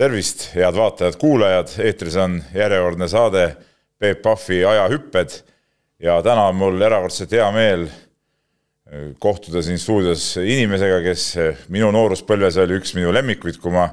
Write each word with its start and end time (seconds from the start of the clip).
tervist, 0.00 0.46
head 0.54 0.76
vaatajad-kuulajad, 0.76 1.74
eetris 1.84 2.14
on 2.16 2.38
järjekordne 2.56 3.08
saade 3.08 3.42
Peep 4.00 4.22
Pahvi 4.24 4.62
Ajahüpped 4.64 5.34
ja 6.00 6.14
täna 6.24 6.46
on 6.48 6.56
mul 6.56 6.80
erakordselt 6.80 7.34
hea 7.36 7.48
meel 7.52 7.84
äh, 7.84 9.10
kohtuda 9.20 9.60
siin 9.62 9.78
stuudios 9.78 10.24
inimesega, 10.40 11.02
kes 11.04 11.26
äh, 11.36 11.66
minu 11.68 11.90
nooruspõlves 11.92 12.56
oli 12.64 12.78
üks 12.80 12.94
minu 12.96 13.12
lemmikuid, 13.12 13.60
kui 13.60 13.74
ma 13.74 13.90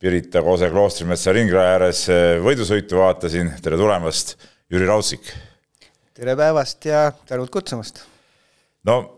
Pirita 0.00 0.40
Koose 0.46 0.70
kloostrimetsa 0.72 1.34
ringraja 1.36 1.76
ääres 1.76 2.06
äh, 2.14 2.38
võidusõitu 2.44 3.02
vaatasin. 3.02 3.52
tere 3.60 3.76
tulemast, 3.76 4.38
Jüri 4.72 4.88
Raudsik! 4.88 5.28
tere 6.16 6.38
päevast 6.40 6.88
ja 6.88 7.10
tänud 7.28 7.52
kutsumast! 7.52 8.06
no 8.88 9.17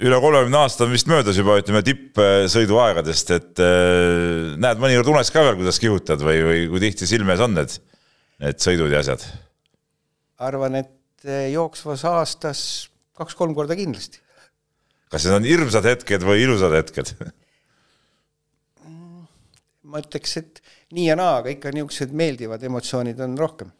üle 0.00 0.20
kolmekümne 0.24 0.60
aasta 0.62 0.86
on 0.86 0.94
vist 0.94 1.10
möödas 1.10 1.36
juba, 1.38 1.58
ütleme, 1.60 1.82
tippsõiduaegadest, 1.86 3.34
et 3.36 3.62
äh, 3.62 4.54
näed 4.62 4.80
mõnikord 4.82 5.12
unes 5.14 5.32
ka 5.34 5.44
veel, 5.44 5.58
kuidas 5.60 5.80
kihutad 5.82 6.24
või, 6.24 6.40
või 6.46 6.64
kui 6.72 6.82
tihti 6.86 7.08
silme 7.10 7.36
ees 7.36 7.44
on 7.44 7.56
need, 7.58 7.76
need 8.42 8.62
sõidud 8.64 8.92
ja 8.92 9.04
asjad? 9.04 9.26
arvan, 10.42 10.80
et 10.80 11.28
äh, 11.28 11.52
jooksvas 11.52 12.02
aastas 12.08 12.64
kaks-kolm 13.18 13.54
korda 13.54 13.76
kindlasti. 13.78 14.22
kas 15.12 15.28
need 15.28 15.38
on 15.38 15.46
hirmsad 15.46 15.86
hetked 15.86 16.24
või 16.26 16.42
ilusad 16.46 16.74
hetked 16.80 17.14
ma 19.92 20.00
ütleks, 20.00 20.38
et 20.40 20.62
nii 20.96 21.10
ja 21.10 21.16
naa, 21.18 21.40
aga 21.42 21.52
ikka 21.52 21.72
niisugused 21.74 22.14
meeldivad 22.16 22.62
emotsioonid 22.64 23.20
on 23.24 23.36
rohkem. 23.38 23.72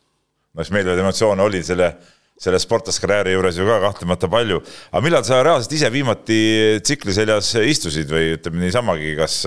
no 0.53 0.65
siis 0.65 0.75
meeldivaid 0.77 1.01
emotsioone 1.01 1.45
oli 1.47 1.63
selle 1.65 1.95
selle 2.43 2.59
sportlaskarjääri 2.63 3.37
juures 3.37 3.59
ju 3.59 3.67
ka 3.69 3.79
kahtlemata 3.85 4.31
palju. 4.31 4.63
aga 4.91 5.03
millal 5.05 5.25
sa 5.27 5.43
reaalselt 5.43 5.77
ise 5.79 5.93
viimati 5.93 6.41
tsikli 6.83 7.15
seljas 7.15 7.55
istusid 7.63 8.11
või 8.11 8.35
ütleme 8.37 8.65
niisamagi, 8.65 9.15
kas 9.19 9.43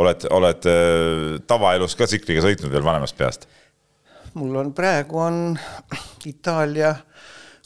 oled, 0.00 0.26
oled 0.30 0.68
äh, 0.70 1.40
tavaelus 1.50 1.96
ka 1.98 2.06
tsikliga 2.06 2.44
sõitnud 2.44 2.72
veel 2.72 2.86
vanemast 2.86 3.18
peast? 3.18 3.48
mul 4.38 4.54
on 4.60 4.74
praegu 4.76 5.18
on 5.18 5.40
Itaalia 6.26 6.94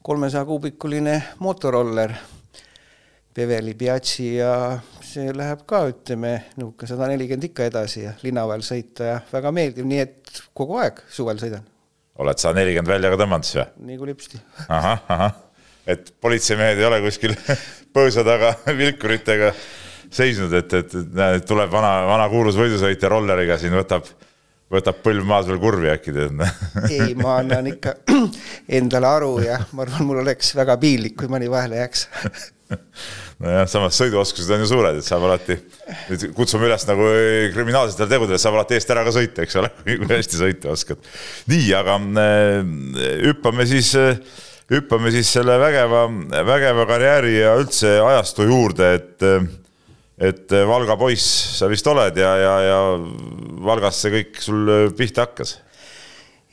kolmesaja 0.04 0.46
kuubikuline 0.48 1.18
mootorroller 1.44 2.14
Beverly 3.34 3.74
Piazzi 3.74 4.36
ja 4.36 4.78
see 5.02 5.32
läheb 5.34 5.64
ka, 5.68 5.82
ütleme, 5.90 6.32
niisugune 6.56 6.88
sada 6.88 7.10
nelikümmend 7.10 7.50
ikka 7.50 7.68
edasi 7.68 8.04
ja 8.06 8.14
linna 8.22 8.46
vahel 8.48 8.64
sõita 8.64 9.10
ja 9.10 9.20
väga 9.32 9.52
meeldiv, 9.52 9.88
nii 9.90 10.02
et 10.06 10.42
kogu 10.56 10.78
aeg 10.80 11.02
suvel 11.12 11.42
sõidan 11.42 11.66
oled 12.22 12.40
sa 12.40 12.52
nelikümmend 12.54 12.92
välja 12.94 13.10
ka 13.12 13.20
tõmmanud 13.20 13.48
siis 13.48 13.60
või? 13.60 13.88
nii 13.88 14.00
kui 14.00 14.10
lipsti. 14.12 14.40
ahah, 14.68 15.00
ahah, 15.10 15.38
et 15.90 16.12
politseimehed 16.22 16.80
ei 16.80 16.88
ole 16.88 17.00
kuskil 17.04 17.34
põõsa 17.96 18.26
taga 18.26 18.54
vilkuritega 18.80 19.52
seisnud, 20.14 20.52
et, 20.54 20.76
et 20.78 20.94
näed, 20.94 21.46
tuleb 21.48 21.72
vana, 21.72 21.96
vana 22.06 22.28
kuulus 22.30 22.58
võidusõitja 22.58 23.10
rolleriga 23.10 23.58
siin 23.58 23.74
võtab, 23.74 24.06
võtab 24.70 25.00
põlv 25.02 25.26
maas 25.26 25.48
veel 25.50 25.58
kurvi 25.62 25.90
äkki 25.90 26.14
tead 26.14 26.44
ei, 26.94 27.14
ma 27.18 27.40
annan 27.40 27.72
ikka 27.74 27.96
endale 28.78 29.10
aru 29.10 29.36
ja 29.44 29.58
ma 29.72 29.86
arvan, 29.86 30.06
mul 30.06 30.22
oleks 30.22 30.54
väga 30.58 30.78
piinlik, 30.82 31.18
kui 31.18 31.30
mõni 31.32 31.50
vahele 31.50 31.82
jääks 31.82 32.06
nojah, 33.44 33.66
samas 33.70 33.98
sõiduoskused 34.00 34.52
on 34.54 34.64
ju 34.64 34.70
suured, 34.70 35.00
et 35.00 35.06
saab 35.06 35.26
alati, 35.28 35.58
kutsume 36.36 36.68
üles 36.68 36.86
nagu 36.88 37.08
kriminaalsetele 37.54 38.10
tegudele, 38.10 38.40
saab 38.42 38.58
alati 38.58 38.78
eest 38.78 38.94
ära 38.94 39.04
ka 39.06 39.14
sõita, 39.14 39.44
eks 39.44 39.58
ole, 39.60 39.72
kui 39.84 40.10
hästi 40.10 40.40
sõita 40.40 40.72
oskad. 40.74 41.10
nii, 41.50 41.68
aga 41.78 41.98
äh, 42.24 42.56
hüppame 43.28 43.66
siis, 43.70 43.92
hüppame 44.72 45.12
siis 45.14 45.34
selle 45.36 45.58
vägeva, 45.62 46.06
vägeva 46.52 46.88
karjääri 46.90 47.36
ja 47.40 47.58
üldse 47.60 47.98
ajastu 48.04 48.48
juurde, 48.50 48.94
et 49.00 49.28
et 50.14 50.52
Valga 50.68 50.94
poiss 50.94 51.58
sa 51.58 51.66
vist 51.66 51.86
oled 51.90 52.14
ja, 52.14 52.28
ja, 52.38 52.52
ja 52.62 52.76
Valgas 53.66 53.98
see 53.98 54.12
kõik 54.12 54.38
sul 54.38 54.70
pihta 54.94 55.24
hakkas? 55.26 55.56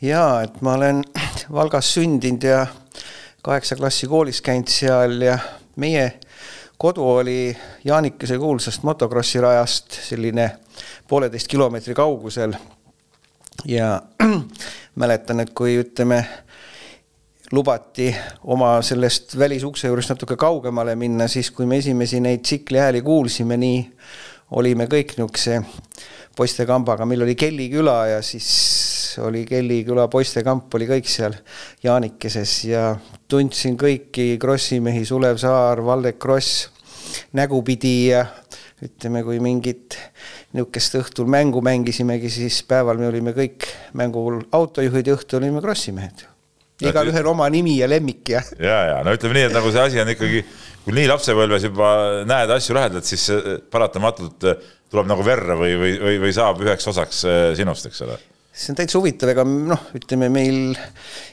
jaa, 0.01 0.41
et 0.41 0.61
ma 0.65 0.73
olen 0.79 1.03
Valgas 1.53 1.91
sündinud 1.93 2.47
ja 2.47 2.63
kaheksa 3.45 3.77
klassi 3.77 4.09
koolis 4.09 4.41
käinud 4.45 4.69
seal 4.71 5.21
ja 5.25 5.37
meie 5.81 6.05
kodu 6.81 7.05
oli 7.17 7.57
Jaanikese 7.85 8.37
kuulsast 8.37 8.83
motokrossi 8.83 9.41
rajast 9.41 9.97
selline 10.07 10.49
pooleteist 11.07 11.47
kilomeetri 11.47 11.93
kaugusel. 11.93 12.53
ja 13.65 14.01
mäletan, 15.01 15.39
et 15.39 15.51
kui 15.53 15.75
ütleme, 15.81 16.23
lubati 17.51 18.09
oma 18.43 18.79
sellest 18.81 19.37
välisukse 19.37 19.87
juurest 19.87 20.09
natuke 20.15 20.37
kaugemale 20.39 20.95
minna, 20.95 21.27
siis 21.27 21.51
kui 21.51 21.65
me 21.65 21.77
esimesi 21.77 22.19
neid 22.23 22.41
tsikli 22.41 22.79
hääli 22.79 23.01
kuulsime, 23.05 23.57
nii 23.57 23.81
olime 24.57 24.87
kõik 24.89 25.13
niisuguse 25.17 25.61
poistekambaga, 26.35 27.05
meil 27.05 27.27
oli 27.27 27.35
Kelly 27.35 27.69
küla 27.69 27.97
ja 28.15 28.21
siis 28.25 28.49
oli 29.19 29.45
Kelly 29.47 29.81
küla 29.87 30.07
poistekamp 30.11 30.73
oli 30.77 30.87
kõik 30.89 31.09
seal 31.09 31.35
Jaanikeses 31.83 32.53
ja 32.69 32.85
tundsin 33.29 33.77
kõiki 33.79 34.35
krossimehi, 34.41 35.03
Sulev 35.07 35.39
Saar, 35.41 35.83
Valdek 35.85 36.19
Kross 36.21 36.69
nägupidi 37.35 37.95
ja 38.11 38.25
ütleme, 38.81 39.21
kui 39.25 39.37
mingit 39.43 39.97
niisugust 40.55 40.97
õhtul 40.99 41.29
mängu 41.31 41.61
mängisimegi, 41.63 42.31
siis 42.33 42.61
päeval 42.67 42.99
me 42.99 43.07
olime 43.11 43.33
kõik 43.35 43.67
mängul 43.97 44.41
autojuhid 44.57 45.11
ja 45.11 45.17
õhtul 45.17 45.41
olime 45.41 45.61
krossimehed. 45.63 46.25
igalühel 46.81 47.27
oma 47.29 47.45
nimi 47.49 47.77
ja 47.77 47.87
lemmik 47.89 48.29
ja. 48.33 48.41
ja, 48.57 48.79
ja 48.89 48.97
no 49.05 49.13
ütleme 49.13 49.37
nii, 49.37 49.47
et 49.51 49.53
nagu 49.53 49.69
see 49.71 49.83
asi 49.85 50.01
on 50.01 50.09
ikkagi, 50.09 50.41
kui 50.85 50.97
nii 50.97 51.07
lapsepõlves 51.11 51.69
juba 51.69 51.91
näed 52.25 52.55
asju 52.57 52.75
lähedalt, 52.75 53.05
siis 53.05 53.27
paratamatult 53.69 54.49
tuleb 54.91 55.07
nagu 55.07 55.23
verre 55.23 55.55
või, 55.55 55.77
või, 55.77 55.93
või, 56.01 56.19
või 56.25 56.35
saab 56.35 56.65
üheks 56.65 56.89
osaks 56.89 57.23
äh, 57.29 57.41
sinust, 57.59 57.85
eks 57.87 58.01
ole 58.07 58.17
see 58.51 58.73
on 58.73 58.77
täitsa 58.77 58.99
huvitav, 58.99 59.31
ega 59.31 59.45
noh, 59.47 59.89
ütleme 59.95 60.27
meil 60.31 60.75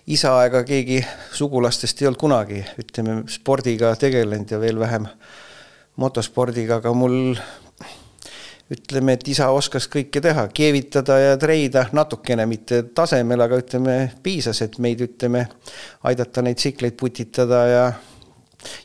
isa 0.07 0.37
ega 0.47 0.63
keegi 0.67 1.01
sugulastest 1.35 2.03
ei 2.03 2.09
olnud 2.09 2.21
kunagi, 2.21 2.63
ütleme 2.79 3.23
spordiga 3.31 3.95
tegelenud 3.99 4.55
ja 4.55 4.61
veel 4.63 4.79
vähem 4.79 5.09
motospordiga, 5.99 6.79
aga 6.79 6.93
mul 6.95 7.35
ütleme, 8.71 9.17
et 9.17 9.27
isa 9.33 9.49
oskas 9.51 9.89
kõike 9.91 10.21
teha, 10.23 10.47
keevitada 10.55 11.17
ja 11.19 11.39
treida 11.41 11.87
natukene, 11.97 12.47
mitte 12.47 12.83
tasemel, 12.95 13.43
aga 13.43 13.59
ütleme, 13.65 13.97
piisas, 14.23 14.61
et 14.63 14.79
meid, 14.79 15.03
ütleme, 15.09 15.47
aidata 16.07 16.45
neid 16.45 16.61
tsikleid 16.61 16.99
putitada 17.01 17.65
ja 17.67 17.89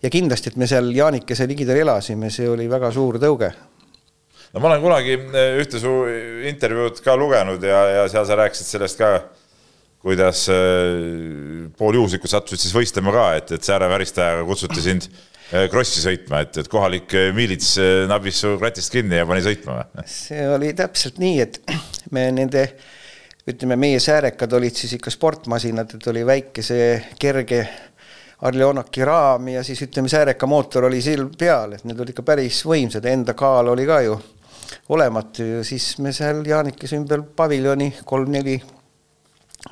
ja 0.04 0.10
kindlasti, 0.10 0.52
et 0.52 0.58
me 0.62 0.70
seal 0.70 0.90
Jaanikese 0.94 1.48
ligidal 1.50 1.82
elasime, 1.82 2.30
see 2.34 2.50
oli 2.50 2.70
väga 2.70 2.92
suur 2.94 3.18
tõuge 3.22 3.52
no 4.54 4.62
ma 4.62 4.70
olen 4.70 4.84
kunagi 4.84 5.18
eh, 5.18 5.60
ühte 5.62 5.82
su 5.82 5.92
intervjuud 6.50 7.02
ka 7.04 7.18
lugenud 7.18 7.64
ja, 7.66 7.82
ja 7.98 8.08
seal 8.12 8.26
sa 8.30 8.38
rääkisid 8.38 8.70
sellest 8.70 9.00
ka, 9.02 9.12
kuidas 10.04 10.46
eh, 10.54 11.70
pooljuhuslikult 11.80 12.34
sattusid 12.36 12.68
siis 12.68 12.76
võistlema 12.76 13.14
ka, 13.16 13.28
et, 13.40 13.54
et 13.58 13.70
sääre 13.70 13.90
väristajaga 13.90 14.44
kutsuti 14.46 14.84
sind 14.84 15.08
eh, 15.10 15.66
krossi 15.74 16.04
sõitma, 16.04 16.44
et, 16.46 16.60
et 16.62 16.70
kohalik 16.70 17.16
miilits 17.34 17.76
nabis 18.10 18.44
su 18.44 18.54
kratist 18.62 18.94
kinni 18.94 19.22
ja 19.22 19.30
pani 19.30 19.46
sõitma 19.46 19.80
või? 19.80 20.10
see 20.10 20.44
oli 20.50 20.74
täpselt 20.78 21.18
nii, 21.24 21.40
et 21.48 21.58
me 22.14 22.28
nende 22.36 22.68
ütleme, 23.50 23.76
meie 23.80 23.98
säärekad 24.00 24.54
olid 24.56 24.78
siis 24.78 24.94
ikka 25.00 25.12
sportmasinad, 25.12 25.98
et 25.98 26.06
oli 26.14 26.22
väike 26.28 26.64
see 26.64 26.94
kerge 27.20 27.66
Arleonoki 28.44 29.06
raam 29.08 29.48
ja 29.48 29.62
siis 29.64 29.80
ütleme, 29.86 30.12
sääreka 30.12 30.48
mootor 30.52 30.90
oli 30.90 31.00
seal 31.02 31.26
peal, 31.40 31.74
et 31.78 31.86
need 31.88 32.00
olid 32.00 32.12
ikka 32.12 32.26
päris 32.28 32.60
võimsad, 32.68 33.06
enda 33.08 33.34
kaal 33.40 33.72
oli 33.72 33.88
ka 33.88 34.02
ju 34.04 34.18
olematu 34.90 35.44
ja 35.44 35.64
siis 35.68 35.98
me 36.04 36.14
seal 36.14 36.44
Jaanikese 36.48 36.98
ümber 37.00 37.24
paviljoni 37.36 37.92
kolm-neli 38.06 38.60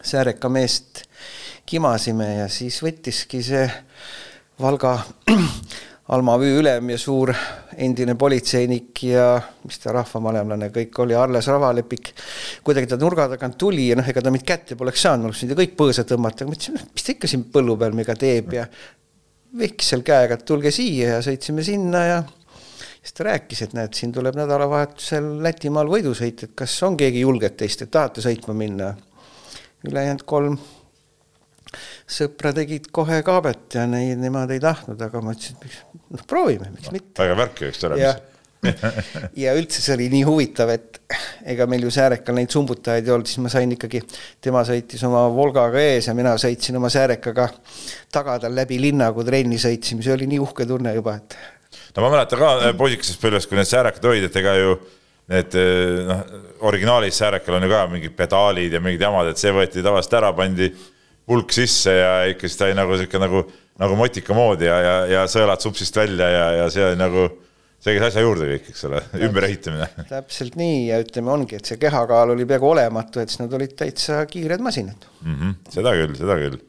sääreka 0.02 0.50
meest 0.50 1.04
kimasime 1.66 2.36
ja 2.42 2.50
siis 2.52 2.82
võttiski 2.84 3.44
see 3.46 3.66
Valga 4.62 4.98
Alma 6.12 6.34
Vüü 6.36 6.58
ülem 6.60 6.90
ja 6.92 6.98
suur 7.00 7.32
endine 7.80 8.18
politseinik 8.20 9.04
ja 9.08 9.26
mis 9.64 9.80
ta 9.80 9.94
rahvamalemlane 9.96 10.68
kõik 10.76 10.98
oli, 11.00 11.16
Arles 11.16 11.48
Ravalepik. 11.48 12.12
kuidagi 12.64 12.90
ta 12.92 12.98
nurga 13.00 13.30
tagant 13.32 13.56
tuli 13.58 13.88
ja 13.88 13.96
noh, 13.96 14.08
ega 14.08 14.22
ta 14.22 14.34
mind 14.34 14.44
kätte 14.44 14.76
poleks 14.76 15.06
saanud, 15.06 15.24
ma 15.24 15.32
oleksin 15.32 15.54
kõik 15.56 15.78
põõsa 15.80 16.04
tõmmata, 16.08 16.44
aga 16.44 16.52
mõtlesin, 16.52 16.82
mis 16.92 17.08
ta 17.08 17.16
ikka 17.16 17.32
siin 17.32 17.46
põllu 17.54 17.78
peal 17.80 17.96
meiega 17.96 18.18
teeb 18.20 18.58
ja 18.58 18.66
vehkis 19.62 19.94
seal 19.94 20.04
käega, 20.08 20.36
et 20.36 20.46
tulge 20.48 20.74
siia 20.76 21.16
ja 21.16 21.24
sõitsime 21.24 21.64
sinna 21.64 22.04
ja 22.08 22.20
siis 23.02 23.16
ta 23.18 23.26
rääkis, 23.30 23.64
et 23.66 23.74
näed, 23.78 23.94
siin 23.98 24.14
tuleb 24.16 24.38
nädalavahetusel 24.38 25.32
Lätimaal 25.44 25.90
võidusõit, 25.90 26.46
et 26.46 26.54
kas 26.56 26.76
on 26.88 26.98
keegi 27.00 27.24
julget 27.26 27.58
teist, 27.58 27.82
et 27.82 27.92
tahate 27.92 28.24
sõitma 28.24 28.56
minna. 28.58 28.94
ülejäänud 29.88 30.24
kolm 30.30 30.60
sõpra 32.12 32.52
tegid 32.54 32.92
kohe 32.94 33.22
kaabet 33.26 33.80
ja 33.80 33.88
neid, 33.90 34.20
nemad 34.22 34.52
ei 34.54 34.60
tahtnud, 34.62 35.02
aga 35.02 35.22
ma 35.24 35.34
ütlesin, 35.34 35.58
et 35.66 36.04
noh, 36.12 36.28
proovime, 36.28 36.70
miks 36.76 36.92
mitte. 36.94 37.24
väga 37.24 37.38
värk 37.40 37.64
ju, 37.64 37.72
eks 37.72 37.88
ole 37.90 38.02
ja 39.42 39.54
üldse 39.58 39.82
see 39.82 39.96
oli 39.96 40.08
nii 40.12 40.26
huvitav, 40.28 40.70
et 40.70 41.00
ega 41.50 41.66
meil 41.70 41.88
ju 41.88 41.94
Säärekal 41.94 42.38
neid 42.38 42.54
sumbutajaid 42.54 43.08
ei 43.08 43.14
olnud, 43.16 43.30
siis 43.30 43.42
ma 43.42 43.50
sain 43.50 43.72
ikkagi, 43.74 44.04
tema 44.44 44.62
sõitis 44.68 45.02
oma 45.08 45.24
Volgaga 45.34 45.82
ees 45.82 46.12
ja 46.12 46.16
mina 46.18 46.36
sõitsin 46.42 46.78
oma 46.78 46.92
Säärekaga 46.94 47.48
taga 48.14 48.38
tal 48.44 48.54
läbi 48.56 48.78
linna, 48.82 49.10
kui 49.16 49.26
trenni 49.26 49.58
sõitsime, 49.62 50.06
see 50.06 50.14
oli 50.14 50.30
nii 50.30 50.44
uhke 50.44 50.68
tunne 50.70 50.94
juba, 50.94 51.18
et 51.18 51.40
no 51.96 52.06
ma 52.06 52.16
mäletan 52.16 52.42
ka 52.42 52.56
äh, 52.60 52.74
poisikesest 52.78 53.22
põlvest, 53.22 53.50
kui 53.50 53.60
need 53.60 53.70
säärekad 53.70 54.10
olid, 54.12 54.30
et 54.30 54.42
ega 54.42 54.56
ju 54.60 54.80
need 55.32 55.56
noh, 56.08 56.24
originaalis 56.68 57.20
Säärekal 57.22 57.56
on 57.56 57.64
ju 57.64 57.70
ka 57.72 57.84
mingid 57.92 58.16
pedaalid 58.18 58.74
ja 58.76 58.82
mingid 58.84 59.06
jamad, 59.06 59.30
et 59.32 59.40
see 59.40 59.54
võeti 59.56 59.84
tavaliselt 59.84 60.18
ära, 60.20 60.32
pandi 60.36 60.72
pulk 61.28 61.54
sisse 61.56 61.94
ja 61.96 62.10
ikka 62.32 62.50
siis 62.50 62.60
ta 62.60 62.68
oli 62.68 62.76
nagu 62.76 62.98
sihuke 63.00 63.22
nagu, 63.22 63.44
nagu 63.80 64.00
motika 64.00 64.36
moodi 64.36 64.68
ja, 64.68 64.80
ja, 64.84 64.96
ja 65.14 65.22
sõelad 65.32 65.64
supsist 65.64 65.96
välja 65.96 66.28
ja, 66.34 66.46
ja 66.60 66.66
see 66.74 66.84
oli 66.90 67.00
nagu 67.00 67.28
see 67.82 67.96
käis 67.96 68.10
asja 68.10 68.24
juurde 68.26 68.50
kõik, 68.50 68.68
eks 68.74 68.84
ole, 68.90 69.00
ümberehitamine. 69.28 69.88
täpselt 70.10 70.58
nii 70.60 70.82
ja 70.90 71.00
ütleme, 71.02 71.32
ongi, 71.34 71.58
et 71.58 71.70
see 71.70 71.80
kehakaal 71.82 72.36
oli 72.36 72.46
peaaegu 72.50 72.74
olematu, 72.74 73.22
et 73.22 73.32
siis 73.32 73.42
nad 73.42 73.56
olid 73.58 73.74
täitsa 73.78 74.20
kiired 74.30 74.62
masinad 74.62 75.08
mm. 75.22 75.38
-hmm. 75.38 75.56
seda 75.78 75.96
küll, 75.98 76.18
seda 76.20 76.38
küll. 76.42 76.60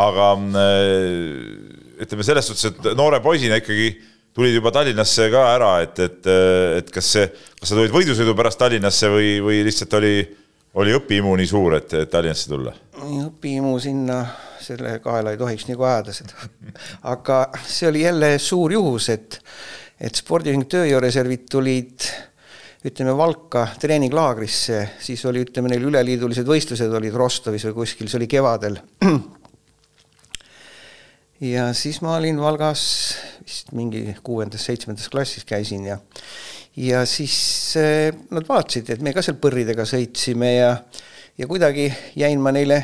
aga 0.00 0.30
äh, 0.64 2.02
ütleme 2.06 2.26
selles 2.26 2.50
suhtes, 2.50 2.70
et 2.70 2.90
noore 2.98 3.20
poisina 3.22 3.60
ikkagi 3.60 3.92
tulid 4.34 4.54
juba 4.54 4.72
Tallinnasse 4.74 5.30
ka 5.32 5.46
ära, 5.54 5.70
et, 5.84 5.98
et, 6.04 6.30
et 6.80 6.92
kas 6.94 7.14
see, 7.16 7.26
kas 7.60 7.72
sa 7.72 7.78
tulid 7.78 7.94
võidusõidu 7.94 8.36
pärast 8.38 8.60
Tallinnasse 8.60 9.10
või, 9.12 9.32
või 9.44 9.64
lihtsalt 9.66 9.96
oli, 9.98 10.14
oli 10.80 10.94
õpiimu 10.98 11.34
nii 11.40 11.50
suur, 11.50 11.76
et, 11.80 11.98
et 12.04 12.12
Tallinnasse 12.12 12.52
tulla? 12.52 12.74
õpiimu 13.00 13.74
sinna, 13.80 14.22
selle 14.60 14.98
kaela 15.00 15.32
ei 15.32 15.40
tohiks 15.40 15.66
nagu 15.70 15.86
ajada 15.88 16.14
seda. 16.14 16.48
aga 17.14 17.42
see 17.64 17.88
oli 17.88 18.04
jälle 18.04 18.34
suur 18.38 18.76
juhus, 18.76 19.08
et 19.12 19.40
et 20.00 20.16
spordiühing 20.16 20.64
Tööjõureservid 20.64 21.42
tulid 21.52 22.06
ütleme 22.88 23.12
Valka 23.16 23.66
treeninglaagrisse, 23.80 24.78
siis 25.04 25.20
oli, 25.28 25.42
ütleme 25.44 25.68
neil 25.68 25.84
üleliidulised 25.90 26.48
võistlused 26.48 26.94
olid 26.96 27.16
Rostovis 27.20 27.66
või 27.68 27.82
kuskil, 27.82 28.08
see 28.08 28.20
oli 28.22 28.30
kevadel. 28.30 28.80
ja 31.40 31.70
siis 31.74 32.00
ma 32.04 32.16
olin 32.16 32.40
Valgas 32.40 32.82
vist 33.44 33.72
mingi 33.72 34.14
kuuendas-seitsmendas 34.22 35.08
klassis 35.12 35.44
käisin 35.48 35.86
ja 35.86 35.98
ja 36.76 37.04
siis 37.06 37.36
eh, 37.76 38.12
nad 38.30 38.46
vaatasid, 38.48 38.90
et 38.90 39.02
me 39.02 39.14
ka 39.16 39.22
seal 39.24 39.40
põrridega 39.40 39.86
sõitsime 39.88 40.54
ja 40.54 40.74
ja 41.38 41.46
kuidagi 41.48 41.88
jäin 42.20 42.40
ma 42.40 42.52
neile 42.52 42.82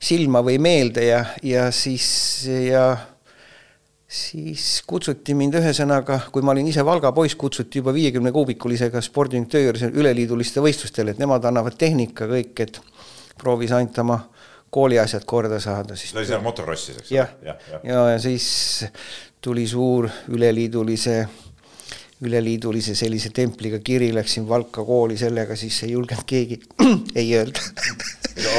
silma 0.00 0.42
või 0.44 0.58
meelde 0.62 1.04
ja, 1.06 1.24
ja 1.42 1.68
siis 1.72 2.06
ja 2.48 2.86
siis 4.08 4.82
kutsuti 4.86 5.34
mind 5.34 5.58
ühesõnaga, 5.58 6.20
kui 6.32 6.44
ma 6.44 6.52
olin 6.54 6.68
ise 6.70 6.84
Valga 6.86 7.12
poiss, 7.12 7.36
kutsuti 7.38 7.80
juba 7.80 7.94
viiekümne 7.94 8.32
kuubikulisega 8.32 9.02
spordiühing 9.02 9.48
töö 9.50 9.66
juures 9.66 9.86
üleliiduliste 9.90 10.62
võistlustele, 10.64 11.14
et 11.14 11.22
nemad 11.22 11.44
annavad 11.48 11.76
tehnika 11.78 12.28
kõik, 12.30 12.64
et 12.66 12.80
proovis 13.40 13.74
ainult 13.74 13.98
oma 14.04 14.20
kooliasjad 14.74 15.24
korda 15.28 15.60
saada. 15.62 15.96
see 15.98 16.18
oli 16.18 16.26
seal 16.28 16.42
motokrossis, 16.44 16.98
eks 17.00 17.12
ole? 17.12 17.18
jah, 17.20 17.32
ja, 17.46 17.56
ja, 17.70 17.80
ja, 17.90 18.04
ja 18.14 18.20
siis 18.22 18.46
tuli 19.44 19.66
suur 19.70 20.08
üleliidulise, 20.32 21.16
üleliidulise 22.24 22.96
sellise 22.98 23.30
templiga 23.34 23.80
kiri, 23.84 24.10
läksin 24.16 24.48
Valka 24.48 24.84
kooli 24.84 25.18
sellega, 25.20 25.56
siis 25.56 25.82
ei 25.86 25.94
julgenud 25.94 26.26
keegi 26.26 26.60
ei 27.20 27.34
öelda 27.36 27.62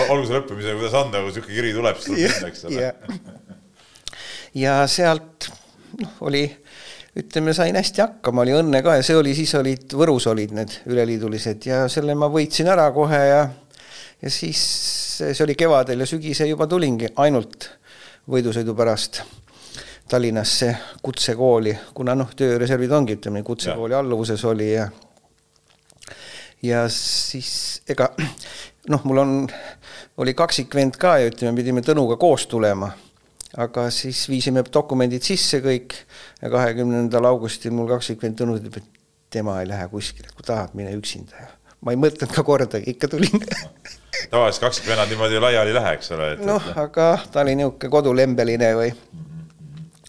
olgu 0.10 0.28
see 0.28 0.38
lõppemisega, 0.38 0.78
kuidas 0.80 1.00
on, 1.02 1.12
kui 1.12 1.26
niisugune 1.26 1.56
kiri 1.58 1.74
tuleb, 1.76 2.00
siis 2.00 2.08
tuleb 2.08 2.22
minna, 2.24 2.52
eks 2.54 2.68
ole 2.70 3.46
ja 4.56 4.78
sealt 4.88 5.50
noh, 6.00 6.16
oli 6.30 6.46
ütleme, 7.20 7.54
sain 7.56 7.76
hästi 7.76 8.04
hakkama, 8.04 8.44
oli 8.44 8.56
õnne 8.58 8.82
ka 8.84 8.98
ja 9.00 9.06
see 9.06 9.18
oli, 9.20 9.36
siis 9.38 9.54
olid, 9.60 9.94
Võrus 9.96 10.28
olid 10.32 10.56
need 10.56 10.80
üleliidulised 10.92 11.68
ja 11.68 11.86
selle 11.92 12.16
ma 12.18 12.30
võitsin 12.32 12.70
ära 12.72 12.90
kohe 12.96 13.22
ja 13.30 13.42
ja 14.22 14.30
siis 14.32 14.62
see 15.18 15.44
oli 15.44 15.56
kevadel 15.56 16.00
ja 16.00 16.10
sügisel 16.10 16.52
juba 16.52 16.68
tulingi 16.68 17.10
ainult 17.16 17.70
võidusõidu 18.32 18.76
pärast 18.78 19.24
Tallinnasse 20.06 20.68
kutsekooli, 21.02 21.72
kuna 21.98 22.14
noh, 22.14 22.30
tööreservid 22.38 22.92
ongi, 22.94 23.16
ütleme 23.18 23.42
kutsekooli 23.44 23.96
alluvuses 23.98 24.44
oli 24.46 24.68
ja 24.76 24.86
ja 26.62 26.84
siis 26.90 27.82
ega 27.90 28.12
noh, 28.90 29.02
mul 29.04 29.22
on, 29.24 29.34
oli 30.22 30.36
kaksikvend 30.38 31.00
ka 31.02 31.18
ja 31.22 31.32
ütleme, 31.32 31.56
pidime 31.58 31.84
Tõnuga 31.86 32.20
koos 32.22 32.48
tulema. 32.52 32.92
Aga 33.58 33.88
siis 33.94 34.26
viisime 34.28 34.66
dokumendid 34.68 35.24
sisse 35.24 35.62
kõik 35.64 35.96
ja 36.42 36.52
kahekümnendal 36.52 37.26
augustil 37.30 37.74
mul 37.74 37.88
kaksikvend 37.94 38.38
Tõnu 38.42 38.60
ütleb, 38.60 38.82
et 38.82 39.04
tema 39.32 39.62
ei 39.62 39.70
lähe 39.70 39.88
kuskile, 39.92 40.30
kui 40.36 40.46
tahab, 40.46 40.76
mine 40.78 40.94
üksinda. 40.98 41.40
ja 41.40 41.65
ma 41.86 41.94
ei 41.94 42.00
mõtelnud 42.02 42.34
ka 42.34 42.44
kordagi, 42.46 42.96
ikka 42.96 43.10
tulin 43.12 43.46
tavaliselt 44.32 44.64
kaksikvennad 44.66 45.12
niimoodi 45.12 45.42
laiali 45.42 45.72
ei 45.72 45.78
lähe, 45.78 45.94
eks 46.00 46.12
ole. 46.16 46.32
noh, 46.46 46.72
aga 46.82 47.12
ta 47.32 47.44
oli 47.46 47.56
niisugune 47.60 47.94
kodulembeline 47.94 48.72
või 48.78 48.90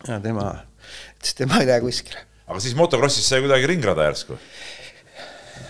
ja 0.09 0.19
tema, 0.23 0.51
ütles 1.19 1.37
tema 1.37 1.61
ei 1.61 1.69
lähe 1.69 1.83
kuskile. 1.85 2.23
aga 2.47 2.63
siis 2.63 2.77
motokrossis 2.79 3.29
sai 3.29 3.43
kuidagi 3.45 3.69
ringrada 3.71 4.09
järsku? 4.09 4.39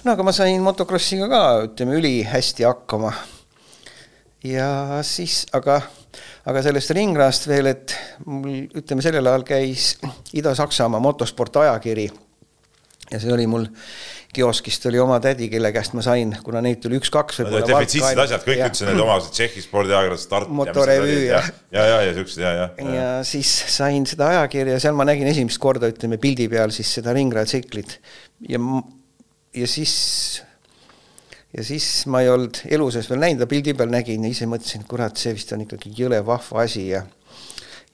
no 0.05 0.15
aga 0.15 0.27
ma 0.27 0.35
sain 0.37 0.63
motokrossiga 0.63 1.29
ka, 1.33 1.43
ütleme, 1.67 1.99
ülihästi 2.01 2.67
hakkama. 2.69 3.13
ja 4.47 5.03
siis, 5.07 5.45
aga 5.57 5.81
aga 6.47 6.63
sellest 6.63 6.95
ringrast 6.95 7.49
veel, 7.51 7.73
et 7.73 7.97
mul 8.27 8.69
ütleme, 8.79 9.03
sellel 9.03 9.27
ajal 9.27 9.47
käis 9.49 9.97
Ida-Saksamaa 10.37 11.03
motosport 11.03 11.65
ajakiri 11.65 12.07
ja 13.11 13.21
see 13.23 13.33
oli 13.33 13.47
mul 13.51 13.67
kioskist 14.35 14.87
oli 14.91 14.99
oma 15.01 15.19
tädi, 15.23 15.49
kelle 15.53 15.71
käest 15.75 15.95
ma 15.97 16.03
sain, 16.05 16.35
kuna 16.45 16.63
neid 16.65 16.81
tuli 16.83 16.99
üks-kaks 17.01 17.43
no,. 17.45 17.61
defitsiitsed 17.69 18.23
asjad, 18.25 18.45
kõik 18.47 18.63
ütlesid 18.69 18.91
need 18.91 19.03
omased 19.05 19.37
Tšehhi 19.37 19.65
spordiajakirjad, 19.65 20.23
Start. 20.23 20.51
motorevüü 20.61 21.21
ja. 21.29 21.43
ja, 21.75 21.87
ja, 21.93 22.01
ja 22.09 22.17
siuksed 22.19 22.43
ja, 22.43 22.53
ja. 22.59 22.67
ja 22.97 23.07
siis 23.27 23.53
sain 23.77 24.09
seda 24.09 24.31
ajakirja, 24.35 24.81
seal 24.83 24.99
ma 24.99 25.07
nägin 25.09 25.31
esimest 25.31 25.61
korda, 25.63 25.91
ütleme 25.93 26.21
pildi 26.23 26.49
peal 26.53 26.75
siis 26.75 26.91
seda 26.99 27.15
ringratsüklit 27.17 27.99
ja, 28.51 28.61
ja 29.57 29.71
siis 29.71 29.97
ja 31.57 31.65
siis 31.65 31.89
ma 32.13 32.23
ei 32.25 32.31
olnud 32.33 32.61
elu 32.69 32.89
sees 32.93 33.09
veel 33.11 33.23
näinud, 33.23 33.45
aga 33.45 33.51
pildi 33.51 33.77
peal 33.79 33.93
nägin 33.93 34.27
ja 34.27 34.33
ise 34.33 34.49
mõtlesin, 34.51 34.85
et 34.85 34.91
kurat, 34.91 35.17
see 35.21 35.37
vist 35.37 35.53
on 35.57 35.65
ikkagi 35.65 35.95
jõle 35.97 36.21
vahva 36.27 36.67
asi 36.67 36.89
ja 36.91 37.07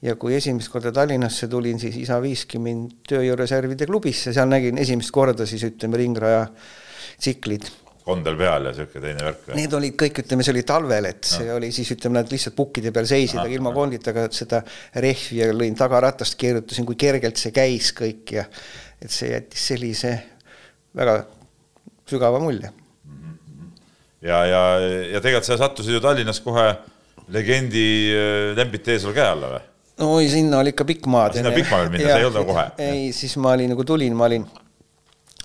ja 0.03 0.15
kui 0.19 0.35
esimest 0.37 0.71
korda 0.71 0.91
Tallinnasse 0.95 1.47
tulin, 1.51 1.79
siis 1.79 1.95
isa 2.01 2.19
viiski 2.23 2.59
mind 2.61 3.05
tööjõureservide 3.09 3.87
klubisse, 3.89 4.33
seal 4.35 4.49
nägin 4.51 4.81
esimest 4.81 5.13
korda 5.15 5.47
siis 5.49 5.63
ütleme 5.69 5.99
ringraja 6.01 6.43
tsiklid. 7.17 7.69
kondel 8.03 8.35
peal 8.35 8.67
ja 8.67 8.73
sihuke 8.75 8.99
teine 8.99 9.23
värk. 9.23 9.45
Need 9.55 9.73
olid 9.77 9.95
kõik, 9.99 10.17
ütleme, 10.25 10.43
see 10.43 10.51
oli 10.51 10.65
talvel, 10.67 11.07
et 11.07 11.23
see 11.23 11.47
no. 11.47 11.55
oli 11.55 11.71
siis 11.71 11.93
ütleme, 11.95 12.19
nad 12.19 12.31
lihtsalt 12.31 12.55
pukkide 12.57 12.91
peal 12.91 13.07
seisid 13.07 13.39
no, 13.39 13.47
ilma 13.47 13.71
kondita, 13.75 14.11
seda 14.35 14.59
rehvi 14.99 15.39
ja 15.39 15.47
lõin 15.55 15.77
tagaratast, 15.79 16.35
keerutasin, 16.39 16.87
kui 16.89 16.99
kergelt 16.99 17.39
see 17.39 17.55
käis 17.55 17.93
kõik 17.95 18.35
ja 18.35 18.43
et 18.99 19.11
see 19.11 19.31
jättis 19.31 19.67
sellise 19.71 20.17
väga 20.95 21.21
sügava 22.11 22.43
mulje 22.43 22.69
ja, 24.23 24.39
ja, 24.47 24.63
ja 25.13 25.21
tegelikult 25.21 25.47
sa 25.47 25.59
sattusid 25.59 25.97
ju 25.97 26.01
Tallinnas 26.03 26.39
kohe 26.43 26.67
legendi 27.33 27.85
äh, 28.11 28.51
Lembit 28.57 28.85
Teesalu 28.87 29.15
käe 29.15 29.29
alla 29.35 29.51
või? 29.55 29.63
Oi, 29.99 30.29
sinna 30.29 30.59
oli 30.59 30.73
ikka 30.73 30.85
pikk 30.85 31.07
maa. 31.11 31.31
sinna 31.33 31.51
pikk 31.53 31.69
maa 31.71 31.83
veel 31.83 31.91
minna, 31.93 32.09
see 32.09 32.19
ei 32.19 32.27
olnud 32.27 32.39
nagu 32.41 32.53
kohe? 32.53 32.65
ei, 32.81 33.11
siis 33.15 33.35
ma 33.41 33.53
olin 33.57 33.73
nagu 33.73 33.85
tulin, 33.87 34.15
ma 34.17 34.29
olin 34.29 34.47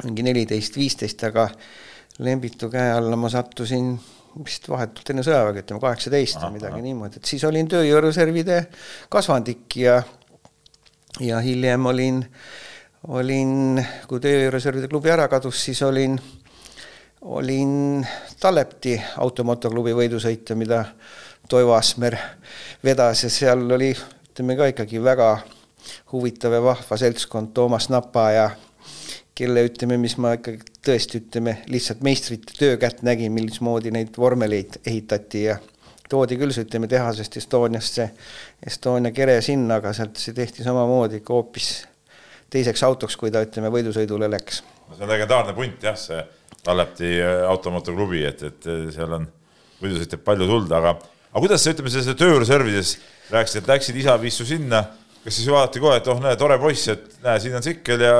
mingi 0.04 0.24
neliteist, 0.26 0.78
viisteist, 0.78 1.26
aga 1.28 1.48
Lembitu 2.18 2.66
käe 2.66 2.90
alla 2.90 3.14
ma 3.14 3.28
sattusin 3.30 3.92
vist 4.42 4.64
vahetult 4.70 5.12
enne 5.12 5.22
sõjaväge, 5.22 5.62
ütleme 5.62 5.82
kaheksateist 5.82 6.40
või 6.42 6.56
midagi 6.56 6.74
aha. 6.74 6.86
niimoodi, 6.86 7.20
et 7.20 7.30
siis 7.30 7.44
olin 7.46 7.68
tööjõureservide 7.70 8.56
kasvandik 9.10 9.76
ja 9.78 10.00
ja 11.22 11.38
hiljem 11.42 11.86
olin, 11.90 12.18
olin, 13.14 13.78
kui 14.10 14.22
tööjõureservide 14.22 14.90
klubi 14.90 15.14
ära 15.14 15.28
kadus, 15.30 15.62
siis 15.68 15.82
olin 15.86 16.18
olin 17.20 18.06
Tallepti 18.40 18.94
automotoklubi 19.18 19.94
võidusõitja, 19.96 20.54
mida 20.58 20.84
Toivo 21.48 21.74
Asmer 21.74 22.14
vedas 22.84 23.24
ja 23.24 23.30
seal 23.32 23.64
oli, 23.74 23.90
ütleme 24.38 24.54
ka 24.54 24.68
ikkagi 24.71 25.00
väga 25.02 25.28
huvitav 26.12 26.52
ja 26.54 26.61
vahva 26.62 26.97
seltskond, 27.00 27.49
Toomas 27.54 27.88
Napa 27.90 28.28
ja 28.30 28.45
kelle 29.35 29.64
ütleme, 29.66 29.97
mis 29.99 30.14
ma 30.14 30.37
ikkagi 30.37 30.62
tõesti 30.87 31.18
ütleme, 31.25 31.57
lihtsalt 31.66 32.04
meistrite 32.07 32.54
töökätt 32.54 33.02
nägin, 33.02 33.35
mismoodi 33.35 33.90
neid 33.90 34.14
vormeleid 34.14 34.78
ehitati 34.87 35.42
ja 35.49 35.57
toodi 36.07 36.38
küll 36.38 36.54
see, 36.54 36.68
ütleme, 36.68 36.87
tehasest 36.87 37.40
Estoniasse, 37.42 38.12
Estonia 38.62 39.11
kere 39.11 39.40
sinna, 39.42 39.80
aga 39.83 39.90
sealt 39.90 40.23
see 40.23 40.38
tehti 40.38 40.62
samamoodi 40.62 41.18
ikka 41.18 41.35
hoopis 41.35 41.73
teiseks 42.54 42.87
autoks, 42.87 43.18
kui 43.18 43.35
ta, 43.35 43.42
ütleme, 43.42 43.75
võidusõidule 43.75 44.30
läks. 44.30 44.62
see 44.95 45.02
on 45.02 45.14
legendaarne 45.16 45.59
punt 45.59 45.83
jah, 45.83 45.99
see 45.99 46.23
Tallepti 46.62 47.16
äh, 47.18 47.42
automotoklubi, 47.50 48.23
et, 48.30 48.47
et 48.52 48.71
äh, 48.71 48.87
seal 48.95 49.18
on 49.18 49.26
võidusõitjaid 49.83 50.23
palju 50.23 50.47
tulnud, 50.47 50.78
aga, 50.78 50.95
aga 51.32 51.44
kuidas 51.44 51.64
sa, 51.64 51.75
ütleme, 51.75 51.92
selles 51.92 52.18
tööreservides 52.18 52.94
rääkisid, 53.32 53.62
et 53.62 53.70
läksid, 53.75 54.00
isa 54.00 54.16
viis 54.20 54.38
su 54.40 54.47
sinna, 54.49 54.82
kas 55.25 55.37
siis 55.37 55.49
vaadati 55.52 55.80
kohe, 55.82 55.99
et 56.00 56.06
oh, 56.08 56.20
näe, 56.23 56.37
tore 56.40 56.56
poiss, 56.61 56.88
et 56.92 57.18
näe, 57.25 57.40
siin 57.42 57.56
on 57.58 57.64
tsikkel 57.64 58.04
ja 58.04 58.12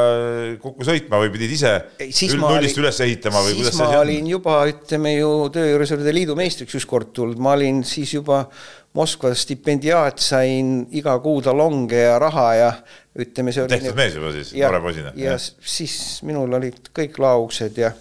kuku 0.61 0.85
sõitma 0.85 1.21
või 1.23 1.31
pidid 1.33 1.55
ise 1.57 1.73
nullist 2.37 2.81
üles 2.81 2.99
ehitama 3.07 3.43
või 3.47 3.57
kuidas 3.61 3.77
see 3.77 3.85
asi 3.85 3.89
on? 3.89 3.95
ma 3.95 4.03
olin 4.03 4.33
juba, 4.35 4.59
ütleme 4.69 5.15
ju 5.15 5.31
Tööreservide 5.55 6.15
Liidu 6.17 6.37
meistriks 6.39 6.77
ükskord 6.81 7.15
tulnud, 7.17 7.41
ma 7.41 7.55
olin 7.57 7.81
siis 7.89 8.13
juba 8.19 8.45
Moskva 8.99 9.31
stipendiaat, 9.37 10.19
sain 10.21 10.81
iga 10.97 11.15
kuu 11.23 11.43
talonge 11.45 12.01
ja 12.01 12.17
raha 12.21 12.47
ja 12.57 12.71
ütleme, 13.19 13.55
see 13.55 13.65
oli 13.65 13.73
tehtud 13.77 13.97
mees 13.99 14.19
juba 14.19 14.35
siis, 14.35 14.53
noore 14.57 14.83
poisina? 14.83 15.15
ja 15.19 15.39
siis 15.39 15.97
minul 16.27 16.59
olid 16.59 16.91
kõik 16.97 17.19
laouksed 17.23 17.81
ja 17.81 17.93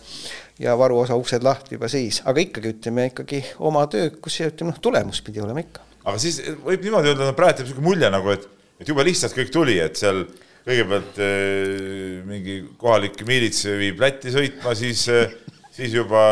ja 0.62 0.76
varuosa 0.80 1.18
uksed 1.20 1.46
lahti 1.46 1.78
juba 1.78 1.90
siis, 1.92 2.22
aga 2.26 2.44
ikkagi 2.44 2.74
ütleme 2.76 3.10
ikkagi 3.12 3.44
oma 3.70 3.86
töökus 3.92 4.40
ja 4.42 4.50
ütleme 4.52 4.74
noh, 4.74 4.82
tulemus 4.82 5.22
pidi 5.26 5.44
olema 5.44 5.64
ikka. 5.64 5.86
aga 6.04 6.18
siis 6.22 6.42
võib 6.66 6.86
niimoodi 6.86 7.14
öelda, 7.14 7.30
no 7.30 7.38
praegu 7.38 7.62
jääb 7.62 7.68
niisugune 7.68 7.90
mulje 7.90 8.12
nagu, 8.14 8.34
et, 8.34 8.48
et 8.82 8.92
jube 8.92 9.06
lihtsalt 9.08 9.36
kõik 9.38 9.54
tuli, 9.54 9.78
et 9.84 10.00
seal 10.00 10.24
kõigepealt 10.68 11.20
äh, 11.24 12.24
mingi 12.28 12.62
kohalik 12.80 13.22
miilits 13.28 13.64
viib 13.80 14.02
Lätti 14.04 14.34
sõitma, 14.34 14.74
siis 14.76 15.06
äh, 15.14 15.30
siis 15.78 15.94
juba 15.94 16.24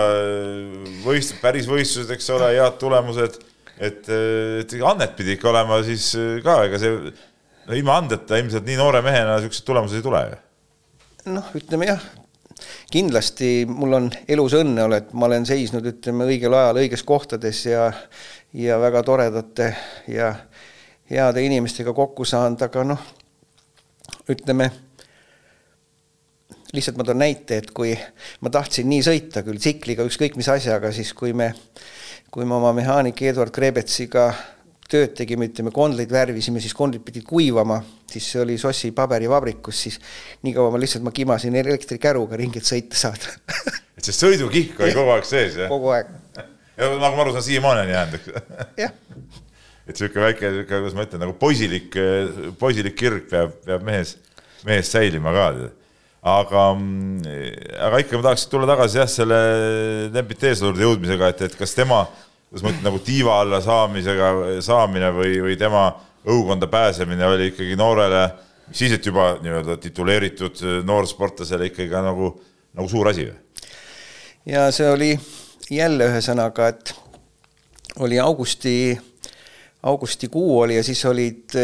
võist-, 1.06 1.38
päris 1.42 1.70
võistlused, 1.70 2.12
eks 2.16 2.32
ole, 2.34 2.50
head 2.58 2.80
tulemused, 2.82 3.38
et, 3.78 4.10
et 4.10 4.76
annet 4.82 5.16
pidi 5.18 5.36
ikka 5.36 5.52
olema 5.52 5.82
siis 5.86 6.12
ka, 6.46 6.60
ega 6.68 6.82
see 6.82 6.96
no 7.66 7.78
ilma 7.78 8.00
andeta 8.02 8.40
ilmselt 8.40 8.66
nii 8.68 8.78
noore 8.80 9.02
mehena 9.06 9.38
niisugused 9.38 9.66
tulemused 9.68 10.00
ei 10.00 10.06
tule 10.06 10.22
ju. 10.26 10.40
noh, 11.36 11.52
ütleme 11.58 11.90
jah, 11.90 12.04
kindlasti 12.92 13.66
mul 13.68 13.98
on 13.98 14.10
elus 14.28 14.56
õnne 14.58 14.86
olnud, 14.86 15.12
ma 15.14 15.28
olen 15.28 15.46
seisnud, 15.48 15.86
ütleme 15.86 16.28
õigel 16.30 16.54
ajal 16.56 16.82
õiges 16.86 17.04
kohtades 17.08 17.66
ja 17.68 17.90
ja 18.56 18.80
väga 18.80 19.04
toredate 19.04 19.76
ja 20.08 20.32
heade 21.10 21.44
inimestega 21.44 21.94
kokku 21.94 22.26
saanud, 22.26 22.62
aga 22.64 22.84
noh, 22.88 23.02
ütleme 24.32 24.70
lihtsalt 26.76 26.98
ma 27.00 27.06
toon 27.08 27.20
näite, 27.20 27.60
et 27.62 27.72
kui 27.76 27.94
ma 28.44 28.52
tahtsin 28.52 28.88
nii 28.90 29.04
sõita 29.06 29.44
küll 29.46 29.60
tsikliga, 29.60 30.06
ükskõik 30.08 30.36
mis 30.40 30.50
asjaga, 30.52 30.92
siis 30.96 31.14
kui 31.16 31.34
me, 31.36 31.52
kui 32.32 32.48
me 32.48 32.58
oma 32.58 32.74
mehaanik 32.76 33.22
Eduard 33.28 33.54
Krebetsiga 33.56 34.30
tööd 34.90 35.16
tegime, 35.18 35.48
ütleme 35.50 35.72
kondleid 35.74 36.12
värvisime, 36.14 36.62
siis 36.62 36.76
kondlid 36.78 37.04
pidid 37.06 37.26
kuivama, 37.28 37.80
siis 38.12 38.28
see 38.32 38.42
oli 38.44 38.58
Sossi 38.62 38.92
paberivabrikus, 38.96 39.80
siis 39.88 39.98
nii 40.46 40.54
kaua 40.56 40.74
ma 40.74 40.82
lihtsalt, 40.82 41.06
ma 41.06 41.14
kimasin 41.16 41.58
elektrikäruga 41.62 42.38
ringi, 42.40 42.62
et 42.62 42.70
sõita 42.70 43.00
saada 43.00 43.34
et 43.98 44.06
see 44.06 44.16
sõidukihk 44.16 44.84
oli 44.84 44.94
kogu 44.96 45.16
aeg 45.16 45.26
sees, 45.30 45.58
jah? 45.62 45.72
kogu 45.72 45.90
aeg. 45.96 46.12
ja 46.78 46.92
nagu 47.02 47.18
ma 47.18 47.26
aru 47.26 47.34
saan, 47.36 47.48
siiamaani 47.48 47.86
on 47.86 47.94
jäänud, 47.96 48.20
eks? 48.20 48.60
jah. 48.84 48.94
et 49.86 49.96
niisugune 49.96 50.28
väike, 50.28 50.52
niisugune, 50.52 50.70
kuidas 50.76 51.00
ma 51.00 51.08
ütlen, 51.08 51.26
nagu 51.26 51.36
poisilik, 51.42 51.98
poisilik 52.62 53.00
kirg 53.00 53.26
peab, 53.32 53.58
peab 53.66 53.88
mehes, 53.88 54.18
mehes 54.68 54.94
säilima 54.94 55.34
ka 55.34 55.48
aga, 56.26 56.68
aga 57.88 58.02
ikka 58.02 58.20
ma 58.20 58.28
tahaks 58.30 58.48
tulla 58.50 58.70
tagasi 58.70 59.02
jah, 59.02 59.10
selle 59.10 59.40
Lembit 60.14 60.46
Eesla 60.50 60.72
juurde 60.72 60.86
jõudmisega, 60.86 61.34
et, 61.34 61.44
et 61.50 61.58
kas 61.60 61.76
tema, 61.78 62.04
kuidas 62.56 62.64
ma 62.64 62.72
ütlen, 62.72 62.86
nagu 62.88 63.00
tiiva 63.04 63.40
alla 63.44 63.60
saamisega, 63.60 64.28
saamine 64.64 65.10
või, 65.12 65.40
või 65.44 65.58
tema 65.60 65.90
õukonda 66.24 66.70
pääsemine 66.72 67.26
oli 67.28 67.50
ikkagi 67.52 67.76
noorele, 67.76 68.22
siis, 68.72 68.94
et 68.96 69.06
juba 69.06 69.34
nii-öelda 69.44 69.76
tituleeritud 69.84 70.62
noorsportlasele 70.88 71.68
ikkagi 71.68 71.90
ka 71.92 72.04
nagu, 72.06 72.30
nagu 72.80 72.88
suur 72.88 73.12
asi 73.12 73.28
või? 73.28 73.42
ja 74.48 74.70
see 74.72 74.88
oli 74.88 75.10
jälle 75.74 76.08
ühesõnaga, 76.08 76.70
et 76.72 76.94
oli 78.00 78.20
augusti, 78.24 78.96
augustikuu 79.84 80.62
oli 80.62 80.80
ja 80.80 80.84
siis 80.84 81.04
olid 81.06 81.58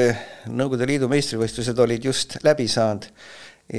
Nõukogude 0.52 0.90
Liidu 0.90 1.08
meistrivõistlused 1.08 1.80
olid 1.80 2.12
just 2.12 2.36
läbi 2.44 2.68
saanud 2.68 3.08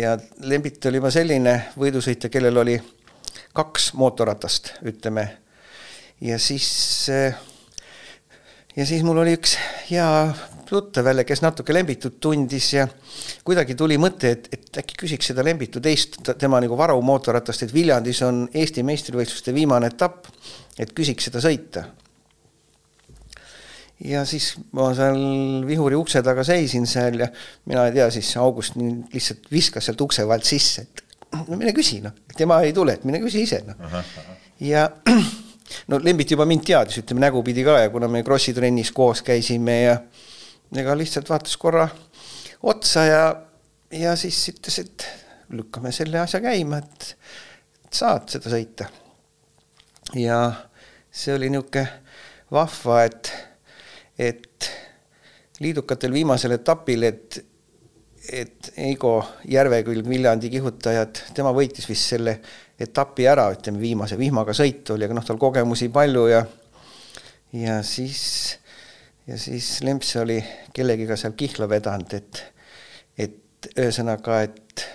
ja 0.00 0.16
Lembit 0.49 0.81
oli 0.88 1.02
juba 1.02 1.12
selline 1.12 1.59
võidusõitja, 1.76 2.33
kellel 2.33 2.64
oli 2.64 2.81
kaks 3.52 3.92
mootorratast, 4.00 4.78
ütleme. 4.88 5.42
Ja 6.23 6.38
siis, 6.38 7.09
ja 8.76 8.87
siis 8.87 9.02
mul 9.02 9.19
oli 9.25 9.35
üks 9.37 9.57
hea 9.91 10.09
tuttav 10.73 11.07
jälle, 11.07 11.25
kes 11.29 11.43
natuke 11.43 11.75
Lembitut 11.75 12.21
tundis 12.21 12.71
ja 12.73 12.87
kuidagi 13.45 13.75
tuli 13.76 13.99
mõte, 14.00 14.31
et, 14.33 14.47
et 14.55 14.79
äkki 14.83 14.97
küsiks 15.05 15.29
seda 15.33 15.45
Lembitu 15.45 15.83
teist, 15.85 16.17
tema 16.41 16.61
nagu 16.62 16.79
varumootorratast, 16.79 17.67
et 17.67 17.75
Viljandis 17.75 18.23
on 18.25 18.47
Eesti 18.55 18.85
meistrivõistluste 18.87 19.52
viimane 19.55 19.91
etapp, 19.93 20.31
et 20.81 20.95
küsiks 20.97 21.29
seda 21.29 21.43
sõita. 21.45 21.85
Ja 24.02 24.25
siis 24.26 24.55
ma 24.75 24.88
seal 24.97 25.21
vihuri 25.69 25.99
ukse 25.99 26.25
taga 26.26 26.43
seisin 26.47 26.88
seal 26.91 27.21
ja 27.23 27.29
mina 27.69 27.87
ei 27.87 27.95
tea, 27.99 28.09
siis 28.14 28.33
August 28.41 28.79
lihtsalt 28.81 29.47
viskas 29.52 29.87
sealt 29.87 30.00
ukse 30.02 30.25
vahelt 30.26 30.49
sisse, 30.49 30.88
et 30.88 31.05
no 31.37 31.59
mine 31.59 31.75
küsi 31.76 32.00
noh, 32.02 32.17
tema 32.37 32.62
ei 32.64 32.73
tule, 32.75 32.97
et 32.97 33.05
mine 33.07 33.21
küsi 33.23 33.45
ise 33.45 33.61
noh. 33.69 34.00
ja 34.64 34.88
no 35.88 36.00
Lembit 36.02 36.35
juba 36.35 36.47
mind 36.49 36.64
teadis, 36.67 37.00
ütleme 37.02 37.26
nägupidi 37.26 37.64
ka 37.67 37.79
ja 37.83 37.91
kuna 37.91 38.09
me 38.09 38.23
Krossi 38.26 38.55
trennis 38.55 38.93
koos 38.93 39.23
käisime 39.26 39.79
ja 39.83 39.97
ega 40.76 40.97
lihtsalt 40.99 41.31
vaatas 41.31 41.57
korra 41.61 41.88
otsa 42.62 43.05
ja, 43.05 43.23
ja 43.93 44.17
siis 44.17 44.38
ütles, 44.55 44.79
et 44.83 45.07
lükkame 45.52 45.93
selle 45.93 46.21
asja 46.23 46.41
käima, 46.41 46.81
et 46.81 47.14
saad 47.93 48.31
seda 48.33 48.52
sõita. 48.52 48.88
ja 50.17 50.38
see 51.12 51.35
oli 51.37 51.50
niisugune 51.52 51.88
vahva, 52.52 53.05
et 53.05 53.33
et 54.19 54.71
liidukatel 55.62 56.12
viimasel 56.12 56.57
etapil, 56.57 57.07
et, 57.09 57.38
et 58.29 58.73
Eigo 58.76 59.17
Järvekülg, 59.49 60.07
Viljandi 60.09 60.50
kihutajad, 60.52 61.23
tema 61.35 61.52
võitis 61.57 61.88
vist 61.88 62.12
selle 62.14 62.38
etapi 62.83 63.27
ära, 63.31 63.49
ütleme 63.55 63.81
viimase 63.83 64.19
vihmaga 64.19 64.55
sõit 64.57 64.91
oli, 64.95 65.07
aga 65.07 65.17
noh, 65.17 65.27
tal 65.27 65.41
kogemusi 65.41 65.89
palju 65.93 66.27
ja 66.31 66.43
ja 67.53 67.81
siis, 67.87 68.23
ja 69.29 69.39
siis 69.39 69.75
Lemps 69.85 70.15
oli 70.23 70.41
kellegiga 70.75 71.19
seal 71.21 71.37
kihla 71.39 71.69
vedanud, 71.71 72.15
et, 72.17 72.45
et 73.21 73.69
ühesõnaga, 73.77 74.41
et, 74.49 74.87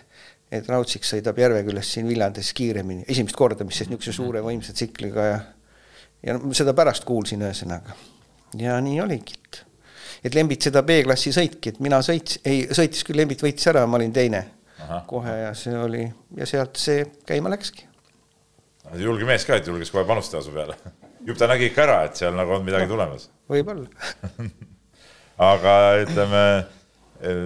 et 0.51 0.71
Raudsik 0.71 1.05
sõidab 1.07 1.37
Järveküljes 1.39 1.93
siin 1.95 2.09
Viljandis 2.09 2.53
kiiremini, 2.57 3.05
esimest 3.07 3.37
korda, 3.37 3.67
mis 3.67 3.77
siis 3.77 3.91
niisuguse 3.91 4.15
suure 4.17 4.41
võimsa 4.45 4.75
tsikliga 4.75 5.29
ja 5.29 5.37
ja 6.25 6.35
seda 6.57 6.73
pärast 6.73 7.05
kuulsin 7.05 7.43
ühesõnaga. 7.45 7.95
Ja 8.57 8.77
nii 8.81 9.01
oligi, 9.03 9.35
et, 9.37 9.59
et 10.25 10.35
Lembit 10.35 10.65
seda 10.65 10.83
B-klassi 10.87 11.33
sõitki, 11.35 11.75
et 11.75 11.81
mina 11.83 11.99
sõits-, 12.05 12.39
ei, 12.47 12.65
sõitis 12.73 13.05
küll, 13.05 13.19
Lembit 13.21 13.43
võitis 13.43 13.69
ära, 13.69 13.85
ma 13.87 13.99
olin 13.99 14.13
teine 14.15 14.43
Aha. 14.87 15.03
kohe 15.07 15.33
ja 15.41 15.51
see 15.57 15.75
oli 15.75 16.05
ja 16.37 16.47
sealt 16.47 16.79
see 16.79 17.03
käima 17.27 17.51
läkski. 17.51 17.83
julge 18.95 19.27
mees 19.27 19.45
ka, 19.45 19.57
et 19.59 19.67
julges 19.67 19.91
kohe 19.91 20.05
panustada 20.07 20.43
su 20.43 20.53
peale. 20.55 20.77
jupp 21.27 21.39
ta 21.39 21.49
nägi 21.51 21.67
ikka 21.71 21.83
ära, 21.83 21.97
et 22.07 22.15
seal 22.15 22.35
nagu 22.37 22.55
on 22.55 22.65
midagi 22.65 22.87
no, 22.87 22.95
tulemas. 22.95 23.29
võib-olla 23.51 23.87
aga 25.51 25.73
ütleme, 26.05 26.43
eh, 27.19 27.43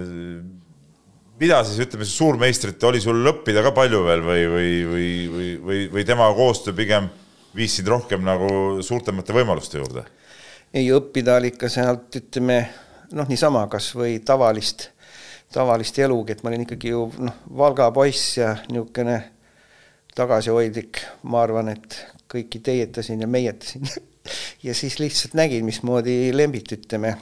mida 1.42 1.58
siis 1.66 1.82
ütleme, 1.86 2.06
suurmeistrit 2.08 2.88
oli 2.88 3.02
sul 3.02 3.26
õppida 3.32 3.64
ka 3.66 3.74
palju 3.76 4.04
veel 4.06 4.22
või, 4.28 4.46
või, 4.54 4.70
või, 4.92 5.10
või, 5.34 5.50
või, 5.66 5.82
või 5.96 6.06
tema 6.08 6.30
koostöö 6.38 6.76
pigem 6.78 7.10
viis 7.56 7.74
sind 7.76 7.90
rohkem 7.90 8.22
nagu 8.24 8.80
suurtemate 8.84 9.34
võimaluste 9.34 9.82
juurde? 9.82 10.06
ei 10.72 10.86
õppida 10.94 11.36
oli 11.36 11.50
ikka 11.52 11.68
sealt, 11.68 12.08
ütleme 12.16 12.62
noh, 13.12 13.28
niisama 13.28 13.66
kasvõi 13.72 14.20
tavalist, 14.24 14.91
tavalist 15.52 15.98
elugi, 15.98 16.32
et 16.32 16.42
ma 16.42 16.50
olin 16.50 16.64
ikkagi 16.66 16.92
ju 16.92 17.06
noh, 17.22 17.42
Valga 17.58 17.90
poiss 17.94 18.38
ja 18.38 18.54
niisugune 18.70 19.18
tagasihoidlik, 20.16 21.02
ma 21.28 21.42
arvan, 21.44 21.72
et 21.72 21.98
kõiki 22.32 22.60
teietasin 22.64 23.20
ja 23.24 23.30
meietasin. 23.30 23.86
Ja 24.62 24.70
siis 24.70 25.00
lihtsalt 25.00 25.32
nägin, 25.34 25.64
mismoodi 25.66 26.30
Lembit, 26.30 26.70
ütleme, 26.76 27.16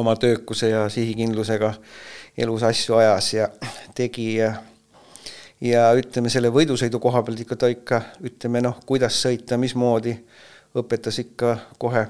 oma 0.00 0.14
töökuse 0.16 0.70
ja 0.70 0.86
sihikindlusega 0.88 1.74
elus 2.38 2.62
asju 2.64 2.96
ajas 2.96 3.28
ja 3.34 3.48
tegi 3.94 4.38
ja 4.38 4.54
ja 5.60 5.82
ütleme, 5.92 6.30
selle 6.32 6.48
võidusõidu 6.54 6.96
koha 7.02 7.20
pealt 7.26 7.42
ikka 7.44 7.58
ta 7.60 7.68
ikka, 7.68 8.00
ütleme 8.24 8.62
noh, 8.64 8.78
kuidas 8.88 9.20
sõita, 9.20 9.58
mismoodi, 9.60 10.14
õpetas 10.80 11.20
ikka 11.20 11.58
kohe 11.78 12.06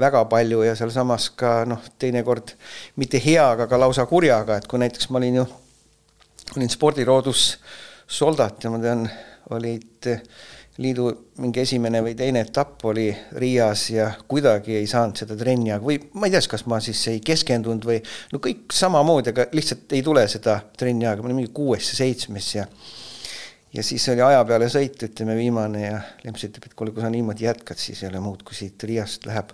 väga 0.00 0.24
palju 0.30 0.62
ja 0.66 0.74
sealsamas 0.78 1.30
ka 1.38 1.58
noh, 1.68 1.84
teinekord 1.98 2.52
mitte 3.00 3.20
heaga, 3.22 3.66
aga 3.66 3.80
lausa 3.80 4.06
kurjaga, 4.06 4.58
et 4.58 4.68
kui 4.68 4.80
näiteks 4.82 5.10
ma 5.10 5.20
olin 5.22 5.40
ju, 5.40 5.46
olin 6.56 6.72
spordiroodus 6.72 7.46
soldat 8.06 8.64
ja 8.64 8.70
ma 8.72 8.82
tean, 8.82 9.06
olid 9.54 10.08
liidu 10.82 11.08
mingi 11.40 11.62
esimene 11.62 12.02
või 12.04 12.12
teine 12.18 12.42
etapp 12.44 12.84
oli 12.90 13.06
Riias 13.40 13.86
ja 13.94 14.10
kuidagi 14.28 14.76
ei 14.76 14.88
saanud 14.90 15.16
seda 15.22 15.36
trenni, 15.38 15.72
aga 15.72 15.84
või 15.86 15.96
ma 16.18 16.28
ei 16.28 16.34
tea, 16.34 16.42
kas 16.52 16.66
ma 16.68 16.80
siis 16.84 17.00
ei 17.12 17.22
keskendunud 17.24 17.86
või 17.88 17.96
no 18.34 18.40
kõik 18.44 18.74
samamoodi, 18.76 19.32
aga 19.32 19.48
lihtsalt 19.56 19.96
ei 19.96 20.04
tule 20.04 20.26
seda 20.28 20.58
trenni 20.76 21.08
aega, 21.08 21.24
ma 21.24 21.30
olin 21.30 21.40
mingi 21.40 21.54
kuues 21.56 21.92
ja 21.92 22.00
seitsmes 22.02 22.52
ja 22.58 22.66
ja 23.76 23.82
siis 23.84 24.04
oli 24.12 24.22
aja 24.24 24.44
peale 24.48 24.68
sõit, 24.72 25.00
ütleme 25.08 25.36
viimane 25.36 25.82
ja 25.82 25.96
Lemps 26.24 26.44
ütleb, 26.46 26.68
et 26.68 26.76
kuule, 26.76 26.92
kui 26.96 27.04
sa 27.04 27.10
niimoodi 27.12 27.44
jätkad, 27.44 27.80
siis 27.80 28.02
ei 28.02 28.10
ole 28.10 28.20
muud, 28.24 28.44
kui 28.46 28.56
siit 28.56 28.84
Riiast 28.88 29.26
läheb 29.28 29.52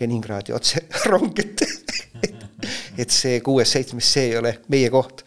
Leningradi 0.00 0.52
otse 0.56 0.86
rong 1.12 1.38
ette 1.38 1.68
et 2.98 3.10
see 3.10 3.40
kuues-seitsmes, 3.44 4.10
see 4.16 4.30
ei 4.30 4.36
ole 4.38 4.58
meie 4.72 4.90
koht. 4.92 5.24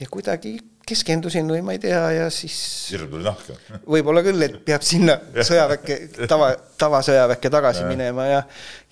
ja 0.00 0.06
kuidagi 0.10 0.56
keskendusin 0.90 1.46
või 1.46 1.60
ma 1.62 1.74
ei 1.76 1.80
tea 1.82 2.00
ja 2.16 2.26
siis 2.34 2.56
hirm 2.90 3.10
tuli 3.12 3.26
nahka. 3.26 3.54
võib-olla 3.94 4.22
küll, 4.26 4.42
et 4.46 4.58
peab 4.66 4.84
sinna 4.86 5.16
sõjaväkke, 5.50 5.98
tava, 6.30 6.50
tavasõjaväkke 6.80 7.52
tagasi 7.52 7.84
ja. 7.84 7.90
minema 7.90 8.26
ja 8.26 8.42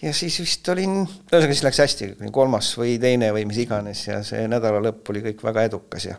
ja 0.02 0.14
siis 0.14 0.38
vist 0.42 0.68
olin, 0.74 1.00
ühesõnaga 1.06 1.54
siis 1.54 1.66
läks 1.66 1.82
hästi, 1.84 2.10
kolmas 2.34 2.70
või 2.78 2.98
teine 3.02 3.32
või 3.34 3.48
mis 3.50 3.62
iganes 3.64 4.06
ja 4.06 4.22
see 4.26 4.46
nädala 4.50 4.82
lõpp 4.84 5.12
oli 5.14 5.24
kõik 5.30 5.44
väga 5.50 5.68
edukas 5.70 6.10
ja 6.10 6.18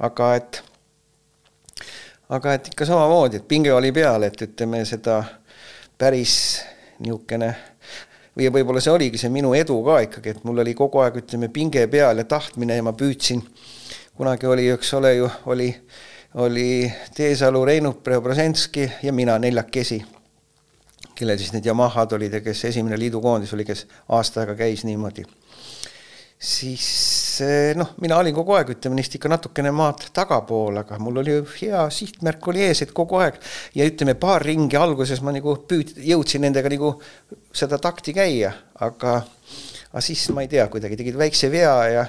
aga 0.00 0.34
et 0.38 0.62
aga 2.30 2.54
et 2.56 2.70
ikka 2.70 2.86
samamoodi, 2.86 3.40
et 3.40 3.48
pinge 3.48 3.72
oli 3.74 3.90
peal, 3.92 4.22
et 4.24 4.46
ütleme 4.46 4.84
seda 4.88 5.22
päris 6.00 6.36
niisugune 7.00 7.50
või 8.40 8.60
võib-olla 8.60 8.80
see 8.80 8.92
oligi 8.92 9.20
see 9.20 9.32
minu 9.32 9.52
edu 9.54 9.76
ka 9.84 9.98
ikkagi, 10.06 10.34
et 10.34 10.44
mul 10.48 10.62
oli 10.62 10.74
kogu 10.74 11.02
aeg, 11.04 11.20
ütleme, 11.20 11.50
pinge 11.52 11.84
peal 11.92 12.22
ja 12.22 12.24
tahtmine 12.24 12.78
ja 12.78 12.86
ma 12.86 12.94
püüdsin 12.96 13.42
kunagi 14.16 14.48
oli, 14.48 14.68
eks 14.72 14.94
ole 14.98 15.14
ju, 15.14 15.28
oli, 15.52 15.68
oli 16.44 16.92
Teesalu, 17.16 17.64
Reinup, 17.64 18.02
Preobrazhenski 18.04 18.88
ja 19.02 19.12
mina 19.12 19.38
neljakesi, 19.40 20.00
kellel 21.16 21.40
siis 21.40 21.54
need 21.56 21.68
Yamahad 21.68 22.12
olid 22.16 22.36
ja 22.36 22.42
kes 22.44 22.64
esimene 22.68 22.98
liidukoondis 23.00 23.54
oli, 23.56 23.64
kes 23.68 23.86
aasta 24.08 24.44
aega 24.44 24.58
käis 24.60 24.84
niimoodi. 24.88 25.24
siis 26.38 26.88
noh, 27.78 27.94
mina 28.02 28.18
olin 28.20 28.34
kogu 28.36 28.54
aeg, 28.56 28.74
ütleme 28.76 28.98
neist 28.98 29.14
ikka 29.16 29.30
natukene 29.32 29.72
maad 29.74 30.06
tagapool, 30.16 30.80
aga 30.82 30.98
mul 31.02 31.22
oli 31.22 31.38
hea 31.56 31.86
sihtmärk 31.94 32.48
oli 32.52 32.64
ees, 32.68 32.84
et 32.84 32.94
kogu 32.96 33.20
aeg 33.20 33.40
ja 33.76 33.86
ütleme, 33.88 34.16
paar 34.20 34.44
ringi 34.46 34.78
alguses 34.78 35.22
ma 35.24 35.34
nagu 35.34 35.56
püüd-, 35.70 35.96
jõudsin 36.10 36.44
nendega 36.46 36.72
nagu 36.72 36.94
seda 37.56 37.80
takti 37.82 38.14
käia, 38.16 38.52
aga 38.80 39.20
aga 39.90 40.02
siis 40.04 40.28
ma 40.34 40.44
ei 40.44 40.50
tea, 40.50 40.68
kuidagi 40.70 40.98
tegid 41.00 41.18
väikse 41.18 41.50
vea 41.50 41.74
ja 41.90 42.04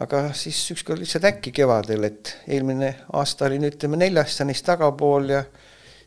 aga 0.00 0.22
siis 0.36 0.60
ükskord 0.74 1.02
lihtsalt 1.02 1.26
äkki 1.32 1.52
kevadel, 1.54 2.06
et 2.06 2.36
eelmine 2.48 2.92
aasta 3.18 3.48
olin, 3.48 3.66
ütleme, 3.68 3.98
neljastanist 4.00 4.64
tagapool 4.68 5.34
ja 5.34 5.42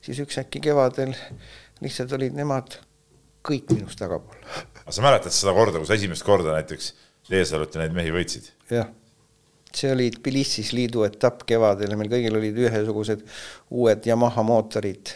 siis 0.03 0.21
üks 0.23 0.39
äkki 0.41 0.63
kevadel 0.63 1.13
lihtsalt 1.83 2.15
olid 2.17 2.35
nemad 2.37 2.77
kõik 3.43 3.73
minust 3.75 3.99
tagapool. 3.99 4.39
aga 4.83 4.95
sa 4.95 5.03
mäletad 5.03 5.35
seda 5.35 5.53
korda, 5.55 5.81
kus 5.83 5.91
esimest 5.95 6.25
korda 6.25 6.55
näiteks 6.55 6.93
Leesalut 7.31 7.75
ja 7.75 7.83
neid 7.83 7.95
mehi 7.95 8.11
võitsid? 8.15 8.49
jah, 8.73 8.89
see 9.73 9.93
oli 9.93 10.09
Tbilisis 10.13 10.73
liidu 10.75 11.05
etapp 11.07 11.45
kevadel 11.47 11.93
ja 11.93 11.99
meil 11.99 12.11
kõigil 12.11 12.35
olid 12.39 12.59
ühesugused 12.65 13.23
uued 13.71 14.09
Yamaha 14.09 14.43
mootorid, 14.47 15.15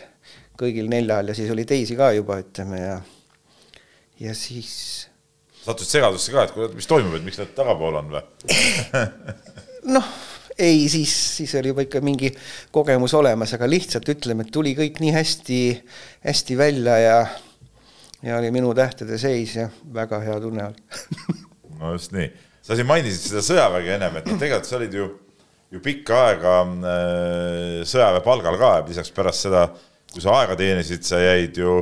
kõigil 0.60 0.90
neljal 0.92 1.32
ja 1.32 1.38
siis 1.38 1.52
oli 1.54 1.68
teisi 1.68 1.98
ka 2.00 2.14
juba, 2.16 2.40
ütleme 2.44 2.82
ja 2.82 2.98
ja 4.22 4.34
siis 4.38 5.08
sattusid 5.68 5.98
segadusse 5.98 6.34
ka, 6.34 6.48
et 6.48 6.56
kuule, 6.56 6.72
mis 6.78 6.88
toimub, 6.90 7.18
et 7.18 7.26
miks 7.28 7.40
nad 7.42 7.52
tagapool 7.58 8.00
on 8.00 8.14
või? 8.16 8.24
Noh, 9.96 10.08
ei, 10.58 10.88
siis, 10.92 11.14
siis 11.38 11.54
oli 11.60 11.72
juba 11.74 11.84
ikka 11.86 12.02
mingi 12.04 12.32
kogemus 12.76 13.14
olemas, 13.18 13.54
aga 13.56 13.70
lihtsalt 13.70 14.08
ütleme, 14.12 14.46
et 14.46 14.54
tuli 14.54 14.74
kõik 14.78 15.02
nii 15.04 15.14
hästi, 15.16 15.60
hästi 16.28 16.58
välja 16.60 16.98
ja 17.04 17.20
ja 18.26 18.40
oli 18.40 18.50
minu 18.52 18.72
tähtede 18.74 19.20
seis 19.22 19.54
ja 19.60 19.68
väga 19.94 20.18
hea 20.24 20.40
tunne 20.42 20.72
oli 20.72 21.38
no 21.82 21.94
just 21.96 22.16
nii, 22.16 22.30
sa 22.66 22.78
siin 22.78 22.90
mainisid 22.90 23.32
seda 23.32 23.46
sõjaväge 23.46 23.96
ennem, 23.98 24.20
et 24.20 24.28
noh, 24.30 24.40
tegelikult 24.40 24.70
sa 24.70 24.80
olid 24.80 24.98
ju, 24.98 25.12
ju 25.74 25.84
pikka 25.84 26.24
aega 26.30 26.58
äh, 26.64 27.86
sõjaväe 27.88 28.26
palgal 28.26 28.60
ka, 28.62 28.74
lisaks 28.90 29.14
pärast 29.16 29.48
seda, 29.48 29.68
kui 30.14 30.24
sa 30.24 30.40
aega 30.42 30.58
teenisid, 30.60 31.06
sa 31.08 31.22
jäid 31.22 31.62
ju 31.62 31.80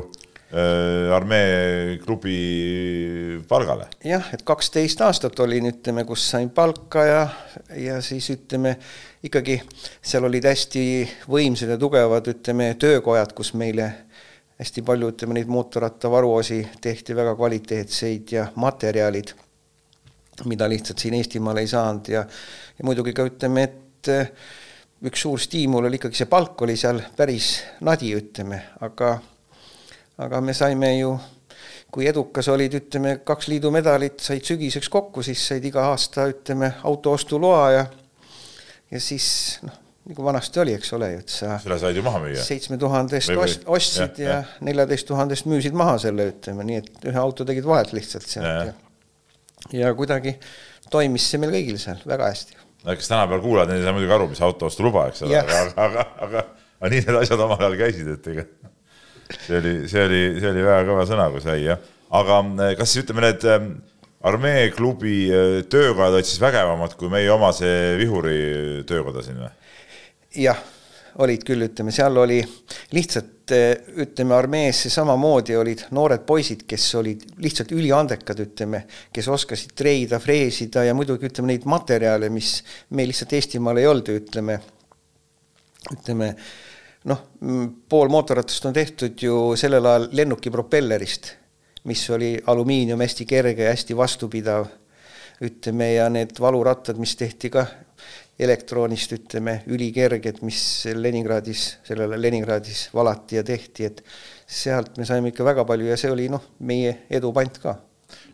Äh, 0.56 1.12
armee 1.14 1.98
klubi 2.06 3.42
palgale. 3.48 3.88
jah, 4.04 4.28
et 4.32 4.44
kaksteist 4.46 5.02
aastat 5.02 5.40
olin, 5.44 5.66
ütleme, 5.68 6.06
kus 6.06 6.22
sain 6.30 6.52
palka 6.54 7.02
ja, 7.04 7.24
ja 7.76 7.98
siis 8.06 8.30
ütleme 8.30 8.76
ikkagi 9.26 9.58
seal 10.06 10.30
olid 10.30 10.46
hästi 10.46 10.84
võimsad 11.28 11.74
ja 11.74 11.80
tugevad, 11.82 12.30
ütleme, 12.30 12.70
töökojad, 12.80 13.34
kus 13.36 13.52
meile 13.58 13.90
hästi 14.62 14.86
palju, 14.86 15.10
ütleme, 15.12 15.40
neid 15.40 15.50
mootorrattavaruosi 15.50 16.62
tehti 16.82 17.18
väga 17.18 17.34
kvaliteetseid 17.36 18.38
ja 18.38 18.46
materjalid, 18.56 19.34
mida 20.46 20.68
lihtsalt 20.70 21.00
siin 21.00 21.16
Eestimaal 21.20 21.62
ei 21.62 21.68
saanud 21.72 22.12
ja, 22.12 22.26
ja 22.78 22.88
muidugi 22.88 23.14
ka 23.16 23.28
ütleme, 23.30 23.64
et 23.64 24.12
üks 25.06 25.24
suur 25.26 25.40
stiimul 25.42 25.88
oli 25.88 26.00
ikkagi 26.00 26.20
see 26.22 26.30
palk 26.32 26.62
oli 26.66 26.76
seal 26.80 27.00
päris 27.18 27.56
nadi, 27.86 28.12
ütleme, 28.18 28.62
aga 28.86 29.16
aga 30.26 30.42
me 30.42 30.56
saime 30.56 30.92
ju, 30.98 31.14
kui 31.92 32.08
edukas 32.08 32.48
olid, 32.52 32.78
ütleme, 32.80 33.18
kaks 33.28 33.50
liidumedalit 33.52 34.24
said 34.24 34.46
sügiseks 34.48 34.90
kokku, 34.92 35.24
siis 35.26 35.42
said 35.52 35.66
iga 35.68 35.90
aasta, 35.92 36.28
ütleme, 36.32 36.74
autoostuloa 36.88 37.66
ja 37.76 37.86
ja 38.92 39.02
siis 39.02 39.28
noh, 39.66 39.76
nagu 40.06 40.26
vanasti 40.28 40.62
oli, 40.62 40.76
eks 40.78 40.94
ole 40.96 41.12
ju, 41.12 41.22
et 41.24 41.34
sa 41.34 41.60
selle 41.64 41.80
said 41.82 41.98
ju 41.98 42.06
maha 42.06 42.22
müüa. 42.24 42.44
seitsme 42.46 42.78
tuhandest 42.82 43.34
ostsid 43.66 44.22
ja 44.22 44.42
neljateist 44.66 45.08
tuhandest 45.10 45.50
müüsid 45.50 45.76
maha 45.78 45.98
selle, 46.02 46.30
ütleme 46.36 46.68
nii, 46.68 46.82
et 46.84 47.08
ühe 47.12 47.22
auto 47.22 47.48
tegid 47.48 47.68
vahelt 47.68 47.96
lihtsalt 47.98 48.28
sealt 48.30 48.48
ja, 48.48 48.68
ja, 48.70 48.85
ja 49.74 49.94
kuidagi 49.98 50.36
toimis 50.92 51.30
see 51.32 51.42
meil 51.42 51.56
kõigil 51.56 51.82
seal 51.82 52.02
väga 52.06 52.30
hästi. 52.30 52.60
no 52.86 52.96
kes 52.96 53.10
tänapäeval 53.10 53.44
kuulavad, 53.44 53.72
need 53.72 53.82
ei 53.82 53.88
saa 53.88 53.96
muidugi 53.98 54.16
aru, 54.18 54.30
mis 54.30 54.44
autoostuluba, 54.46 55.08
eks 55.10 55.26
ole, 55.26 55.42
aga, 55.42 55.60
aga, 55.64 55.84
aga, 55.88 56.08
aga, 56.28 56.46
aga 56.80 56.94
nii 56.94 57.04
need 57.08 57.20
asjad 57.24 57.46
omal 57.48 57.62
ajal 57.62 57.78
käisid, 57.82 58.14
et 58.18 58.32
ega 58.34 58.46
see 59.32 59.58
oli, 59.58 59.74
see 59.90 60.06
oli, 60.06 60.22
see 60.40 60.52
oli 60.52 60.64
väga 60.66 60.86
kõva 60.90 61.06
sõna, 61.10 61.28
kui 61.34 61.44
sai 61.44 61.64
jah. 61.64 61.82
aga 62.16 62.40
eh, 62.68 62.76
kas 62.80 62.94
siis 62.94 63.06
ütleme, 63.06 63.26
need 63.26 63.46
eh, 63.50 63.68
armeeklubi 64.26 65.18
eh, 65.30 65.58
töökojad 65.72 66.20
olid 66.20 66.30
siis 66.30 66.42
vägevamad 66.44 66.96
kui 67.00 67.12
meie 67.14 67.32
oma 67.34 67.52
see 67.56 67.96
Vihuri 68.02 68.40
töökoda 68.90 69.26
siin 69.26 69.42
või? 69.42 69.52
jah, 70.46 70.62
olid 71.24 71.46
küll, 71.48 71.64
ütleme, 71.68 71.94
seal 71.96 72.18
oli 72.20 72.42
lihtsalt 72.96 73.34
ütleme, 74.02 74.34
armees 74.36 74.82
samamoodi 74.90 75.56
olid 75.58 75.86
noored 75.94 76.26
poisid, 76.26 76.64
kes 76.68 76.88
olid 77.00 77.24
lihtsalt 77.42 77.72
üliandekad, 77.76 78.42
ütleme, 78.42 78.84
kes 79.14 79.28
oskasid 79.32 79.76
treida, 79.78 80.20
freesida 80.20 80.86
ja 80.88 80.96
muidugi 80.98 81.30
ütleme 81.30 81.54
neid 81.54 81.68
materjale, 81.70 82.32
mis 82.34 82.58
meil 82.90 83.12
lihtsalt 83.12 83.36
Eestimaal 83.38 83.80
ei 83.82 83.88
olnud, 83.90 84.10
ütleme, 84.18 84.58
ütleme 85.94 86.32
noh, 87.06 87.22
mm, 87.42 87.68
pool 87.90 88.10
mootorratast 88.14 88.66
on 88.66 88.76
tehtud 88.76 89.22
ju 89.22 89.38
sellel 89.60 89.86
ajal 89.86 90.10
lennuki 90.18 90.52
propellerist, 90.54 91.36
mis 91.86 92.02
oli 92.10 92.34
alumiinium, 92.50 93.02
hästi 93.06 93.28
kerge 93.30 93.70
hästi 93.70 93.98
vastupidav, 93.98 94.66
ütleme, 95.46 95.94
ja 96.00 96.10
need 96.10 96.34
valurattad, 96.42 96.98
mis 96.98 97.14
tehti 97.20 97.52
ka 97.54 97.68
elektroonist, 98.40 99.14
ütleme, 99.16 99.60
ülikerged, 99.72 100.42
mis 100.44 100.60
Leningradis, 100.96 101.66
sellele 101.88 102.20
Leningradis 102.20 102.90
valati 102.96 103.40
ja 103.40 103.44
tehti, 103.48 103.88
et 103.88 104.02
sealt 104.46 104.98
me 105.00 105.08
saime 105.08 105.32
ikka 105.32 105.46
väga 105.48 105.64
palju 105.68 105.88
ja 105.88 105.98
see 106.00 106.12
oli 106.12 106.28
noh, 106.32 106.44
meie 106.68 106.98
edu 107.10 107.32
pant 107.36 107.62
ka. 107.64 107.78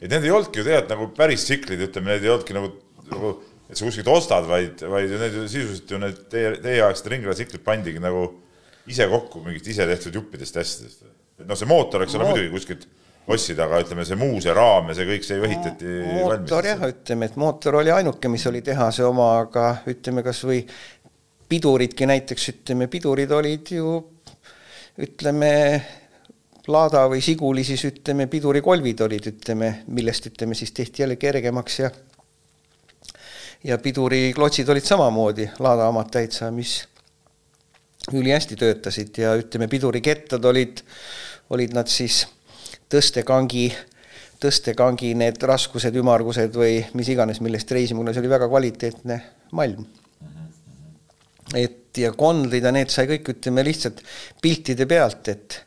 et 0.01 0.09
need 0.09 0.25
ei 0.25 0.33
olnudki 0.33 0.59
ju 0.59 0.65
tegelikult 0.65 0.95
nagu 0.95 1.09
päris 1.17 1.45
tsiklid, 1.45 1.85
ütleme, 1.87 2.15
need 2.15 2.25
ei 2.25 2.33
olnudki 2.33 2.57
nagu, 2.57 2.71
nagu 3.11 3.33
et 3.69 3.77
sa 3.77 3.87
kuskilt 3.87 4.09
ostad, 4.11 4.47
vaid, 4.49 4.81
vaid 4.91 5.13
need 5.13 5.37
sisuliselt 5.45 5.93
ju 5.93 6.01
need 6.01 6.23
teie, 6.33 6.55
teieaegsed 6.65 7.07
ringratsiklid 7.13 7.63
pandigi 7.63 8.01
nagu 8.03 8.25
ise 8.89 9.05
kokku 9.07 9.43
mingit 9.45 9.69
ise 9.71 9.85
tehtud 9.87 10.17
juppidest 10.17 10.57
ja 10.57 10.65
asjadest? 10.65 11.05
et 11.41 11.45
noh, 11.47 11.57
see 11.57 11.69
mootor, 11.69 12.03
eks 12.03 12.17
ole 12.17 12.27
muidugi 12.27 12.51
kuskilt 12.51 12.89
ostsid, 13.27 13.59
aga 13.61 13.81
ütleme, 13.83 14.05
see 14.07 14.17
muu, 14.19 14.39
see 14.43 14.53
raam 14.55 14.89
ja 14.89 14.97
see 14.97 15.07
kõik, 15.09 15.25
see 15.25 15.37
ju 15.37 15.45
ehitati 15.47 15.91
mootor 16.17 16.67
jah, 16.67 16.81
ütleme, 16.89 17.29
et 17.29 17.37
mootor 17.39 17.77
oli 17.81 17.93
ainuke, 17.93 18.31
mis 18.31 18.45
oli 18.49 18.63
tehase 18.65 19.05
oma, 19.05 19.33
aga 19.43 19.67
ütleme, 19.91 20.23
kas 20.25 20.41
või 20.47 20.63
piduridki 21.51 22.07
näiteks, 22.09 22.47
ütleme, 22.55 22.87
pidurid 22.91 23.31
olid 23.35 23.73
ju 23.77 23.97
ütleme, 25.01 25.51
Laada 26.71 27.07
või 27.09 27.23
Siguli 27.25 27.63
siis 27.65 27.81
ütleme, 27.87 28.27
pidurikolvid 28.29 28.99
olid, 29.01 29.27
ütleme, 29.31 29.71
millest 29.89 30.27
ütleme 30.29 30.53
siis 30.55 30.71
tehti 30.77 31.01
jälle 31.01 31.15
kergemaks 31.17 31.79
ja 31.79 31.89
ja 33.63 33.77
piduriklotsid 33.81 34.69
olid 34.69 34.85
samamoodi 34.85 35.49
Laada 35.59 35.87
omad 35.89 36.11
täitsa, 36.13 36.51
mis 36.53 36.83
ülihästi 38.13 38.55
töötasid 38.55 39.17
ja 39.17 39.33
ütleme, 39.37 39.67
pidurikettad 39.67 40.45
olid, 40.45 40.81
olid 41.49 41.73
nad 41.73 41.89
siis 41.89 42.23
tõstekangi, 42.91 43.69
tõstekangi 44.41 45.13
need 45.17 45.41
raskused, 45.47 45.95
ümmargused 46.01 46.55
või 46.55 46.79
mis 46.97 47.11
iganes, 47.13 47.41
millest 47.43 47.71
reisima, 47.71 48.05
see 48.11 48.23
oli 48.23 48.31
väga 48.31 48.49
kvaliteetne 48.51 49.19
malm. 49.57 49.85
et 51.55 51.97
ja 51.97 52.13
kondrid 52.15 52.63
ja 52.63 52.71
need 52.71 52.89
sai 52.89 53.07
kõik, 53.09 53.33
ütleme 53.33 53.63
lihtsalt 53.67 53.99
piltide 54.41 54.87
pealt, 54.87 55.27
et 55.27 55.65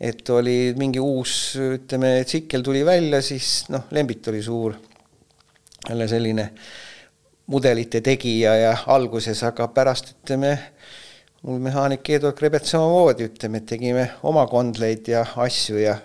et 0.00 0.30
oli 0.30 0.74
mingi 0.78 1.00
uus, 1.02 1.56
ütleme, 1.58 2.22
tsikkel 2.24 2.62
tuli 2.62 2.84
välja, 2.86 3.18
siis 3.22 3.64
noh, 3.74 3.88
Lembit 3.90 4.28
oli 4.30 4.42
suur 4.42 4.76
jälle 5.88 6.06
selline 6.08 6.52
mudelite 7.46 8.00
tegija 8.00 8.54
ja 8.56 8.76
alguses, 8.86 9.42
aga 9.42 9.66
pärast 9.74 10.12
ütleme 10.12 10.52
mul 11.42 11.58
mehaanik 11.62 12.10
Eduard 12.10 12.36
Krebet 12.38 12.66
samamoodi, 12.68 13.28
ütleme, 13.30 13.62
et 13.62 13.66
tegime 13.66 14.04
oma 14.28 14.46
kondleid 14.50 15.08
ja 15.10 15.24
asju 15.36 15.80
ja. 15.82 15.96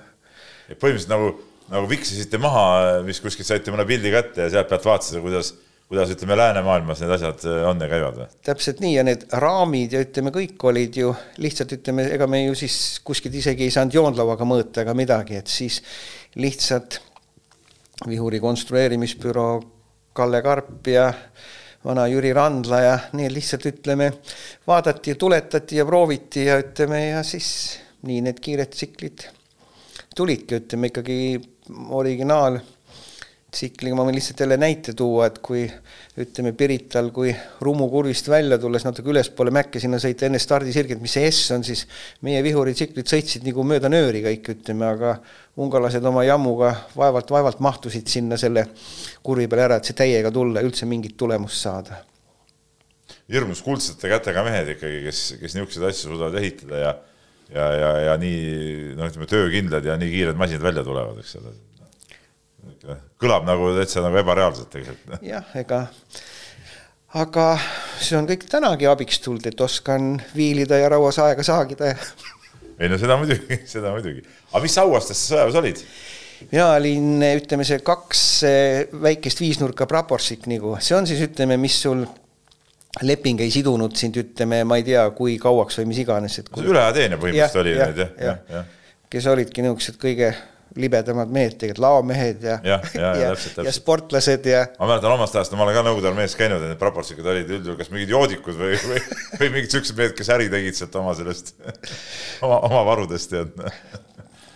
Põhimõtteliselt 0.69 1.11
nagu, 1.11 1.33
nagu 1.73 1.91
viksisite 1.91 2.39
maha, 2.41 2.65
mis 3.07 3.21
kuskilt 3.23 3.47
saite 3.49 3.73
mõne 3.73 3.85
pildi 3.87 4.11
kätte 4.13 4.45
ja 4.45 4.53
sealt 4.53 4.71
pealt 4.71 4.87
vaatasite, 4.87 5.21
kuidas, 5.23 5.53
kuidas 5.91 6.13
ütleme, 6.15 6.37
läänemaailmas 6.39 7.03
need 7.03 7.15
asjad 7.17 7.45
äh, 7.49 7.61
on 7.69 7.81
ja 7.83 7.89
käivad 7.91 8.19
või? 8.21 8.27
täpselt 8.49 8.83
nii 8.83 8.93
ja 8.97 9.05
need 9.07 9.25
raamid 9.43 9.95
ja 9.95 10.03
ütleme, 10.03 10.33
kõik 10.35 10.67
olid 10.71 10.99
ju 11.03 11.13
lihtsalt 11.43 11.75
ütleme, 11.79 12.07
ega 12.15 12.27
me 12.31 12.45
ju 12.45 12.57
siis 12.63 12.77
kuskilt 13.05 13.35
isegi 13.39 13.67
ei 13.67 13.75
saanud 13.75 13.99
joonlauaga 13.99 14.47
mõõta 14.47 14.85
ega 14.85 14.95
midagi, 14.97 15.39
et 15.39 15.51
siis 15.51 15.81
lihtsalt 16.39 17.01
vihuri 18.07 18.39
konstrueerimisbüroo 18.43 19.51
Kalle 20.13 20.41
Karp 20.45 20.87
ja 20.87 21.07
vana 21.85 22.07
Jüri 22.07 22.33
Randla 22.33 22.79
ja 22.81 22.97
nii 23.17 23.29
lihtsalt 23.33 23.65
ütleme, 23.71 24.11
vaadati 24.67 25.13
ja 25.13 25.19
tuletati 25.19 25.79
ja 25.79 25.85
prooviti 25.85 26.45
ja 26.45 26.59
ütleme 26.61 27.07
ja 27.09 27.23
siis 27.27 27.79
nii 28.07 28.21
need 28.27 28.39
kiired 28.43 28.71
tsiklid 28.71 29.25
tulidki, 30.15 30.61
ütleme 30.61 30.91
ikkagi 30.91 31.17
originaal 31.95 32.59
tsikliga 33.53 33.95
ma 33.97 34.05
võin 34.07 34.17
lihtsalt 34.17 34.41
jälle 34.43 34.57
näite 34.57 34.95
tuua, 34.97 35.27
et 35.29 35.37
kui 35.45 35.63
ütleme 36.21 36.53
Pirital, 36.57 37.11
kui 37.13 37.33
Rummu 37.61 37.87
kurvist 37.91 38.27
välja 38.31 38.57
tulles 38.61 38.85
natuke 38.85 39.11
ülespoole 39.13 39.53
mäkke 39.53 39.81
sinna 39.81 39.99
sõita 40.01 40.27
enne 40.27 40.41
stardisirget, 40.41 41.01
mis 41.03 41.13
see 41.17 41.29
S 41.29 41.53
on, 41.55 41.65
siis 41.65 41.85
meie 42.25 42.41
vihuritsüklid 42.45 43.09
sõitsid 43.09 43.45
nagu 43.47 43.65
mööda 43.67 43.91
nööri 43.93 44.23
kõik, 44.25 44.49
ütleme, 44.55 44.89
aga 44.89 45.13
ungarlased 45.61 46.05
oma 46.09 46.25
jammuga 46.25 46.73
vaevalt-vaevalt 46.97 47.61
mahtusid 47.63 48.09
sinna 48.09 48.39
selle 48.41 48.65
kurvi 49.25 49.47
peale 49.51 49.67
ära, 49.69 49.79
et 49.79 49.89
see 49.89 50.01
täiega 50.01 50.33
tulla 50.33 50.61
ja 50.61 50.69
üldse 50.69 50.89
mingit 50.89 51.17
tulemust 51.17 51.61
saada. 51.61 52.01
hirmus 53.33 53.61
kuldsete 53.65 54.09
kätega 54.09 54.43
mehed 54.45 54.75
ikkagi, 54.75 55.03
kes, 55.05 55.21
kes 55.41 55.55
niisuguseid 55.55 55.89
asju 55.89 56.09
suudavad 56.09 56.41
ehitada 56.41 56.81
ja 56.81 56.93
ja, 57.49 57.67
ja, 57.75 57.91
ja 58.09 58.17
nii 58.21 58.95
noh, 58.97 59.09
ütleme 59.09 59.29
töökindlad 59.29 59.85
ja 59.87 59.97
nii 59.99 60.11
kiired 60.13 60.39
masinad 60.39 60.65
välja 60.65 60.85
tulevad, 60.87 61.19
eks 61.23 61.37
ole 61.41 61.55
kõlab 63.21 63.47
nagu 63.47 63.71
täitsa 63.77 64.03
nagu 64.03 64.19
ebareaalselt 64.19 64.71
tegelikult. 64.73 65.19
jah, 65.25 65.47
ega 65.59 65.85
aga 67.19 67.47
see 68.01 68.17
on 68.17 68.27
kõik 68.29 68.47
tänagi 68.49 68.89
abiks 68.89 69.21
tulnud, 69.23 69.45
et 69.47 69.61
oskan 69.61 70.15
viilida 70.35 70.79
ja 70.81 70.89
rauas 70.93 71.19
aega 71.21 71.45
saagida 71.45 71.93
ja 71.93 71.99
ei 72.81 72.89
no 72.91 72.97
seda 73.01 73.17
muidugi, 73.21 73.61
seda 73.69 73.93
muidugi. 73.93 74.25
aga 74.51 74.63
mis 74.65 74.77
auastes 74.81 75.21
sa 75.21 75.35
sõjaväes 75.35 75.59
olid? 75.61 75.85
mina 76.49 76.67
olin, 76.73 77.11
ütleme 77.39 77.67
see 77.67 77.79
kaks 77.85 78.23
väikest 79.03 79.43
viisnurka 79.43 79.87
praporsik 79.89 80.49
nagu, 80.51 80.75
see 80.83 80.97
on 80.97 81.07
siis 81.09 81.21
ütleme, 81.27 81.59
mis 81.61 81.77
sul 81.85 82.03
leping 83.01 83.41
ei 83.41 83.51
sidunud 83.53 83.95
sind, 83.97 84.17
ütleme, 84.21 84.61
ma 84.69 84.77
ei 84.77 84.85
tea, 84.85 85.03
kui 85.17 85.37
kauaks 85.41 85.79
või 85.81 85.89
mis 85.89 86.01
iganes, 86.03 86.37
et 86.43 86.49
kui... 86.53 86.65
üleajateenija 86.69 87.19
põhimõtteliselt 87.21 87.55
ja, 87.57 87.61
oli 87.63 87.75
ja, 87.75 87.87
need 87.89 88.01
jah, 88.03 88.11
jah, 88.27 88.41
jah. 88.57 88.99
kes 89.13 89.29
olidki 89.31 89.65
niisugused 89.65 89.97
kõige 90.01 90.33
libedamad 90.79 91.29
mehed, 91.33 91.55
tegelikult 91.61 91.81
laomehed 91.83 92.45
ja, 92.45 92.57
ja, 92.65 92.77
ja, 92.93 93.09
ja, 93.21 93.31
täpselt, 93.33 93.55
täpselt. 93.57 93.67
ja 93.67 93.73
sportlased 93.75 94.47
ja. 94.49 94.61
ma 94.79 94.89
mäletan 94.89 95.13
omast 95.13 95.35
ajast, 95.37 95.53
no 95.53 95.59
ma 95.59 95.67
olen 95.67 95.77
ka 95.77 95.83
Nõukogude 95.85 96.09
armees 96.09 96.37
käinud 96.37 96.63
ja 96.63 96.71
need 96.71 96.81
praportsikud 96.81 97.29
olid 97.33 97.51
üldjuhul 97.57 97.77
kas 97.79 97.91
mingid 97.93 98.13
joodikud 98.13 98.57
või, 98.57 98.79
või, 98.89 99.03
või 99.41 99.51
mingid 99.57 99.75
siuksed 99.75 99.99
mehed, 99.99 100.15
kes 100.17 100.31
äri 100.33 100.49
tegid 100.53 100.77
sealt 100.77 100.97
oma 101.01 101.13
sellest, 101.17 101.53
oma, 102.45 102.57
oma 102.69 102.81
varudest 102.89 103.37
ja. 103.37 103.45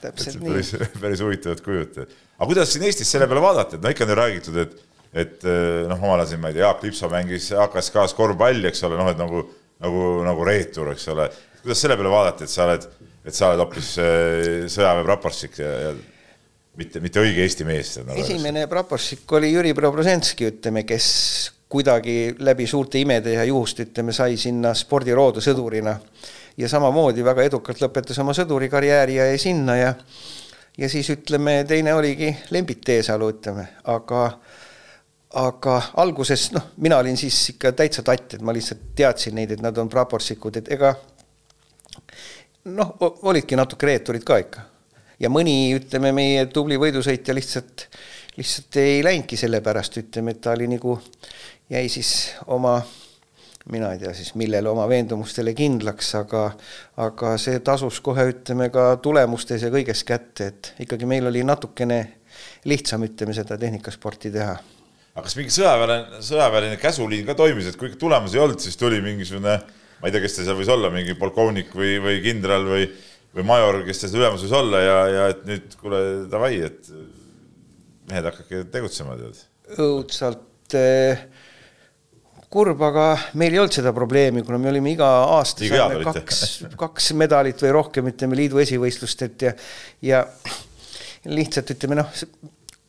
täpselt 0.02 0.42
nii. 0.42 0.50
päris, 0.50 0.74
päris 0.98 1.26
huvitavad 1.26 1.62
kujud. 1.66 2.02
aga 2.02 2.50
kuidas 2.50 2.74
siin 2.74 2.88
Eestis 2.90 3.14
selle 3.14 3.30
peale 3.30 3.44
vaadati, 3.46 3.78
et 3.78 3.86
no 3.86 3.94
ikka 3.94 4.08
on 4.08 4.14
ju 4.14 4.20
räägitud, 4.22 4.62
et, 4.66 4.78
et 5.14 5.46
noh, 5.48 5.98
omal 5.98 6.20
ajal 6.20 6.34
siin, 6.34 6.42
ma 6.44 6.52
ei 6.52 6.58
tea, 6.58 6.66
Jaak 6.66 6.84
Lipso 6.84 7.10
mängis 7.12 7.52
AKSK-s 7.56 8.16
korvpalli, 8.18 8.68
eks 8.70 8.84
ole, 8.88 9.00
noh, 9.00 9.12
et 9.12 9.20
nagu, 9.20 9.44
nagu, 9.84 10.06
nagu 10.28 10.48
reetur, 10.48 10.92
eks 10.94 11.08
ole. 11.14 11.30
kuidas 11.62 11.84
selle 11.84 11.98
peale 12.00 12.12
vaadati, 12.12 12.48
et 12.48 12.54
sa 12.54 12.68
oled 12.68 12.90
et 13.28 13.36
sa 13.36 13.52
oled 13.52 13.62
hoopis 13.62 13.90
äh, 14.00 14.64
sõjaväe 14.72 15.04
praporsik 15.08 15.60
ja, 15.60 15.72
ja 15.88 15.92
mitte, 16.80 17.02
mitte 17.04 17.22
õige 17.22 17.44
Eesti 17.44 17.68
mees. 17.68 17.98
esimene 18.16 18.66
praporsik 18.72 19.32
oli 19.38 19.52
Jüri 19.52 19.74
Preobrazhenski, 19.76 20.48
ütleme, 20.54 20.86
kes 20.88 21.08
kuidagi 21.68 22.38
läbi 22.40 22.68
suurte 22.70 23.02
imede 23.02 23.36
ja 23.36 23.44
juhust, 23.48 23.82
ütleme, 23.84 24.16
sai 24.16 24.38
sinna 24.40 24.72
spordiroodu 24.78 25.44
sõdurina. 25.44 25.98
ja 26.58 26.70
samamoodi 26.70 27.24
väga 27.26 27.44
edukalt 27.50 27.82
lõpetas 27.84 28.18
oma 28.24 28.34
sõdurikarjääri 28.34 29.20
ja 29.20 29.28
jäi 29.32 29.42
sinna 29.42 29.76
ja 29.78 29.94
ja 30.78 30.90
siis 30.90 31.10
ütleme, 31.10 31.64
teine 31.68 31.94
oligi 31.94 32.32
Lembit 32.52 32.82
Teesalu, 32.86 33.30
ütleme, 33.34 33.68
aga 33.84 34.24
aga 35.38 35.76
alguses 36.02 36.48
noh, 36.56 36.72
mina 36.82 36.98
olin 36.98 37.18
siis 37.18 37.38
ikka 37.54 37.72
täitsa 37.78 38.04
tatt, 38.06 38.38
et 38.38 38.42
ma 38.46 38.56
lihtsalt 38.56 38.92
teadsin 38.98 39.36
neid, 39.38 39.54
et 39.54 39.62
nad 39.62 39.78
on 39.78 39.90
praporsikud, 39.90 40.58
et 40.58 40.72
ega 40.74 40.94
noh, 42.74 42.94
olidki 43.30 43.58
natuke 43.60 43.90
reeturid 43.90 44.26
ka 44.28 44.40
ikka. 44.44 44.66
ja 45.20 45.30
mõni, 45.34 45.74
ütleme, 45.78 46.12
meie 46.14 46.46
tubli 46.54 46.78
võidusõitja 46.82 47.36
lihtsalt, 47.38 47.88
lihtsalt 48.38 48.80
ei 48.82 49.04
läinudki 49.06 49.38
selle 49.38 49.62
pärast, 49.66 49.98
ütleme, 50.02 50.34
et 50.34 50.42
ta 50.42 50.54
oli 50.58 50.70
nagu, 50.74 51.00
jäi 51.70 51.90
siis 51.90 52.14
oma 52.48 52.80
mina 53.72 53.92
ei 53.92 54.00
tea 54.00 54.14
siis, 54.16 54.32
millele 54.40 54.70
oma 54.70 54.86
veendumustele 54.88 55.52
kindlaks, 55.58 56.14
aga, 56.16 56.44
aga 57.04 57.34
see 57.42 57.60
tasus 57.66 58.00
kohe, 58.02 58.30
ütleme, 58.32 58.70
ka 58.72 58.94
tulemustes 59.04 59.66
ja 59.66 59.72
kõiges 59.74 60.06
kätte, 60.08 60.48
et 60.54 60.72
ikkagi 60.86 61.10
meil 61.10 61.28
oli 61.28 61.44
natukene 61.44 62.00
lihtsam, 62.70 63.04
ütleme, 63.04 63.36
seda 63.36 63.58
tehnikasporti 63.60 64.32
teha. 64.32 64.56
Aga 65.18 65.26
kas 65.26 65.36
mingi 65.40 65.54
sõjaväeline, 65.54 66.22
sõjaväeline 66.22 66.78
käsuliin 66.82 67.26
ka 67.26 67.36
toimis, 67.38 67.72
et 67.72 67.80
kui 67.80 67.90
tulemusi 67.98 68.38
ei 68.38 68.44
olnud, 68.44 68.62
siis 68.62 68.78
tuli 68.78 69.02
mingisugune 69.02 69.58
ma 69.98 70.08
ei 70.08 70.14
tea, 70.14 70.22
kes 70.24 70.38
ta 70.38 70.46
seal 70.46 70.58
võis 70.60 70.70
olla, 70.72 70.92
mingi 70.94 71.16
polkovnik 71.18 71.74
või, 71.76 71.98
või 72.04 72.20
kindral 72.26 72.68
või, 72.70 72.86
või 73.36 73.46
major, 73.50 73.82
kes 73.88 74.04
seal 74.04 74.20
ülemus 74.20 74.46
võis 74.46 74.56
olla 74.58 74.82
ja, 74.84 74.98
ja 75.10 75.28
et 75.34 75.44
nüüd 75.48 75.78
kuule, 75.82 76.02
davai, 76.30 76.54
et 76.68 76.92
mehed, 78.12 78.30
hakake 78.30 78.64
tegutsema, 78.74 79.18
tead. 79.20 79.42
õudselt 79.84 80.78
eh, 80.78 81.24
kurb, 82.54 82.84
aga 82.86 83.08
meil 83.40 83.56
ei 83.56 83.62
olnud 83.64 83.76
seda 83.76 83.94
probleemi, 83.96 84.46
kuna 84.48 84.62
me 84.62 84.70
olime 84.72 84.94
iga 84.94 85.10
aasta 85.38 85.68
saime 85.68 86.04
kaks, 86.06 86.44
kaks 86.80 87.10
medalit 87.18 87.66
või 87.66 87.74
rohkem, 87.80 88.12
ütleme 88.14 88.38
liidu 88.40 88.62
esivõistlustelt 88.64 89.48
ja, 89.50 89.56
ja 90.06 90.22
lihtsalt 91.28 91.74
ütleme 91.74 91.98
noh, 92.04 92.14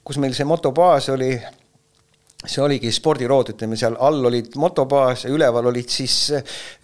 kus 0.04 0.20
meil 0.20 0.36
see 0.36 0.46
motobaas 0.48 1.08
oli 1.12 1.32
see 2.48 2.62
oligi 2.64 2.90
spordirood, 2.94 3.52
ütleme 3.54 3.76
seal 3.78 3.98
all 4.04 4.24
olid 4.30 4.56
motobaas 4.60 5.26
ja 5.26 5.32
üleval 5.34 5.68
olid 5.70 5.90
siis 5.92 6.16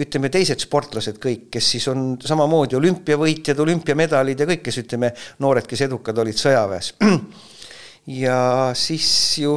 ütleme 0.00 0.30
teised 0.32 0.60
sportlased 0.66 1.18
kõik, 1.22 1.48
kes 1.54 1.70
siis 1.76 1.88
on 1.92 2.14
samamoodi 2.20 2.78
olümpiavõitjad, 2.78 3.60
olümpiamedalid 3.64 4.44
ja 4.44 4.48
kõik, 4.52 4.62
kes 4.68 4.82
ütleme, 4.84 5.14
noored, 5.44 5.66
kes 5.70 5.86
edukad 5.88 6.20
olid 6.20 6.38
sõjaväes. 6.40 6.92
ja 8.24 8.38
siis 8.76 9.10
ju 9.40 9.56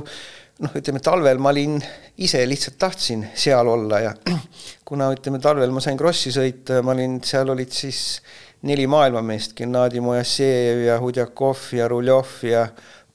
noh, 0.63 0.74
ütleme 0.80 1.02
talvel 1.04 1.41
ma 1.41 1.54
olin 1.54 1.78
ise 2.24 2.41
lihtsalt 2.50 2.80
tahtsin 2.82 3.28
seal 3.38 3.67
olla 3.70 4.02
ja 4.08 4.13
kuna 4.88 5.12
ütleme 5.13 5.41
talvel 5.43 5.74
ma 5.74 5.84
sain 5.84 6.00
krossi 6.00 6.34
sõita 6.34 6.82
ma 6.86 6.96
olin, 6.96 7.20
seal 7.26 7.52
olid 7.54 7.74
siis 7.74 8.22
neli 8.67 8.88
maailmameest, 8.89 9.54
Gennadi 9.58 10.02
Mojassejev 10.02 10.86
ja 10.88 10.98
Hudjakov 11.02 11.67
ja 11.78 11.88
Ruljov 11.91 12.39
ja 12.48 12.65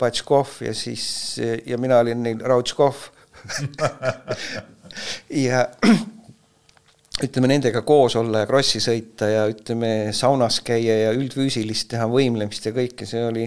Patškov 0.02 0.58
ja 0.66 0.74
siis, 0.76 1.06
ja 1.38 1.78
mina 1.78 2.00
olin 2.02 2.22
neil 2.26 2.42
Rautškov 2.42 3.06
ja 5.46 5.66
ütleme 7.22 7.50
nendega 7.50 7.82
koos 7.86 8.16
olla 8.18 8.42
ja 8.42 8.48
krossi 8.50 8.80
sõita 8.82 9.28
ja 9.30 9.46
ütleme 9.50 10.10
saunas 10.16 10.60
käia 10.64 10.98
ja 11.04 11.14
üldfüüsilist 11.14 11.90
teha, 11.92 12.08
võimlemist 12.10 12.66
ja 12.66 12.74
kõike, 12.74 13.06
see 13.08 13.22
oli 13.26 13.46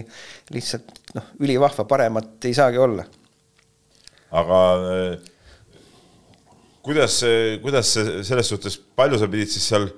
lihtsalt 0.54 1.14
noh, 1.16 1.30
ülivahva, 1.42 1.86
paremat 1.88 2.48
ei 2.48 2.56
saagi 2.56 2.80
olla. 2.80 3.04
aga 4.36 4.60
eh, 4.94 5.32
kuidas, 6.86 7.20
kuidas 7.62 7.92
selles 8.28 8.52
suhtes, 8.52 8.78
palju 8.78 9.20
sa 9.20 9.28
pidid 9.30 9.52
siis 9.52 9.68
seal 9.74 9.88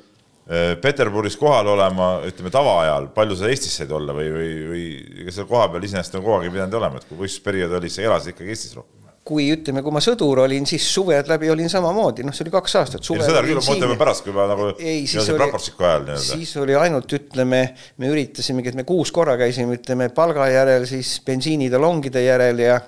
Peterburis 0.83 1.37
kohal 1.37 1.69
olema, 1.75 2.13
ütleme 2.25 2.53
tavaajal, 2.53 3.11
palju 3.13 3.37
sa 3.37 3.51
Eestis 3.53 3.75
said 3.83 3.91
olla 3.93 4.15
või, 4.17 4.31
või, 4.33 4.53
või 4.71 4.85
ega 5.25 5.35
seal 5.35 5.49
kohapeal 5.51 5.85
iseenesest 5.85 6.17
on 6.17 6.25
kogu 6.25 6.39
aeg 6.39 6.55
pidanud 6.55 6.79
olema, 6.81 7.03
et 7.03 7.11
kui 7.11 7.21
võistlusperiood 7.21 7.77
oli, 7.81 7.93
sa 7.93 8.07
elasid 8.07 8.33
ikkagi 8.33 8.57
Eestis 8.57 8.79
rohkem? 8.79 8.99
kui 9.29 9.49
ütleme, 9.53 9.83
kui 9.85 9.93
ma 9.93 10.01
sõdur 10.01 10.43
olin, 10.45 10.65
siis 10.69 10.85
suved 10.89 11.29
läbi 11.29 11.51
olin 11.53 11.69
samamoodi, 11.69 12.25
noh, 12.25 12.33
see 12.33 12.47
oli 12.47 12.53
kaks 12.55 12.77
aastat. 12.81 13.05
seda 13.05 13.43
küll, 13.45 13.59
ma 13.61 13.65
mõtlen 13.67 14.01
pärast, 14.01 14.25
kui 14.25 14.33
juba 14.33 14.47
nagu 14.49 14.71
ei, 14.79 15.03
siis 15.11 15.29
oli, 15.35 15.45
ajal, 15.45 16.09
siis 16.25 16.55
oli 16.63 16.77
ainult, 16.79 17.13
ütleme, 17.19 17.61
me 18.01 18.13
üritasimegi, 18.13 18.73
et 18.73 18.79
me 18.81 18.87
kuus 18.89 19.13
korra 19.15 19.37
käisime, 19.41 19.77
ütleme, 19.77 20.09
palga 20.17 20.49
järel, 20.49 20.89
siis 20.89 21.19
bensiinitalongide 21.27 22.25
järel 22.25 22.65
ja 22.65 22.79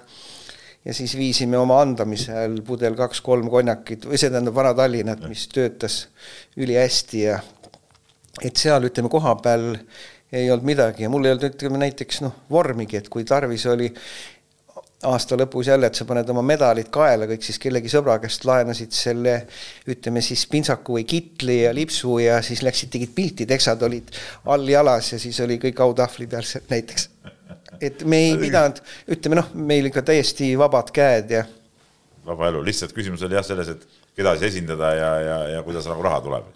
ja 0.84 0.94
siis 0.96 1.16
viisime 1.18 1.58
oma 1.60 1.80
andamise 1.82 2.32
ajal 2.32 2.60
pudel 2.66 2.96
kaks-kolm 2.98 3.50
konjakit 3.52 4.06
või 4.08 4.20
see 4.20 4.32
tähendab 4.32 4.56
Vana-Tallinnat, 4.56 5.26
mis 5.28 5.46
töötas 5.52 6.02
ülihästi 6.56 7.24
ja 7.26 7.40
et 8.44 8.56
seal 8.56 8.88
ütleme 8.88 9.12
koha 9.12 9.36
peal 9.44 9.72
ei 10.32 10.50
olnud 10.50 10.66
midagi 10.66 11.04
ja 11.04 11.12
mul 11.12 11.26
ei 11.26 11.34
olnud 11.34 11.48
ütleme 11.50 11.80
näiteks 11.82 12.22
noh, 12.24 12.36
vormigi, 12.50 13.00
et 13.00 13.10
kui 13.12 13.26
tarvis 13.28 13.66
oli 13.68 13.90
aasta 15.08 15.36
lõpus 15.40 15.70
jälle, 15.70 15.88
et 15.88 15.96
sa 15.96 16.04
paned 16.04 16.28
oma 16.28 16.42
medalid 16.44 16.90
kaela, 16.92 17.24
kõik 17.28 17.44
siis 17.44 17.58
kellegi 17.60 17.88
sõbra 17.92 18.18
käest 18.20 18.44
laenasid 18.44 18.92
selle 18.92 19.36
ütleme 19.88 20.20
siis 20.24 20.44
pintsaku 20.50 20.98
või 20.98 21.06
kitli 21.08 21.62
ja 21.62 21.72
lipsu 21.76 22.18
ja 22.20 22.40
siis 22.44 22.60
läksid, 22.64 22.92
tegid 22.92 23.14
pilti, 23.16 23.48
teksad 23.48 23.82
olid 23.88 24.12
all 24.52 24.68
jalas 24.68 25.14
ja 25.14 25.20
siis 25.22 25.40
oli 25.44 25.56
kõik 25.62 25.80
autahvli 25.80 26.28
peal 26.30 26.44
näiteks 26.72 27.08
et 27.78 28.04
me 28.08 28.18
ei 28.26 28.36
pidanud, 28.40 28.80
ütleme 29.14 29.38
noh, 29.38 29.50
meil 29.54 29.90
ikka 29.90 30.02
täiesti 30.10 30.52
vabad 30.58 30.90
käed 30.94 31.34
ja 31.36 31.44
vaba 32.26 32.50
elu, 32.50 32.62
lihtsalt 32.66 32.94
küsimus 32.96 33.22
oli 33.26 33.36
jah 33.38 33.44
selles, 33.46 33.70
et 33.72 34.00
keda 34.16 34.34
siis 34.36 34.54
esindada 34.54 34.90
ja, 34.96 35.10
ja, 35.24 35.36
ja 35.56 35.62
kuidas 35.66 35.88
nagu 35.88 36.02
raha 36.04 36.20
tuleb. 36.24 36.50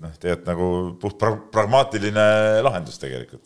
noh, 0.00 0.14
tegelikult 0.20 0.48
nagu 0.48 0.70
puht 1.00 1.18
pra 1.20 1.34
pragmaatiline 1.54 2.24
lahendus 2.64 2.98
tegelikult. 3.00 3.44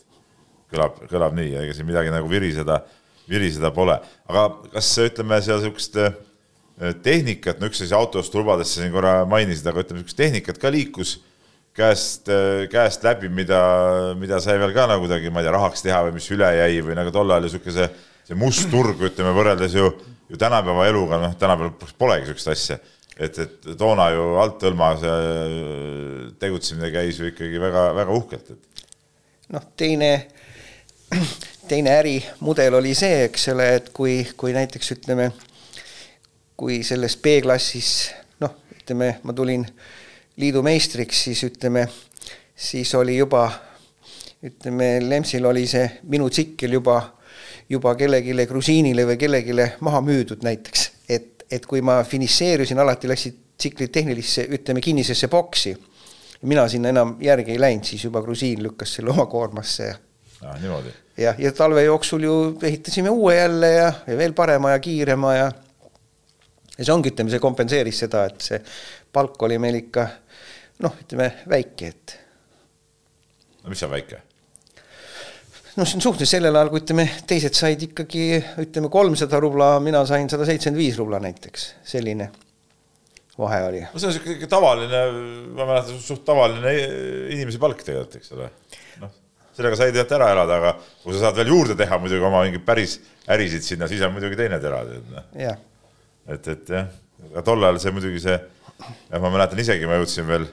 Kõlab, 0.69 0.99
kõlab 1.09 1.33
nii, 1.37 1.53
ega 1.63 1.73
siin 1.73 1.87
midagi 1.87 2.11
nagu 2.13 2.27
viriseda, 2.29 2.83
viriseda 3.29 3.71
pole, 3.73 3.95
aga 4.29 4.43
kas 4.75 4.89
ütleme 5.01 5.39
seal 5.41 5.63
niisugust 5.63 5.97
äh, 5.97 6.13
tehnikat, 7.05 7.57
no 7.57 7.69
üks 7.69 7.81
asi 7.81 7.95
autost 7.97 8.35
lubadesse 8.37 8.77
siin 8.77 8.93
korra 8.93 9.23
mainisid, 9.29 9.65
aga 9.69 9.81
ütleme, 9.81 10.03
niisugust 10.03 10.19
tehnikat 10.19 10.61
ka 10.61 10.69
liikus 10.73 11.17
käest, 11.77 12.29
äh, 12.29 12.67
käest 12.71 13.03
läbi, 13.03 13.29
mida, 13.33 13.59
mida 14.19 14.39
sai 14.43 14.59
veel 14.61 14.73
ka 14.75 14.87
nagu 14.89 15.05
kuidagi, 15.05 15.31
ma 15.33 15.41
ei 15.41 15.47
tea, 15.47 15.55
rahaks 15.55 15.83
teha 15.85 16.03
või 16.07 16.15
mis 16.19 16.29
üle 16.35 16.51
jäi 16.59 16.79
või 16.85 16.97
nagu 16.99 17.13
tol 17.15 17.31
ajal 17.31 17.47
ju 17.47 17.51
niisugune 17.51 17.75
see, 17.75 17.89
see 18.29 18.39
must 18.39 18.69
turg, 18.71 19.01
ütleme 19.09 19.33
võrreldes 19.37 19.75
ju, 19.77 19.91
ju 20.29 20.39
tänapäeva 20.39 20.87
eluga, 20.89 21.21
noh, 21.21 21.35
tänapäeval 21.39 21.93
polegi 21.99 22.27
niisugust 22.27 22.53
asja. 22.55 22.79
et, 23.19 23.39
et 23.39 23.71
toona 23.77 24.09
ju 24.15 24.27
althõlma 24.39 24.93
see 25.01 26.33
tegutsemine 26.39 26.91
käis 26.93 27.19
ju 27.19 27.31
ikkagi 27.31 27.61
väga-väga 27.61 28.19
uhkelt, 28.21 28.53
et. 28.55 28.85
noh, 29.55 29.65
teine 29.77 30.13
teine 31.69 31.93
ärimudel 31.99 32.73
oli 32.79 32.95
see, 32.97 33.25
eks 33.27 33.49
ole, 33.53 33.67
et 33.79 33.89
kui, 33.95 34.21
kui 34.37 34.53
näiteks 34.55 34.93
ütleme, 34.97 35.29
kui 36.59 36.81
selles 36.85 37.15
B-klassis 37.21 37.91
noh, 38.41 38.55
ütleme, 38.79 39.15
ma 39.23 39.35
tulin 39.37 39.65
liidu 40.39 40.61
meistriks, 40.63 41.23
siis 41.27 41.43
ütleme, 41.43 41.87
siis 42.55 42.93
oli 42.95 43.17
juba 43.17 43.47
ütleme, 44.43 44.99
Lemsil 45.03 45.45
oli 45.45 45.65
see 45.67 45.85
minu 46.11 46.29
tsikkel 46.31 46.77
juba, 46.77 46.99
juba 47.69 47.95
kellelegi 47.99 48.35
grusiinile 48.47 49.05
või 49.09 49.19
kellelegi 49.19 49.55
maha 49.85 50.01
müüdud 50.05 50.45
näiteks, 50.47 50.85
et, 51.09 51.45
et 51.51 51.65
kui 51.65 51.81
ma 51.81 51.99
finišeerusin, 52.07 52.79
alati 52.79 53.11
läksid 53.11 53.45
tsiklid 53.59 53.91
tehnilisse, 53.91 54.47
ütleme 54.55 54.81
kinnisesse 54.81 55.27
boksi. 55.27 55.77
mina 56.41 56.67
sinna 56.67 56.89
enam 56.89 57.17
järgi 57.19 57.51
ei 57.51 57.59
läinud, 57.59 57.83
siis 57.83 58.03
juba 58.03 58.21
grusiin 58.21 58.63
lükkas 58.63 58.93
selle 58.95 59.11
oma 59.11 59.25
koormasse 59.25 59.83
ja 59.83 59.95
ah,. 60.41 60.61
niimoodi. 60.61 60.89
jah, 61.17 61.35
ja 61.39 61.51
talve 61.51 61.83
jooksul 61.83 62.23
ju 62.23 62.59
ehitasime 62.63 63.09
uue 63.09 63.35
jälle 63.35 63.71
ja, 63.71 63.93
ja 64.07 64.17
veel 64.17 64.33
parema 64.33 64.71
ja 64.71 64.79
kiirema 64.79 65.33
ja 65.35 65.51
ja 66.77 66.85
see 66.85 66.93
ongi, 66.93 67.11
ütleme, 67.11 67.29
see 67.29 67.43
kompenseeris 67.43 67.99
seda, 68.05 68.23
et 68.25 68.41
see 68.41 68.61
palk 69.11 69.41
oli 69.43 69.57
meil 69.59 69.81
ikka 69.81 70.07
noh, 70.83 70.97
ütleme 71.03 71.29
väike, 71.49 71.93
et. 71.93 72.17
no 73.63 73.73
mis 73.73 73.83
on 73.85 73.93
väike? 73.93 74.21
no 75.75 75.85
see 75.85 75.99
on 75.99 76.05
suhteliselt 76.05 76.37
sellel 76.37 76.59
ajal, 76.59 76.71
kui 76.73 76.83
ütleme, 76.83 77.07
teised 77.29 77.57
said 77.57 77.87
ikkagi 77.89 78.27
ütleme 78.65 78.91
kolmsada 78.93 79.41
rubla, 79.43 79.73
mina 79.83 80.03
sain 80.09 80.29
sada 80.31 80.47
seitsekümmend 80.49 80.81
viis 80.81 80.99
rubla 80.99 81.21
näiteks, 81.23 81.73
selline 81.87 82.31
vahe 83.39 83.59
oli. 83.67 83.83
no 83.87 84.01
see 84.01 84.11
on 84.11 84.17
siuke 84.17 84.49
tavaline, 84.51 85.03
ma 85.55 85.67
mäletan, 85.69 86.01
suht 86.03 86.25
tavaline 86.27 86.73
inimese 87.35 87.61
palk 87.61 87.85
tegelikult, 87.85 88.19
eks 88.19 88.35
ole 88.37 88.49
sellega 89.59 89.75
said 89.75 89.91
tegelikult 89.91 90.15
ära 90.15 90.29
elada, 90.35 90.59
aga 90.59 90.73
kui 91.03 91.15
sa 91.15 91.25
saad 91.25 91.39
veel 91.41 91.51
juurde 91.51 91.75
teha 91.79 91.99
muidugi 91.99 92.25
oma 92.25 92.43
mingeid 92.45 92.63
päris 92.67 92.95
ärisid 93.29 93.65
sinna, 93.65 93.89
siis 93.91 94.01
on 94.07 94.13
muidugi 94.15 94.39
teine 94.39 94.59
tera. 94.63 94.81
Noh. 94.87 95.59
et, 96.29 96.47
et 96.53 96.71
jah, 96.75 96.87
aga 97.31 97.43
tol 97.45 97.67
ajal 97.67 97.81
see 97.83 97.95
muidugi 97.95 98.23
see, 98.23 98.37
ma 99.11 99.31
mäletan 99.33 99.59
isegi, 99.59 99.87
ma 99.89 99.99
jõudsin 99.99 100.27
veel 100.29 100.47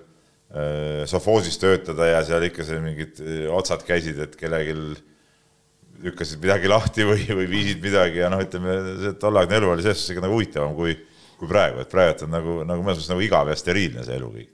sovhoosis 1.11 1.59
töötada 1.61 2.09
ja 2.09 2.23
seal 2.27 2.47
ikka 2.49 2.65
see 2.67 2.81
mingid 2.83 3.21
äh, 3.23 3.45
otsad 3.53 3.85
käisid, 3.87 4.19
et 4.25 4.37
kellelgi 4.41 4.77
lükkasid 6.07 6.43
midagi 6.43 6.71
lahti 6.71 7.07
või, 7.09 7.25
või 7.29 7.47
viisid 7.51 7.81
midagi 7.85 8.21
ja 8.23 8.31
noh, 8.33 8.43
ütleme, 8.45 8.77
see 9.03 9.17
tolleaegne 9.21 9.61
elu 9.61 9.73
oli 9.73 9.85
selles 9.85 10.03
suhtes 10.03 10.17
ikka 10.17 10.27
nagu 10.27 10.37
huvitavam 10.37 10.77
kui, 10.77 10.97
kui 11.41 11.49
praegu, 11.51 11.81
et 11.83 11.93
praegu 11.93 12.29
on 12.29 12.37
nagu, 12.37 12.59
nagu 12.69 12.85
mõnes 12.85 13.01
mõttes 13.01 13.13
nagu 13.13 13.25
igav 13.25 13.51
ja 13.53 13.57
steriilne 13.59 14.05
see 14.07 14.19
elu 14.19 14.31
kõik 14.35 14.53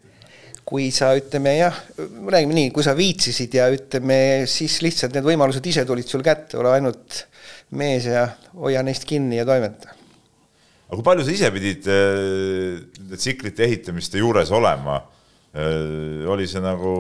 kui 0.72 0.90
sa 0.94 1.10
ütleme 1.18 1.56
jah, 1.56 1.78
räägime 1.98 2.54
nii, 2.54 2.68
kui 2.74 2.84
sa 2.86 2.94
viitsisid 2.96 3.56
ja 3.58 3.66
ütleme 3.74 4.46
siis 4.50 4.78
lihtsalt 4.84 5.14
need 5.16 5.26
võimalused 5.26 5.66
ise 5.66 5.82
tulid 5.88 6.06
sul 6.08 6.22
kätte, 6.24 6.56
ole 6.60 6.70
ainult 6.76 7.24
mees 7.76 8.06
ja 8.06 8.28
hoia 8.54 8.84
neist 8.86 9.04
kinni 9.08 9.40
ja 9.40 9.46
toimeta. 9.48 9.90
aga 10.86 10.98
kui 10.98 11.06
palju 11.06 11.26
sa 11.26 11.34
ise 11.34 11.50
pidid 11.54 11.88
äh, 11.90 12.78
nende 13.00 13.18
tsiklite 13.18 13.66
ehitamiste 13.66 14.22
juures 14.22 14.54
olema? 14.54 15.00
Äh, 15.52 16.24
oli 16.32 16.46
see 16.48 16.62
nagu 16.64 16.94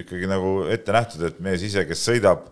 ikkagi 0.00 0.28
nagu 0.30 0.54
ette 0.72 0.94
nähtud, 0.94 1.24
et 1.28 1.40
mees 1.44 1.62
ise, 1.66 1.84
kes 1.88 2.02
sõidab, 2.08 2.46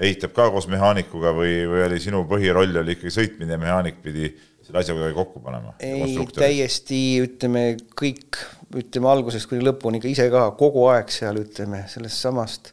ehitab 0.00 0.32
ka 0.36 0.48
koos 0.52 0.68
mehaanikuga 0.72 1.34
või, 1.36 1.58
või 1.68 1.82
oli 1.84 1.98
sinu 2.00 2.22
põhiroll 2.28 2.80
oli 2.80 2.96
ikkagi 2.96 3.12
sõitmine 3.12 3.56
ja 3.56 3.60
mehaanik 3.60 3.98
pidi 4.04 4.30
selle 4.64 4.80
asja 4.80 4.96
kuidagi 4.96 5.16
kokku 5.16 5.42
panema? 5.44 5.74
ei, 5.84 6.16
täiesti 6.36 7.00
ütleme 7.24 7.66
kõik 7.96 8.40
ütleme 8.76 9.10
algusest 9.12 9.48
kuni 9.50 9.64
lõpuni 9.64 10.00
ka 10.02 10.08
ise 10.10 10.26
ka 10.32 10.48
kogu 10.58 10.86
aeg 10.92 11.12
seal 11.12 11.38
ütleme 11.40 11.84
sellest 11.92 12.24
samast 12.24 12.72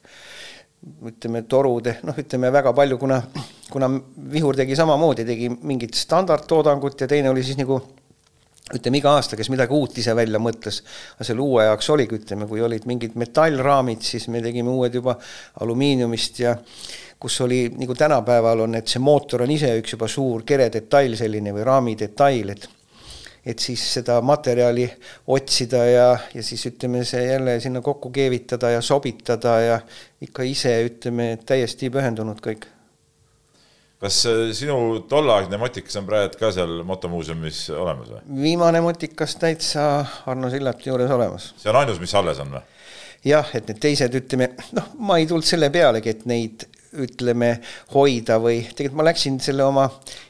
ütleme 0.84 1.44
torude, 1.48 1.98
noh, 2.04 2.16
ütleme 2.20 2.50
väga 2.52 2.74
palju, 2.76 2.98
kuna, 3.00 3.22
kuna 3.72 3.88
Vihur 4.34 4.58
tegi 4.60 4.76
samamoodi, 4.76 5.24
tegi 5.28 5.48
mingit 5.64 5.96
standardtoodangut 5.96 7.04
ja 7.04 7.08
teine 7.08 7.32
oli 7.32 7.44
siis 7.46 7.60
nagu 7.60 7.80
ütleme 8.72 9.00
iga 9.02 9.12
aasta, 9.18 9.36
kes 9.36 9.50
midagi 9.52 9.76
uut 9.76 9.98
ise 10.00 10.14
välja 10.16 10.40
mõtles, 10.40 10.80
selle 11.20 11.44
uue 11.44 11.66
jaoks 11.66 11.90
oligi, 11.92 12.22
ütleme, 12.22 12.48
kui 12.48 12.62
olid 12.64 12.86
mingid 12.88 13.18
metallraamid, 13.20 14.06
siis 14.06 14.30
me 14.32 14.40
tegime 14.44 14.72
uued 14.72 14.96
juba 14.96 15.18
alumiiniumist 15.66 16.40
ja 16.40 16.56
kus 17.20 17.42
oli 17.44 17.66
nagu 17.76 17.96
tänapäeval 17.96 18.64
on, 18.66 18.78
et 18.80 18.88
see 18.88 19.04
mootor 19.04 19.44
on 19.44 19.52
ise 19.52 19.74
üks 19.82 19.98
juba 19.98 20.08
suur 20.12 20.46
keredetail 20.48 21.18
selline 21.20 21.52
või 21.56 21.68
raamidetail, 21.68 22.56
et 22.56 22.70
et 23.44 23.60
siis 23.60 23.82
seda 23.98 24.22
materjali 24.24 24.86
otsida 25.36 25.82
ja, 25.84 26.06
ja 26.32 26.44
siis 26.44 26.62
ütleme, 26.70 27.02
see 27.04 27.26
jälle 27.26 27.58
sinna 27.60 27.82
kokku 27.84 28.08
keevitada 28.16 28.70
ja 28.72 28.82
sobitada 28.82 29.58
ja 29.60 29.80
ikka 30.24 30.46
ise 30.48 30.78
ütleme, 30.88 31.34
täiesti 31.46 31.92
pühendunud 31.92 32.40
kõik. 32.40 32.70
Kas 34.04 34.20
äh, 34.30 34.44
sinu 34.56 34.78
tolleaegne 35.10 35.60
motikas 35.62 35.96
on 36.02 36.08
praegu 36.10 36.40
ka 36.40 36.52
seal 36.56 36.82
motomuuseumis 36.88 37.66
olemas 37.78 38.12
või? 38.12 38.22
viimane 38.44 38.84
motikas 38.84 39.38
täitsa 39.42 39.88
Arno 40.30 40.52
Sillati 40.54 40.92
juures 40.92 41.12
olemas. 41.12 41.54
see 41.62 41.72
on 41.72 41.82
ainus, 41.82 42.02
mis 42.04 42.16
alles 42.20 42.42
on 42.44 42.54
või? 42.58 42.64
jah, 43.24 43.56
et 43.56 43.70
need 43.72 43.80
teised, 43.84 44.20
ütleme, 44.20 44.52
noh, 44.76 44.94
ma 45.08 45.20
ei 45.22 45.28
tulnud 45.30 45.48
selle 45.48 45.72
pealegi, 45.74 46.12
et 46.12 46.26
neid 46.30 46.68
ütleme, 47.04 47.56
hoida 47.96 48.38
või 48.42 48.60
tegelikult 48.70 49.00
ma 49.00 49.08
läksin 49.08 49.40
selle 49.42 49.64
oma 49.66 49.88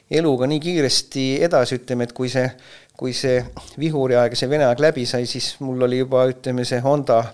eluga 0.08 0.46
nii 0.48 0.62
kiiresti 0.62 1.26
edasi, 1.44 1.80
ütleme, 1.82 2.06
et 2.06 2.14
kui 2.16 2.30
see 2.32 2.46
kui 2.94 3.10
see 3.16 3.40
vihuri 3.80 4.14
aeg 4.14 4.34
ja 4.34 4.38
see 4.38 4.50
Vene 4.50 4.68
aeg 4.68 4.82
läbi 4.82 5.02
sai, 5.08 5.26
siis 5.26 5.56
mul 5.64 5.82
oli 5.82 5.98
juba 5.98 6.28
ütleme, 6.30 6.62
see 6.68 6.78
Honda, 6.84 7.24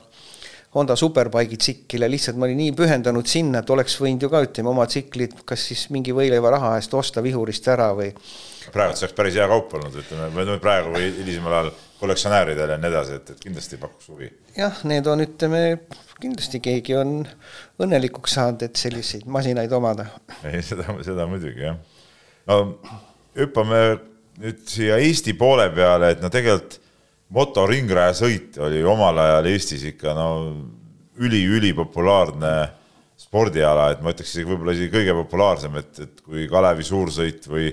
Honda 0.74 0.94
Superbike'i 0.96 1.58
tsikkel 1.58 2.04
ja 2.04 2.08
lihtsalt 2.10 2.36
ma 2.38 2.46
olin 2.46 2.60
nii 2.60 2.72
pühendunud 2.78 3.26
sinna, 3.26 3.64
et 3.64 3.70
oleks 3.74 3.96
võinud 3.98 4.22
ju 4.22 4.30
ka 4.30 4.42
ütleme 4.46 4.70
oma 4.70 4.84
tsiklit 4.86 5.34
kas 5.48 5.64
siis 5.66 5.88
mingi 5.90 6.14
võileiva 6.14 6.52
raha 6.54 6.76
eest 6.78 6.94
osta 6.94 7.22
vihurist 7.24 7.66
ära 7.72 7.88
või. 7.98 8.12
praegu 8.70 8.94
see 8.94 9.08
oleks 9.08 9.16
päris 9.18 9.38
hea 9.40 9.48
kaup 9.50 9.74
olnud, 9.74 9.96
ütleme 10.04 10.58
praegu 10.62 10.94
või 10.94 11.08
hilisemal 11.16 11.56
ajal 11.58 11.72
kollektsionääridele 12.00 12.76
ja 12.76 12.80
nii 12.80 12.90
edasi, 12.90 13.16
et, 13.18 13.32
et 13.34 13.42
kindlasti 13.42 13.78
pakuks 13.80 14.12
huvi. 14.12 14.30
jah, 14.56 14.78
need 14.88 15.08
on, 15.10 15.24
ütleme, 15.26 15.62
kindlasti 16.22 16.60
keegi 16.64 16.94
on 17.00 17.16
õnnelikuks 17.82 18.36
saanud, 18.38 18.62
et 18.68 18.78
selliseid 18.78 19.26
masinaid 19.26 19.72
omada. 19.74 20.06
ei, 20.44 20.62
seda, 20.64 20.86
seda 21.06 21.26
muidugi 21.30 21.66
jah. 21.66 21.80
no 22.46 22.60
hüppame 23.36 23.82
nüüd 24.40 24.62
siia 24.70 25.00
Eesti 25.02 25.34
poole 25.34 25.66
peale, 25.74 26.14
et 26.14 26.22
no 26.22 26.30
tegelikult 26.32 26.78
motoringrajasõit 27.34 28.58
oli 28.62 28.82
omal 28.86 29.18
ajal 29.22 29.48
Eestis 29.52 29.84
ikka 29.92 30.14
no 30.16 30.28
üli-ülipopulaarne 31.20 32.54
spordiala, 33.20 33.90
et 33.92 34.02
ma 34.02 34.14
ütleks 34.14 34.32
isegi 34.32 34.48
võib-olla 34.48 34.74
isegi 34.74 34.92
kõige 34.94 35.14
populaarsem, 35.20 35.76
et, 35.80 35.98
et 36.06 36.22
kui 36.24 36.46
Kalevi 36.50 36.86
suursõit 36.86 37.46
või, 37.50 37.68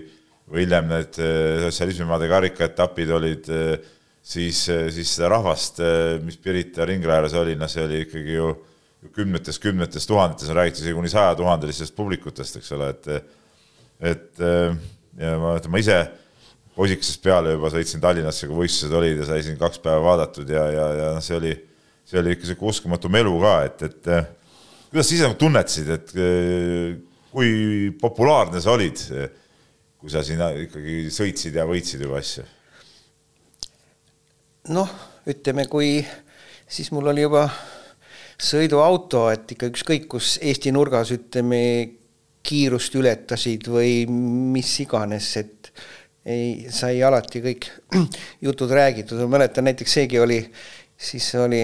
või 0.49 0.65
hiljem 0.65 0.89
need 0.91 1.19
eh, 1.23 1.61
sotsialismimaade 1.65 2.27
karikaetapid 2.29 3.13
olid, 3.15 3.47
eh, 3.55 3.93
siis, 4.21 4.65
eh, 4.73 4.87
siis 4.93 5.15
seda 5.15 5.31
rahvast, 5.37 5.81
mis 6.25 6.37
Pirita 6.43 6.85
ringrajas 6.87 7.37
oli, 7.39 7.55
noh, 7.57 7.71
see 7.71 7.85
oli 7.87 8.03
ikkagi 8.03 8.35
ju 8.35 8.51
kümnetes, 9.15 9.61
kümnetes 9.63 10.09
tuhandetes, 10.09 10.51
on 10.51 10.59
räägitud 10.59 10.83
isegi 10.83 10.97
kuni 10.97 11.13
sajatuhandelistest 11.13 11.95
publikutest, 11.95 12.59
eks 12.59 12.71
ole, 12.75 12.91
et 12.93 13.35
et 13.97 14.41
ja 15.17 15.31
ma 15.41 15.55
ütlen, 15.57 15.71
ma 15.73 15.79
ise 15.81 15.95
poisikesest 16.77 17.23
peale 17.23 17.55
juba 17.55 17.71
sõitsin 17.73 18.01
Tallinnasse, 18.03 18.49
kui 18.49 18.61
võistlused 18.63 18.93
olid 18.93 19.21
ja 19.21 19.27
sai 19.27 19.43
siin 19.45 19.57
kaks 19.59 19.81
päeva 19.83 20.03
vaadatud 20.11 20.49
ja, 20.53 20.65
ja, 20.73 20.87
ja 20.99 21.07
noh, 21.15 21.23
see 21.25 21.37
oli, 21.39 21.53
see 22.07 22.21
oli 22.21 22.35
ikka 22.35 22.51
sihuke 22.51 22.69
uskumatu 22.69 23.11
melu 23.13 23.33
ka, 23.41 23.55
et, 23.65 23.85
et 23.89 24.11
eh, 24.13 24.27
kuidas 24.91 25.09
sa 25.09 25.17
ise 25.17 25.31
tunnetasid, 25.41 25.89
et 25.97 26.13
eh, 26.21 26.91
kui 27.33 27.49
populaarne 28.01 28.61
sa 28.63 28.75
olid, 28.77 29.01
kui 29.97 30.13
sa 30.13 30.23
siin 30.25 30.41
ikkagi 30.67 31.07
sõitsid 31.13 31.57
ja 31.57 31.65
võitsid 31.69 32.05
juba 32.05 32.21
asju? 32.21 32.45
noh, 34.75 34.89
ütleme, 35.31 35.63
kui 35.71 36.01
siis 36.67 36.89
mul 36.91 37.07
oli 37.13 37.23
juba 37.23 37.45
sõiduauto, 38.37 39.27
et 39.31 39.55
ikka 39.55 39.69
ükskõik 39.71 40.09
kus 40.11 40.35
Eesti 40.43 40.73
nurgas, 40.75 41.13
ütleme, 41.15 41.61
kiirust 42.47 42.95
ületasid 42.95 43.67
või 43.71 44.05
mis 44.07 44.69
iganes, 44.83 45.33
et 45.39 45.71
ei, 46.27 46.67
sai 46.73 46.99
alati 47.03 47.41
kõik 47.43 47.69
jutud 48.45 48.71
räägitud, 48.71 49.19
ma 49.23 49.37
mäletan 49.37 49.67
näiteks 49.67 49.93
seegi 49.99 50.19
oli, 50.19 50.39
siis 50.97 51.29
oli, 51.39 51.61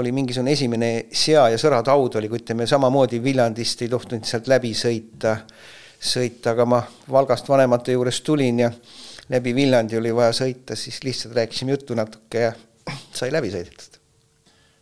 oli 0.00 0.12
mingisugune 0.12 0.56
esimene 0.56 0.90
sea- 1.12 1.48
ja 1.52 1.60
sõrataud 1.60 2.18
oli, 2.18 2.30
kui 2.32 2.42
ütleme 2.42 2.66
samamoodi 2.66 3.22
Viljandist 3.22 3.84
ei 3.84 3.92
tohtinud 3.92 4.26
sealt 4.28 4.50
läbi 4.50 4.72
sõita, 4.76 5.36
sõita, 6.02 6.56
aga 6.56 6.66
ma 6.66 6.82
Valgast 7.12 7.48
vanemate 7.48 7.94
juures 7.96 8.20
tulin 8.26 8.64
ja 8.64 8.72
läbi 9.32 9.54
Viljandi 9.54 10.00
oli 10.00 10.14
vaja 10.14 10.34
sõita, 10.42 10.76
siis 10.76 11.02
lihtsalt 11.06 11.36
rääkisime 11.38 11.76
juttu 11.76 11.98
natuke 11.98 12.46
ja 12.48 12.52
sai 13.18 13.30
läbi 13.34 13.52
sõidetud. 13.54 14.00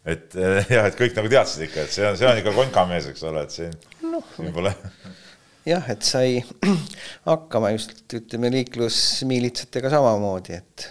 et 0.04 0.36
jah, 0.76 0.86
et 0.86 0.96
kõik 0.96 1.16
nagu 1.18 1.28
teadsid 1.28 1.68
ikka, 1.68 1.84
et 1.84 1.98
see 1.98 2.08
on, 2.08 2.16
see 2.16 2.30
on 2.30 2.40
ikka 2.40 2.56
konkamees, 2.56 3.10
eks 3.12 3.26
ole, 3.28 3.44
et 3.44 3.58
siin 3.58 3.74
no,, 4.08 4.22
siin 4.36 4.54
pole 4.54 4.72
jah, 5.70 5.90
et 5.92 6.06
sai 6.06 6.40
hakkama 7.30 7.74
just 7.76 8.16
ütleme 8.18 8.50
liiklusmiilitsatega 8.54 9.92
samamoodi, 9.92 10.58
et 10.58 10.88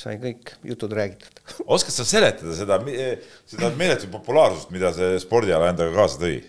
sai 0.00 0.16
kõik 0.22 0.54
jutud 0.66 0.94
räägitud. 0.96 1.42
oskad 1.74 1.94
sa 1.94 2.06
seletada 2.08 2.54
seda, 2.56 2.80
seda 3.50 3.74
meeletut 3.78 4.12
populaarsust, 4.12 4.72
mida 4.74 4.94
see 4.96 5.18
spordiala 5.22 5.72
endaga 5.72 5.94
kaasa 5.96 6.22
tõi? 6.22 6.40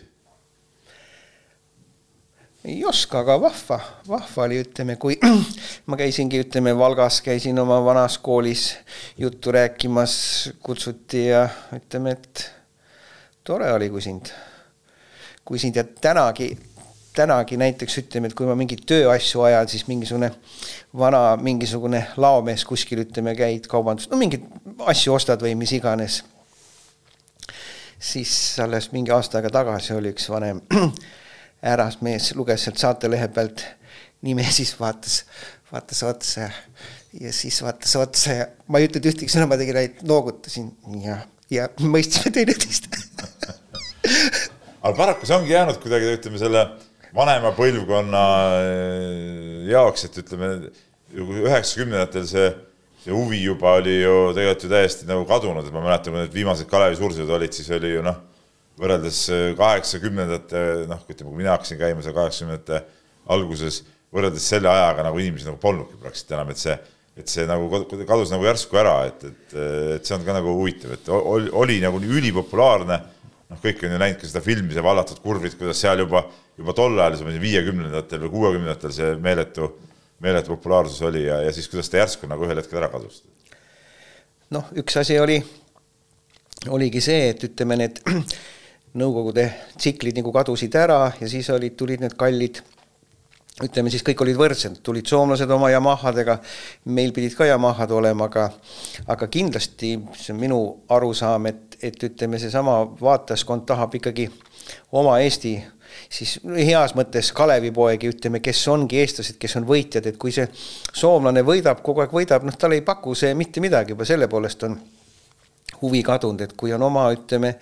ei 2.62 2.84
oska, 2.86 3.24
aga 3.24 3.40
vahva, 3.42 3.80
vahva 4.06 4.44
oli, 4.46 4.60
ütleme, 4.62 4.96
kui 5.02 5.18
ma 5.90 5.98
käisingi, 5.98 6.44
ütleme, 6.46 6.76
Valgas 6.78 7.22
käisin 7.26 7.58
oma 7.60 7.80
vanas 7.86 8.20
koolis 8.22 8.76
juttu 9.18 9.54
rääkimas, 9.56 10.14
kutsuti 10.62 11.26
ja 11.32 11.48
ütleme, 11.74 12.14
et 12.20 12.46
tore 13.44 13.72
oli, 13.74 13.90
kui 13.90 14.04
sind, 14.06 14.30
kui 15.46 15.60
sind 15.62 15.80
ja 15.82 15.84
tänagi 15.84 16.52
tänagi 17.16 17.58
näiteks 17.58 17.98
ütleme, 18.02 18.30
et 18.30 18.36
kui 18.38 18.48
ma 18.48 18.56
mingeid 18.56 18.84
tööasju 18.88 19.44
ajan, 19.44 19.68
siis 19.72 19.84
mingisugune 19.90 20.32
vana 20.98 21.36
mingisugune 21.42 22.06
laomees 22.22 22.64
kuskil 22.68 23.04
ütleme, 23.04 23.34
käid 23.36 23.68
kaubandus, 23.72 24.08
no 24.12 24.20
mingeid 24.20 24.46
asju 24.92 25.16
ostad 25.16 25.44
või 25.44 25.56
mis 25.60 25.74
iganes. 25.76 26.22
siis 28.00 28.60
alles 28.60 28.92
mingi 28.92 29.12
aasta 29.12 29.38
aega 29.38 29.50
tagasi 29.54 29.94
oli 29.94 30.10
üks 30.16 30.30
vanem 30.30 30.62
härrasmees, 31.68 32.32
luges 32.36 32.64
sealt 32.66 32.80
saatelehe 32.82 33.28
pealt 33.28 33.66
nime, 34.22 34.46
siis 34.52 34.74
vaatas, 34.80 35.26
vaatas 35.72 36.04
otsa 36.04 36.50
ja 37.20 37.34
siis 37.34 37.62
vaatas 37.64 37.96
otsa 37.96 38.34
ja 38.40 38.48
ma 38.68 38.80
ei 38.80 38.88
ütelnud 38.88 39.12
ühtegi 39.12 39.30
sõna, 39.34 39.50
ma 39.52 39.60
tegin 39.60 39.78
ainult 39.84 40.02
noogutasin 40.08 40.72
ja, 41.04 41.20
ja 41.52 41.68
mõistsime 41.84 42.32
teineteist 42.40 42.88
aga 44.82 44.96
paraku 44.98 45.28
see 45.28 45.38
ongi 45.38 45.54
jäänud 45.54 45.78
kuidagi, 45.84 46.16
ütleme 46.18 46.42
selle 46.42 46.66
vanema 47.16 47.52
põlvkonna 47.56 48.26
eh, 48.62 49.70
jaoks, 49.72 50.08
et 50.08 50.20
ütleme, 50.24 50.52
üheksakümnendatel 51.12 52.28
see, 52.30 52.48
see 53.04 53.16
huvi 53.16 53.42
juba 53.44 53.76
oli 53.82 53.98
ju 54.00 54.16
tegelikult 54.38 54.66
ju 54.66 54.72
täiesti 54.72 55.10
nagu 55.10 55.26
kadunud, 55.30 55.68
et 55.68 55.76
ma 55.76 55.84
mäletan, 55.84 56.14
kui 56.14 56.24
need 56.24 56.36
viimased 56.36 56.70
Kalevi 56.72 57.00
suursõidud 57.00 57.36
olid, 57.38 57.56
siis 57.56 57.72
oli 57.76 57.96
ju 57.98 58.06
noh, 58.06 58.22
võrreldes 58.82 59.22
eh, 59.36 59.50
kaheksakümnendate, 59.60 60.64
noh, 60.92 61.04
ütleme, 61.08 61.28
kui 61.28 61.42
mina 61.44 61.56
hakkasin 61.58 61.82
käima 61.82 62.06
seal 62.06 62.16
kaheksakümnendate 62.18 62.82
alguses, 63.32 63.84
võrreldes 64.12 64.48
selle 64.54 64.72
ajaga 64.72 65.06
nagu 65.08 65.20
inimesi 65.22 65.48
nagu 65.48 65.60
polnudki 65.62 66.00
praktiliselt 66.00 66.36
enam, 66.38 66.52
et 66.52 66.64
see, 66.64 66.78
et 67.20 67.32
see 67.32 67.44
nagu 67.48 67.68
kadus 68.08 68.32
nagu 68.32 68.48
järsku 68.48 68.80
ära, 68.80 68.98
et, 69.12 69.24
et, 69.28 69.58
et 69.98 70.08
see 70.08 70.16
on 70.16 70.24
ka 70.28 70.36
nagu 70.36 70.56
huvitav, 70.58 70.96
et 70.96 71.12
oli, 71.12 71.52
oli 71.60 71.82
nagu 71.84 72.00
nii 72.00 72.22
ülipopulaarne 72.22 72.98
noh, 73.52 73.60
kõik 73.60 73.84
on 73.86 73.96
ju 73.96 74.00
näinud 74.00 74.20
ka 74.22 74.30
seda 74.30 74.44
filmi, 74.46 74.72
see 74.74 74.86
Vallatud 74.86 75.20
kurvid, 75.24 75.56
kuidas 75.60 75.82
seal 75.84 76.04
juba, 76.04 76.24
juba 76.60 76.76
tol 76.78 77.00
ajal, 77.00 77.20
viiekümnendatel 77.42 78.24
või 78.26 78.34
kuuekümnendatel 78.36 78.96
see 78.96 79.12
meeletu, 79.24 79.74
meeletu 80.24 80.56
populaarsus 80.56 81.02
oli 81.10 81.26
ja, 81.28 81.42
ja 81.46 81.52
siis 81.56 81.68
kuidas 81.72 81.92
ta 81.92 82.02
järsku 82.02 82.30
nagu 82.32 82.48
ühel 82.48 82.62
hetkel 82.62 82.82
ära 82.82 82.92
kadus. 82.94 83.24
noh, 84.56 84.72
üks 84.80 84.98
asi 85.02 85.20
oli, 85.20 85.40
oligi 86.72 87.04
see, 87.04 87.32
et 87.36 87.48
ütleme, 87.52 87.80
need 87.84 88.02
Nõukogude 88.92 89.46
tsiklid 89.78 90.18
nagu 90.20 90.34
kadusid 90.36 90.74
ära 90.76 91.14
ja 91.16 91.28
siis 91.32 91.48
olid, 91.54 91.78
tulid 91.80 92.02
need 92.04 92.12
kallid 92.20 92.58
ütleme 93.64 93.92
siis 93.94 94.04
kõik 94.04 94.20
olid 94.26 94.36
võrdsed, 94.36 94.82
tulid 94.84 95.08
soomlased 95.08 95.50
oma 95.54 95.70
Yamahadega, 95.72 96.38
meil 96.92 97.14
pidid 97.16 97.38
ka 97.38 97.48
Yamahad 97.48 97.94
olema, 97.96 98.28
aga 98.28 98.50
aga 99.12 99.30
kindlasti 99.32 99.94
see 100.18 100.34
on 100.36 100.42
minu 100.42 100.60
arusaam, 100.92 101.48
et 101.48 101.71
et 101.84 102.04
ütleme, 102.04 102.40
seesama 102.40 102.82
vaatajaskond 103.02 103.66
tahab 103.70 103.96
ikkagi 104.00 104.30
oma 104.92 105.20
Eesti 105.20 105.56
siis 106.10 106.38
heas 106.56 106.96
mõttes 106.96 107.32
Kalevipoegi, 107.36 108.12
ütleme, 108.14 108.42
kes 108.44 108.62
ongi 108.72 109.02
eestlased, 109.02 109.38
kes 109.42 109.58
on 109.60 109.68
võitjad, 109.68 110.08
et 110.08 110.18
kui 110.22 110.34
see 110.36 110.48
soomlane 110.94 111.44
võidab, 111.48 111.82
kogu 111.86 112.04
aeg 112.04 112.16
võidab, 112.16 112.46
noh, 112.48 112.58
talle 112.60 112.80
ei 112.80 112.86
paku 112.86 113.16
see 113.18 113.34
mitte 113.38 113.64
midagi, 113.64 113.96
juba 113.96 114.08
selle 114.08 114.30
poolest 114.32 114.68
on 114.68 114.78
huvi 115.82 116.04
kadunud, 116.06 116.46
et 116.46 116.56
kui 116.58 116.74
on 116.76 116.84
oma, 116.88 117.08
ütleme, 117.16 117.54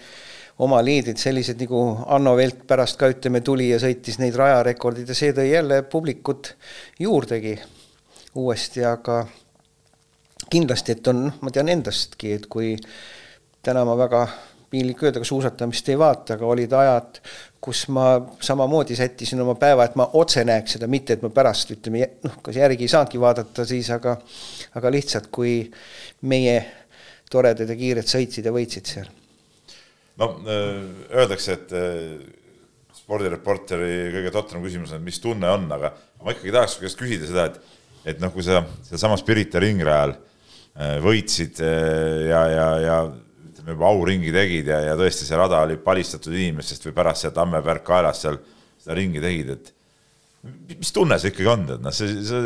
oma 0.65 0.81
liidrid 0.83 1.19
sellised 1.21 1.61
nagu 1.63 1.83
Anno 2.11 2.35
Velt 2.37 2.65
pärast 2.67 2.99
ka 2.99 3.09
ütleme 3.11 3.41
tuli 3.45 3.69
ja 3.69 3.79
sõitis 3.81 4.19
neid 4.19 4.37
rajarekordid 4.39 5.09
ja 5.09 5.17
see 5.17 5.35
tõi 5.35 5.51
jälle 5.51 5.83
publikut 5.87 6.53
juurdegi 6.99 7.55
uuesti, 8.39 8.83
aga 8.85 9.21
kindlasti, 10.49 10.97
et 10.97 11.07
on, 11.11 11.27
ma 11.41 11.53
tean 11.53 11.69
endastki, 11.71 12.33
et 12.35 12.49
kui 12.51 12.73
täna 13.63 13.83
ma 13.85 13.97
väga 13.99 14.23
piinlik 14.69 15.01
öelda, 15.03 15.21
ka 15.21 15.25
suusatamist 15.25 15.89
ei 15.89 15.97
vaata, 15.99 16.35
aga 16.35 16.47
olid 16.47 16.73
ajad, 16.77 17.19
kus 17.61 17.87
ma 17.93 18.11
samamoodi 18.43 18.95
sättisin 18.95 19.41
oma 19.41 19.55
päeva, 19.59 19.87
et 19.87 19.95
ma 19.99 20.05
otse 20.19 20.43
näeks 20.47 20.77
seda, 20.77 20.87
mitte 20.91 21.17
et 21.17 21.23
ma 21.25 21.31
pärast 21.33 21.73
ütleme, 21.73 22.05
noh, 22.25 22.37
kas 22.45 22.59
järgi 22.59 22.85
ei 22.85 22.91
saanudki 22.91 23.21
vaadata 23.21 23.65
siis, 23.67 23.89
aga 23.95 24.15
aga 24.77 24.91
lihtsalt, 24.93 25.31
kui 25.33 25.63
meie 26.29 26.59
toredad 27.31 27.69
ja 27.69 27.77
kiired 27.77 28.09
sõitsid 28.09 28.45
ja 28.45 28.53
võitsid 28.53 28.93
seal. 28.93 29.09
no 30.21 30.35
öeldakse, 30.45 31.57
et 31.57 31.73
äh, 31.73 31.97
spordireporteri 32.99 34.13
kõige 34.13 34.33
totram 34.35 34.63
küsimus 34.65 34.93
on, 34.93 35.03
mis 35.05 35.19
tunne 35.23 35.49
on, 35.49 35.65
aga 35.73 35.93
ma 36.23 36.35
ikkagi 36.35 36.53
tahaks 36.53 36.77
su 36.77 36.85
käest 36.85 36.99
küsida 36.99 37.29
seda, 37.29 37.49
et 37.49 37.77
et 38.09 38.21
noh, 38.21 38.31
kui 38.31 38.45
sa 38.45 38.61
sedasama 38.85 39.17
Spirita 39.19 39.59
ringrajal 39.59 40.13
äh, 40.13 40.99
võitsid 41.03 41.59
äh, 41.65 42.29
ja, 42.29 42.43
ja, 42.53 42.67
ja 42.85 42.99
auringi 43.77 44.31
tegid 44.33 44.69
ja, 44.71 44.79
ja 44.91 44.95
tõesti 44.99 45.27
see 45.27 45.37
rada 45.37 45.61
oli 45.65 45.77
palistatud 45.81 46.33
inimestest 46.33 46.87
või 46.87 46.95
pärast 46.97 47.25
sealt 47.25 47.35
Tammepärk 47.37 47.85
kaelas 47.87 48.23
seal 48.23 48.39
seda 48.79 48.95
ringi 48.97 49.21
tegid, 49.23 49.53
et 49.55 49.73
mis 50.79 50.93
tunne 50.95 51.17
see 51.19 51.33
ikkagi 51.33 51.51
on, 51.51 51.65
et 51.75 51.83
noh, 51.83 51.95
see, 51.95 52.19
sa 52.25 52.41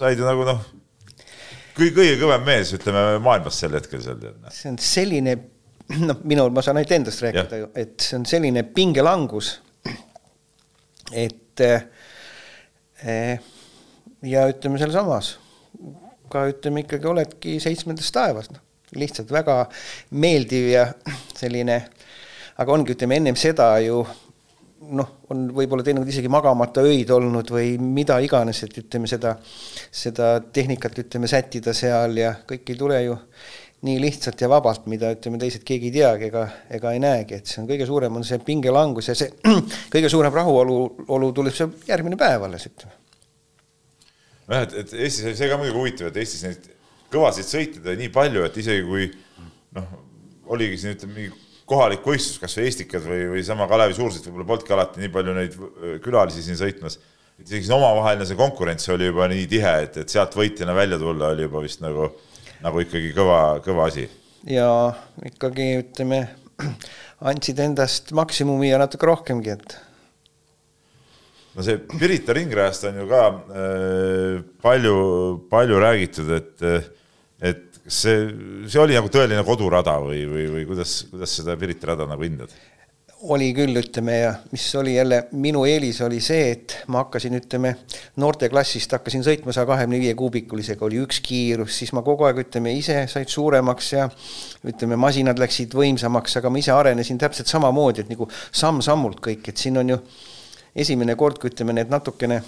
said 0.00 0.20
ju 0.20 0.26
nagu 0.26 0.46
noh, 0.48 0.64
kõige, 1.76 1.92
kõige 2.00 2.16
kõvem 2.20 2.46
mees, 2.46 2.72
ütleme, 2.76 3.04
maailmas 3.22 3.60
sel 3.62 3.76
hetkel 3.78 4.02
seal. 4.04 4.18
Noh. 4.20 4.54
see 4.54 4.72
on 4.72 4.80
selline, 4.82 5.36
noh, 6.08 6.24
minul, 6.26 6.50
ma 6.54 6.64
saan 6.66 6.80
ainult 6.80 6.96
endast 6.98 7.22
rääkida 7.24 7.62
ju, 7.62 7.70
et 7.78 7.96
see 8.02 8.18
on 8.18 8.26
selline 8.28 8.64
pingelangus, 8.74 9.52
et 11.10 11.62
eh, 11.64 13.52
ja 14.26 14.48
ütleme 14.50 14.80
sealsamas, 14.82 15.36
ka 16.30 16.48
ütleme 16.50 16.84
ikkagi 16.84 17.08
oledki 17.10 17.56
seitsmendas 17.62 18.10
taevas, 18.14 18.50
noh 18.54 18.66
lihtsalt 18.98 19.30
väga 19.30 19.62
meeldiv 20.18 20.72
ja 20.72 20.88
selline, 21.36 21.78
aga 22.58 22.74
ongi, 22.74 22.96
ütleme 22.96 23.20
ennem 23.20 23.38
seda 23.38 23.72
ju 23.84 24.02
noh, 24.96 25.08
on 25.30 25.48
võib-olla 25.54 25.84
teinud 25.84 26.08
isegi 26.08 26.30
magamata 26.32 26.82
öid 26.86 27.10
olnud 27.12 27.50
või 27.52 27.74
mida 27.80 28.16
iganes, 28.24 28.62
et 28.64 28.78
ütleme 28.80 29.08
seda, 29.10 29.34
seda 29.92 30.38
tehnikat 30.52 30.98
ütleme 31.04 31.28
sättida 31.30 31.74
seal 31.76 32.16
ja 32.20 32.32
kõik 32.48 32.72
ei 32.72 32.78
tule 32.80 33.02
ju 33.04 33.18
nii 33.86 34.00
lihtsalt 34.00 34.40
ja 34.40 34.48
vabalt, 34.52 34.88
mida 34.92 35.12
ütleme 35.14 35.38
teised 35.40 35.62
keegi 35.68 35.88
ei 35.88 35.94
teagi 36.00 36.28
ega, 36.28 36.46
ega 36.76 36.94
ei 36.96 37.00
näegi, 37.00 37.38
et 37.40 37.48
see 37.48 37.62
on 37.62 37.68
kõige 37.68 37.86
suurem, 37.88 38.16
on 38.16 38.26
see 38.28 38.40
pingelangus 38.44 39.08
ja 39.08 39.16
see 39.16 39.30
kõige 39.94 40.10
suurem 40.12 40.34
rahuolu, 40.36 40.80
olu 41.16 41.30
tuleb 41.36 41.56
see 41.56 41.68
järgmine 41.88 42.18
päev 42.20 42.44
alles, 42.48 42.66
ütleme. 42.68 42.92
nojah, 44.50 44.66
et, 44.66 44.76
et 44.82 44.94
Eestis 44.98 45.30
oli 45.30 45.38
see 45.38 45.48
ka 45.48 45.60
muidugi 45.60 45.80
huvitav, 45.80 46.12
et 46.12 46.20
Eestis 46.20 46.44
neid 46.44 46.68
kõvasid 47.12 47.48
sõitjaid 47.48 47.86
oli 47.86 48.04
nii 48.04 48.12
palju, 48.14 48.44
et 48.46 48.58
isegi 48.62 48.84
kui 48.86 49.08
noh, 49.76 49.94
oligi 50.50 50.80
siin 50.80 50.96
ütleme 50.96 51.16
mingi 51.16 51.48
kohalik 51.70 52.06
võistlus, 52.06 52.40
kas 52.42 52.56
või 52.58 52.68
Estikad 52.70 53.06
või, 53.06 53.24
või 53.34 53.42
sama 53.46 53.68
Kalevi 53.70 53.94
Suursõit, 53.96 54.26
võib-olla 54.26 54.48
polnudki 54.48 54.74
alati 54.74 55.02
nii 55.02 55.12
palju 55.14 55.34
neid 55.36 55.58
külalisi 56.04 56.42
siin 56.44 56.58
sõitmas. 56.58 56.98
et 57.38 57.46
isegi 57.46 57.68
see 57.68 57.76
omavaheline 57.76 58.26
see 58.26 58.38
konkurents 58.38 58.88
oli 58.92 59.06
juba 59.10 59.28
nii 59.30 59.46
tihe, 59.50 59.74
et, 59.86 60.00
et 60.02 60.12
sealt 60.12 60.34
võitjana 60.36 60.74
välja 60.76 60.98
tulla 61.00 61.30
oli 61.34 61.46
juba 61.46 61.62
vist 61.62 61.84
nagu, 61.84 62.10
nagu 62.64 62.82
ikkagi 62.82 63.12
kõva, 63.16 63.60
kõva 63.64 63.86
asi. 63.90 64.08
ja 64.50 64.66
ikkagi 65.30 65.70
ütleme, 65.84 66.24
andsid 67.30 67.62
endast 67.62 68.10
maksimumi 68.16 68.72
ja 68.72 68.82
natuke 68.82 69.06
rohkemgi, 69.06 69.54
et 69.54 69.78
no 71.54 71.66
see 71.66 71.78
Pirita 71.92 72.34
ringrajast 72.36 72.88
on 72.90 73.02
ju 73.02 73.10
ka 73.10 73.26
äh, 73.30 74.40
palju, 74.62 74.96
palju 75.50 75.84
räägitud, 75.86 76.34
et 76.34 76.66
äh, 76.66 76.90
et 77.84 77.94
see, 77.94 78.18
see 78.68 78.82
oli 78.82 78.98
nagu 78.98 79.08
tõeline 79.12 79.44
kodurada 79.46 79.96
või, 80.02 80.24
või, 80.28 80.50
või 80.56 80.66
kuidas, 80.68 81.02
kuidas 81.10 81.38
seda 81.40 81.56
Pirita 81.60 81.92
rada 81.92 82.08
nagu 82.10 82.26
hindad? 82.26 82.52
oli 83.20 83.50
küll, 83.52 83.76
ütleme 83.76 84.14
ja 84.16 84.30
mis 84.52 84.64
oli 84.80 84.94
jälle 84.94 85.26
minu 85.36 85.66
eelis 85.68 85.98
oli 86.00 86.22
see, 86.24 86.54
et 86.54 86.76
ma 86.88 87.02
hakkasin, 87.02 87.36
ütleme 87.36 87.74
noorteklassist 88.20 88.94
hakkasin 88.96 89.24
sõitma 89.26 89.52
saja 89.52 89.68
kahekümne 89.68 90.00
viie 90.00 90.14
kuubikulisega, 90.16 90.84
oli 90.86 91.02
üks 91.04 91.20
kiirus, 91.24 91.74
siis 91.82 91.92
ma 91.96 92.00
kogu 92.06 92.24
aeg 92.28 92.40
ütleme 92.46 92.72
ise 92.78 93.02
said 93.12 93.28
suuremaks 93.28 93.92
ja 93.92 94.08
ütleme, 94.64 94.96
masinad 95.00 95.40
läksid 95.42 95.76
võimsamaks, 95.76 96.38
aga 96.40 96.52
ma 96.52 96.62
ise 96.62 96.72
arenesin 96.72 97.20
täpselt 97.20 97.52
samamoodi, 97.52 98.06
et 98.06 98.12
nagu 98.14 98.28
samm-sammult 98.32 99.20
kõik, 99.26 99.52
et 99.52 99.60
siin 99.60 99.76
on 99.82 99.96
ju 99.96 100.00
esimene 100.80 101.16
kord, 101.20 101.36
kui 101.42 101.52
ütleme, 101.52 101.76
need 101.76 101.92
natukene 101.92 102.40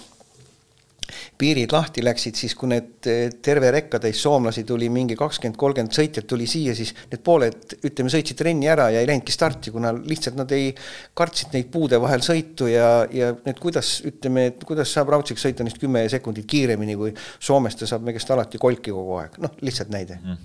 piirid 1.37 1.73
lahti 1.73 2.03
läksid, 2.03 2.37
siis 2.37 2.55
kui 2.57 2.69
need 2.71 3.07
eh, 3.09 3.25
terve 3.43 3.71
rekkatäis 3.73 4.21
soomlasi 4.23 4.63
tuli, 4.67 4.89
mingi 4.93 5.17
kakskümmend, 5.19 5.57
kolmkümmend 5.59 5.95
sõitjat 5.95 6.27
tuli 6.29 6.47
siia, 6.49 6.75
siis 6.77 6.93
need 7.11 7.23
pooled, 7.25 7.77
ütleme, 7.83 8.11
sõitsid 8.13 8.39
trenni 8.39 8.69
ära 8.71 8.89
ja 8.93 9.01
ei 9.03 9.09
läinudki 9.09 9.35
starti, 9.35 9.73
kuna 9.73 9.93
lihtsalt 9.95 10.37
nad 10.39 10.51
ei, 10.55 10.71
kartsid 11.17 11.55
neid 11.55 11.71
puude 11.73 11.99
vahel 12.01 12.23
sõitu 12.25 12.69
ja, 12.71 12.91
ja 13.13 13.33
need, 13.45 13.59
kuidas, 13.61 13.95
ütleme, 14.09 14.49
et 14.53 14.63
kuidas 14.67 14.93
saab 14.93 15.13
raudseks 15.13 15.47
sõita 15.47 15.65
neist 15.65 15.81
kümme 15.81 16.05
sekundit 16.11 16.47
kiiremini, 16.49 16.97
kui 16.99 17.15
Soomes 17.39 17.77
ta 17.79 17.89
saab 17.89 18.05
megast 18.07 18.31
alati 18.33 18.61
kolki 18.61 18.93
kogu 18.93 19.19
aeg, 19.21 19.41
noh, 19.43 19.57
lihtsalt 19.65 19.91
näide. 19.93 20.19
Mm.. 20.23 20.39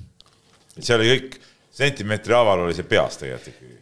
see 0.78 0.96
oli 0.96 1.12
kõik 1.14 1.38
sentimeetri 1.78 2.34
haaval 2.34 2.66
oli 2.66 2.74
see 2.74 2.86
peas 2.88 3.20
tegelikult 3.20 3.52
ikkagi. 3.52 3.78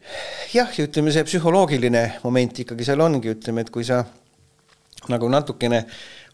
jah, 0.52 0.70
ja 0.76 0.86
ütleme, 0.88 1.12
see 1.14 1.24
psühholoogiline 1.28 2.04
moment 2.24 2.62
ikkagi 2.66 2.86
seal 2.86 3.02
ongi, 3.04 3.32
ütleme, 3.36 3.64
et 3.64 3.72
kui 3.72 3.86
sa 3.86 4.02
nagu 5.12 5.28
natukene 5.30 5.84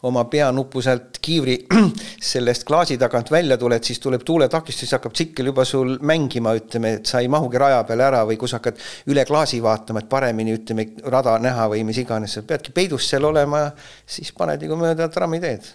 oma 0.03 0.25
peanuppu 0.31 0.83
sealt 0.83 1.19
kiivri 1.23 1.55
sellest 2.33 2.65
klaasi 2.67 2.97
tagant 2.99 3.31
välja 3.31 3.57
tuled, 3.59 3.85
siis 3.87 4.01
tuleb 4.03 4.25
tuuletakistus, 4.27 4.91
hakkab 4.97 5.15
tsikkel 5.15 5.53
juba 5.53 5.65
sul 5.69 5.95
mängima, 6.03 6.55
ütleme, 6.59 6.97
et 6.99 7.11
sa 7.11 7.21
ei 7.23 7.31
mahugi 7.31 7.61
raja 7.63 7.83
peale 7.87 8.07
ära 8.09 8.25
või 8.27 8.39
kui 8.41 8.51
sa 8.51 8.59
hakkad 8.59 8.81
üle 9.13 9.25
klaasi 9.29 9.61
vaatama, 9.63 10.03
et 10.03 10.11
paremini 10.11 10.57
ütleme, 10.59 10.89
rada 11.07 11.37
näha 11.43 11.69
või 11.71 11.85
mis 11.87 12.01
iganes, 12.03 12.35
sa 12.35 12.43
peadki 12.47 12.75
peidus 12.75 13.07
seal 13.13 13.29
olema, 13.29 13.69
siis 14.07 14.35
paned 14.35 14.65
nagu 14.67 14.79
mööda 14.81 15.07
trammiteed. 15.13 15.71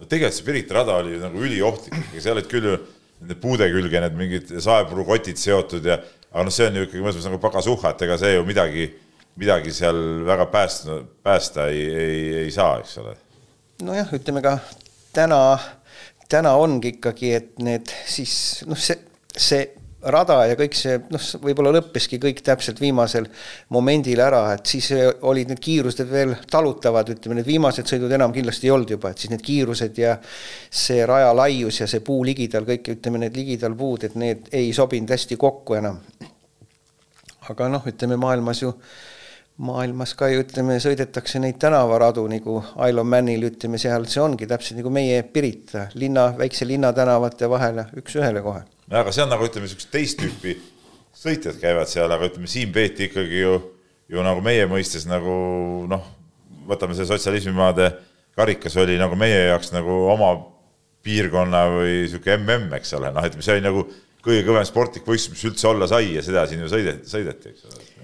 no 0.00 0.08
tegelikult 0.10 0.38
see 0.40 0.46
Pirita 0.48 0.80
rada 0.80 0.96
oli 1.02 1.20
nagu 1.22 1.42
üliohtlik, 1.46 2.16
seal 2.18 2.34
olid 2.34 2.50
küll 2.50 2.70
ju 2.72 2.76
nende 3.20 3.36
puude 3.40 3.68
külge 3.72 4.00
need 4.02 4.16
mingid 4.18 4.50
saepurukotid 4.60 5.38
seotud 5.40 5.86
ja 5.86 6.00
aga 6.32 6.44
noh, 6.44 6.52
see 6.52 6.66
on 6.66 6.80
ju 6.80 6.88
ikkagi 6.88 7.04
mõnes 7.04 7.16
mõttes 7.16 7.30
nagu 7.30 7.38
pagasuhha, 7.40 7.94
et 7.94 8.02
ega 8.04 8.18
see 8.20 8.34
ju 8.34 8.42
midagi, 8.48 8.88
midagi 9.38 9.72
seal 9.72 10.02
väga 10.26 10.48
päästa, 10.50 10.98
päästa 11.24 11.68
ei, 11.70 11.86
ei, 11.86 12.18
ei 12.42 12.50
saa, 12.52 12.80
eks 12.82 12.98
ole 13.04 13.14
nojah, 13.82 14.12
ütleme 14.16 14.42
ka 14.44 14.58
täna, 15.16 15.58
täna 16.28 16.54
ongi 16.60 16.96
ikkagi, 16.96 17.32
et 17.36 17.58
need 17.64 17.90
siis 18.08 18.36
noh, 18.68 18.78
see, 18.80 18.96
see 19.36 19.64
rada 20.12 20.38
ja 20.46 20.56
kõik 20.58 20.76
see 20.76 20.98
noh, 21.10 21.22
võib-olla 21.42 21.72
lõppeski 21.76 22.18
kõik 22.22 22.42
täpselt 22.46 22.80
viimasel 22.80 23.26
momendil 23.74 24.20
ära, 24.22 24.42
et 24.54 24.68
siis 24.70 24.90
olid 25.26 25.50
need 25.50 25.62
kiirused 25.62 26.08
veel 26.10 26.36
talutavad, 26.50 27.10
ütleme, 27.16 27.40
need 27.40 27.48
viimased 27.48 27.88
sõidud 27.90 28.12
enam 28.14 28.34
kindlasti 28.34 28.68
ei 28.68 28.74
olnud 28.76 28.94
juba, 28.96 29.10
et 29.10 29.24
siis 29.24 29.32
need 29.32 29.44
kiirused 29.46 29.98
ja 30.00 30.16
see 30.70 31.02
raja 31.08 31.32
laius 31.36 31.80
ja 31.82 31.90
see 31.90 32.04
puu 32.06 32.22
ligidal, 32.26 32.68
kõik 32.68 32.92
ütleme, 32.96 33.24
need 33.24 33.36
ligidal 33.36 33.74
puud, 33.78 34.06
et 34.06 34.16
need 34.20 34.48
ei 34.56 34.72
sobinud 34.76 35.10
hästi 35.12 35.38
kokku 35.40 35.80
enam. 35.80 36.00
aga 37.50 37.68
noh, 37.70 37.84
ütleme 37.86 38.16
maailmas 38.18 38.62
ju 38.62 38.72
maailmas 39.56 40.12
ka 40.16 40.28
ju 40.28 40.42
ütleme, 40.42 40.76
sõidetakse 40.82 41.40
neid 41.40 41.56
tänavaradu 41.60 42.26
nagu 42.28 42.58
Ironmanil 42.88 43.46
ütleme 43.48 43.80
seal, 43.80 44.04
see 44.10 44.20
ongi 44.20 44.48
täpselt 44.48 44.80
nagu 44.80 44.92
meie 44.92 45.22
Pirita 45.32 45.86
linna, 45.96 46.28
väikse 46.36 46.68
linna 46.68 46.92
tänavate 46.96 47.48
vahele 47.48 47.86
üks-ühele 47.96 48.42
kohe. 48.44 48.64
jah, 48.90 49.00
aga 49.00 49.14
see 49.14 49.24
on 49.24 49.32
nagu 49.32 49.46
ütleme, 49.48 49.68
niisugust 49.68 49.92
teist 49.94 50.20
tüüpi 50.20 50.58
sõitjad 51.16 51.56
käivad 51.62 51.88
seal, 51.88 52.12
aga 52.12 52.28
ütleme, 52.28 52.50
siin 52.50 52.74
peeti 52.74 53.08
ikkagi 53.08 53.40
ju, 53.40 53.56
ju 54.12 54.26
nagu 54.26 54.44
meie 54.44 54.68
mõistes 54.68 55.08
nagu 55.08 55.38
noh, 55.88 56.04
võtame 56.68 56.98
see 56.98 57.08
sotsialismimaade 57.08 57.90
karikas 58.36 58.76
oli 58.82 59.00
nagu 59.00 59.16
meie 59.16 59.46
jaoks 59.48 59.72
nagu 59.72 60.02
oma 60.12 60.34
piirkonna 61.06 61.64
või 61.72 62.02
niisugune 62.02 62.42
mm, 62.42 62.72
eks 62.76 62.92
ole, 62.98 63.14
noh, 63.14 63.24
ütleme, 63.24 63.46
see 63.46 63.56
oli 63.56 63.64
nagu 63.64 63.88
kõige 64.26 64.44
kõvem 64.44 64.68
sportlik 64.68 65.06
võistlus, 65.08 65.38
mis 65.38 65.48
üldse 65.48 65.70
olla 65.70 65.88
sai 65.88 66.10
ja 66.12 66.24
seda 66.26 66.44
siin 66.50 66.60
ju 66.60 66.68
sõideti, 66.68 67.08
sõideti, 67.08 67.54
eks 67.54 67.70
ole 67.70 67.95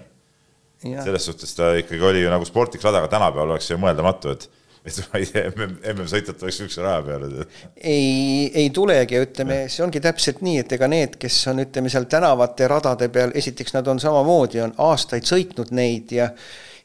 selles 0.83 1.29
suhtes 1.29 1.55
ta 1.55 1.73
ikkagi 1.79 2.03
oli 2.03 2.25
ju 2.25 2.33
nagu 2.33 2.45
sportlik 2.47 2.83
rada, 2.83 3.01
aga 3.01 3.11
tänapäeval 3.11 3.55
oleks 3.55 3.71
ju 3.71 3.79
mõeldamatu, 3.81 4.35
et 4.35 4.49
et 4.83 4.97
ma 5.07 5.19
ei 5.21 5.27
tea, 5.27 5.51
MM-sõitjat 5.93 6.41
oleks 6.43 6.59
üldse 6.65 6.83
raja 6.83 7.03
peal. 7.05 7.45
ei, 7.79 8.49
ei 8.51 8.69
tulegi, 8.75 9.21
ütleme, 9.23 9.61
see 9.71 9.83
ongi 9.85 10.01
täpselt 10.03 10.41
nii, 10.43 10.57
et 10.63 10.75
ega 10.75 10.89
need, 10.91 11.15
kes 11.21 11.37
on, 11.51 11.63
ütleme 11.63 11.91
seal 11.91 12.07
tänavate 12.11 12.67
radade 12.67 13.07
peal, 13.13 13.31
esiteks 13.39 13.77
nad 13.77 13.87
on 13.87 14.01
samamoodi, 14.03 14.59
on 14.65 14.75
aastaid 14.83 15.27
sõitnud 15.29 15.71
neid 15.75 16.11
ja, 16.17 16.27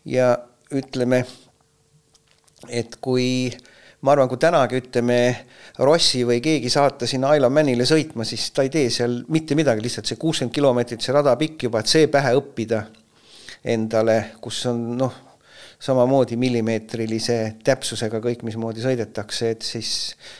ja 0.07 0.31
ütleme, 0.79 1.25
et 2.71 3.01
kui 3.03 3.51
ma 4.07 4.15
arvan, 4.15 4.31
kui 4.31 4.39
tänagi 4.39 4.79
ütleme, 4.79 5.19
Rossi 5.83 6.23
või 6.27 6.39
keegi 6.43 6.71
saata 6.71 7.07
sinna 7.07 7.33
Ironmanile 7.39 7.87
sõitma, 7.87 8.27
siis 8.27 8.47
ta 8.55 8.63
ei 8.67 8.71
tee 8.71 8.93
seal 8.95 9.21
mitte 9.35 9.59
midagi, 9.59 9.83
lihtsalt 9.83 10.07
see 10.11 10.21
kuuskümmend 10.23 10.55
kilomeetrit, 10.55 11.03
see 11.03 11.15
rada 11.15 11.35
pikk 11.39 11.67
juba, 11.67 11.83
et 11.83 11.91
see 11.91 12.07
pähe 12.11 12.37
õppida 12.39 12.85
endale, 13.69 14.19
kus 14.43 14.61
on 14.71 14.85
noh, 14.99 15.17
samamoodi 15.79 16.37
millimeetrilise 16.41 17.39
täpsusega 17.65 18.21
kõik, 18.23 18.43
mismoodi 18.47 18.83
sõidetakse, 18.83 19.53
et 19.55 19.67
siis 19.67 19.93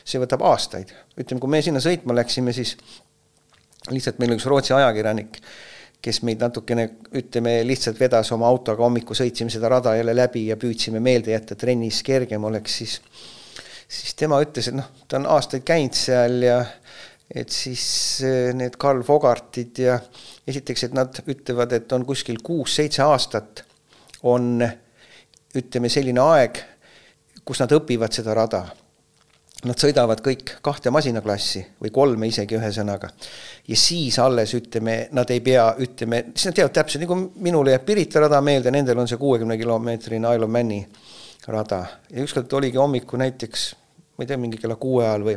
see 0.03 0.21
võtab 0.21 0.43
aastaid. 0.49 0.91
ütleme, 1.19 1.41
kui 1.41 1.51
me 1.53 1.63
sinna 1.63 1.83
sõitma 1.83 2.17
läksime, 2.19 2.53
siis 2.57 2.77
lihtsalt 3.91 4.19
meil 4.19 4.35
üks 4.35 4.47
Rootsi 4.51 4.75
ajakirjanik, 4.75 5.39
kes 6.03 6.23
meid 6.27 6.43
natukene, 6.43 6.89
ütleme, 7.19 7.61
lihtsalt 7.67 7.99
vedas 8.01 8.31
oma 8.35 8.49
autoga 8.51 8.85
hommikul, 8.87 9.19
sõitsime 9.19 9.51
seda 9.51 9.71
rada 9.71 9.95
jälle 9.99 10.15
läbi 10.17 10.47
ja 10.51 10.59
püüdsime 10.59 11.03
meelde 11.03 11.35
jätta, 11.35 11.59
trennis 11.59 12.03
kergem 12.07 12.45
oleks, 12.51 12.81
siis 12.83 13.01
siis 13.89 14.15
tema 14.19 14.41
ütles, 14.45 14.69
et 14.69 14.77
noh, 14.77 14.89
ta 15.09 15.17
on 15.17 15.27
aastaid 15.33 15.65
käinud 15.67 15.97
seal 15.97 16.43
ja 16.45 16.59
et 17.29 17.53
siis 17.53 17.85
eh, 18.25 18.51
need 18.57 18.79
Karl 18.81 19.03
Fogartid 19.05 19.83
ja 19.85 19.99
esiteks, 20.49 20.89
et 20.89 20.97
nad 20.97 21.23
ütlevad, 21.29 21.75
et 21.77 21.93
on 21.93 22.07
kuskil 22.09 22.41
kuus-seitse 22.45 23.05
aastat 23.05 23.65
on 24.29 24.65
ütleme, 25.59 25.89
selline 25.93 26.23
aeg, 26.23 26.61
kus 27.45 27.61
nad 27.63 27.73
õpivad 27.73 28.15
seda 28.15 28.35
rada. 28.37 28.63
Nad 29.67 29.81
sõidavad 29.81 30.21
kõik 30.23 30.53
kahte 30.63 30.91
masinaklassi 30.95 31.65
või 31.83 31.91
kolme 31.91 32.29
isegi 32.31 32.55
ühesõnaga. 32.55 33.09
ja 33.69 33.77
siis 33.77 34.19
alles 34.23 34.55
ütleme, 34.55 35.09
nad 35.13 35.31
ei 35.31 35.41
pea, 35.41 35.73
ütleme, 35.83 36.29
siis 36.35 36.47
nad 36.47 36.55
teavad 36.55 36.77
täpselt, 36.77 37.03
nagu 37.03 37.17
minule 37.43 37.75
jääb 37.75 37.85
Pirita 37.85 38.21
rada 38.21 38.41
meelde, 38.41 38.71
nendel 38.71 38.99
on 38.99 39.09
see 39.09 39.19
kuuekümne 39.19 39.59
kilomeetrine 39.59 40.35
Ironmani 40.35 40.87
rada 41.49 41.81
ja 42.11 42.23
ükskord 42.23 42.53
oligi 42.53 42.79
hommikul 42.79 43.19
näiteks, 43.19 43.75
ma 44.17 44.25
ei 44.25 44.31
tea, 44.31 44.39
mingi 44.39 44.63
kella 44.63 44.77
kuue 44.79 45.03
ajal 45.09 45.27
või 45.27 45.37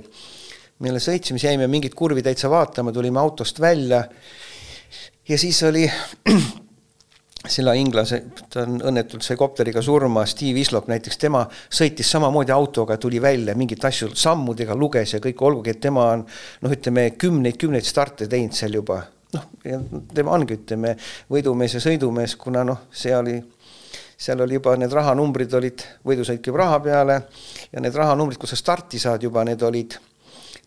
me 0.81 0.89
jälle 0.89 1.01
sõitsime, 1.03 1.37
siis 1.39 1.51
jäime 1.51 1.67
mingit 1.69 1.95
kurvi 1.95 2.23
täitsa 2.25 2.49
vaatama, 2.49 2.91
tulime 2.91 3.19
autost 3.21 3.59
välja 3.61 4.03
ja 5.29 5.37
siis 5.37 5.63
oli 5.63 5.85
selle 7.55 7.73
inglase, 7.77 8.21
ta 8.49 8.65
on 8.65 8.81
õnnetult 8.91 9.25
sai 9.25 9.37
kopteriga 9.37 9.81
surma, 9.81 10.25
Steve 10.29 10.61
Islop 10.61 10.89
näiteks, 10.91 11.17
tema 11.21 11.43
sõitis 11.49 12.09
samamoodi 12.11 12.53
autoga, 12.53 12.97
tuli 13.01 13.21
välja, 13.21 13.55
mingeid 13.57 13.85
asju 13.89 14.11
sammudega 14.17 14.75
luges 14.77 15.15
ja 15.15 15.21
kõik, 15.23 15.41
olgugi 15.41 15.73
et 15.73 15.81
tema 15.81 16.09
on 16.17 16.25
noh, 16.25 16.75
ütleme 16.75 17.09
kümneid-kümneid 17.21 17.87
starte 17.87 18.29
teinud 18.29 18.57
seal 18.57 18.77
juba. 18.81 19.03
noh, 19.31 19.47
tema 20.13 20.33
ongi, 20.35 20.57
ütleme, 20.59 20.97
võidumees 21.31 21.77
ja 21.77 21.81
sõidumees, 21.81 22.35
kuna 22.35 22.65
noh, 22.67 22.85
see 22.91 23.13
oli, 23.15 23.37
seal 24.17 24.41
oli 24.43 24.57
juba 24.59 24.75
need 24.77 24.91
rahanumbrid 24.93 25.53
olid, 25.57 25.85
võidusõit 26.05 26.41
käib 26.43 26.57
raha 26.59 26.79
peale 26.83 27.21
ja 27.71 27.81
need 27.81 27.95
rahanumbrid, 27.95 28.41
kus 28.41 28.53
sa 28.53 28.59
starti 28.59 28.99
saad 28.99 29.23
juba, 29.23 29.45
need 29.47 29.63
olid 29.63 29.97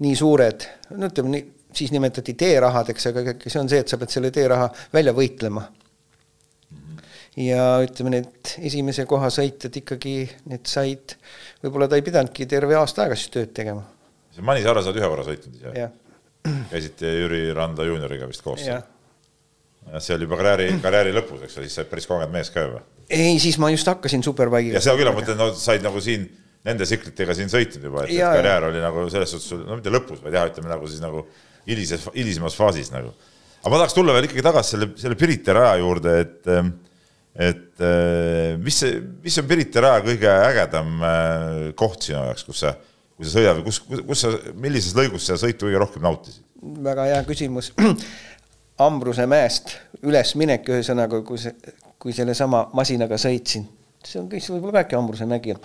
nii 0.02 0.16
suured, 0.18 0.66
no 0.98 1.08
ütleme 1.10 1.32
nii, 1.34 1.46
siis 1.74 1.92
nimetati 1.94 2.34
teerahadeks, 2.38 3.08
aga 3.10 3.34
see 3.46 3.60
on 3.60 3.70
see, 3.70 3.82
et 3.82 3.90
sa 3.90 3.98
pead 4.00 4.14
selle 4.14 4.30
teeraha 4.34 4.68
välja 4.94 5.14
võitlema. 5.16 5.64
ja 7.40 7.62
ütleme, 7.82 8.14
need 8.14 8.54
esimese 8.70 9.06
koha 9.10 9.30
sõitjad 9.34 9.74
ikkagi, 9.82 10.16
need 10.50 10.70
said, 10.70 11.16
võib-olla 11.64 11.88
ta 11.90 11.98
ei 11.98 12.06
pidanudki 12.06 12.46
terve 12.50 12.78
aasta 12.78 13.04
aega 13.04 13.18
siis 13.18 13.32
tööd 13.34 13.54
tegema. 13.56 13.84
see 14.34 14.46
Manisaare 14.46 14.82
sa 14.82 14.92
oled 14.92 15.02
ühe 15.02 15.12
korra 15.12 15.26
sõitnud 15.26 15.60
ise? 15.60 15.90
käisite 16.72 17.10
Jüri 17.10 17.46
Randa 17.56 17.86
juunioriga 17.86 18.28
vist 18.30 18.44
koos? 18.44 18.62
see 18.64 20.14
oli 20.16 20.26
juba 20.26 20.38
karjääri, 20.40 20.68
karjääri 20.82 21.12
lõpus, 21.14 21.42
eks 21.44 21.58
ole, 21.58 21.68
siis 21.68 21.78
sa 21.78 21.82
oled 21.84 21.90
päris 21.90 22.06
kogenud 22.08 22.32
mees 22.34 22.50
ka 22.54 22.66
juba? 22.66 22.82
ei, 23.10 23.38
siis 23.42 23.58
ma 23.62 23.70
just 23.70 23.86
hakkasin 23.90 24.22
Superbike'iga. 24.26 24.78
ja 24.78 24.84
seda 24.84 24.96
küll, 24.98 25.10
ma 25.10 25.18
mõtlen, 25.20 25.38
no 25.38 25.50
said 25.58 25.84
nagu 25.84 26.00
siin 26.02 26.28
nende 26.64 26.86
tsiklitega 26.88 27.36
siin 27.36 27.50
sõitnud 27.52 27.84
juba, 27.90 28.06
et, 28.06 28.14
et 28.14 28.22
karjäär 28.24 28.68
oli 28.70 28.80
nagu 28.82 29.04
selles 29.12 29.34
suhtes, 29.34 29.52
no 29.66 29.76
mitte 29.78 29.92
lõpus, 29.92 30.22
vaid 30.24 30.36
jah, 30.38 30.48
ütleme 30.48 30.70
nagu 30.70 30.88
siis 30.88 31.02
nagu 31.04 31.26
hilises, 31.68 32.08
hilisemas 32.14 32.56
faasis 32.56 32.90
nagu. 32.94 33.12
aga 33.60 33.72
ma 33.72 33.80
tahaks 33.82 33.96
tulla 33.96 34.16
veel 34.16 34.28
ikkagi 34.28 34.44
tagasi 34.44 34.74
selle, 34.76 34.90
selle 35.00 35.18
Pirita 35.20 35.56
raja 35.56 35.76
juurde, 35.82 36.16
et 36.24 36.50
et 37.34 37.84
mis 38.62 38.80
see, 38.80 38.98
mis 39.24 39.38
on 39.42 39.48
Pirita 39.50 39.84
raja 39.84 40.02
kõige 40.06 40.34
ägedam 40.48 40.90
äh, 41.02 41.54
koht 41.76 42.06
sinu 42.06 42.20
jaoks, 42.20 42.46
kus 42.46 42.64
sa, 42.64 42.74
kui 43.16 43.26
sa 43.26 43.36
sõidad 43.36 43.58
või 43.60 43.68
kus, 43.68 43.80
kus 43.84 44.24
sa, 44.24 44.32
millises 44.54 44.96
lõigus 44.96 45.26
sa 45.28 45.38
sõitu 45.40 45.68
kõige 45.68 45.82
rohkem 45.82 46.04
nautisid? 46.06 46.44
väga 46.84 47.10
hea 47.10 47.24
küsimus. 47.28 47.74
Ambruse 48.86 49.26
mäest 49.30 49.76
ülesminek, 50.02 50.64
ühesõnaga, 50.66 51.20
kui 51.26 51.38
see, 51.38 51.52
kui 52.00 52.14
sellesama 52.16 52.64
masinaga 52.74 53.18
sõitsin 53.20 53.66
see 54.08 54.20
on 54.20 54.28
kõik 54.30 54.44
võib-olla 54.54 54.74
väike 54.80 54.96
Ambruse 54.98 55.26
mägi 55.28 55.54
on. 55.54 55.60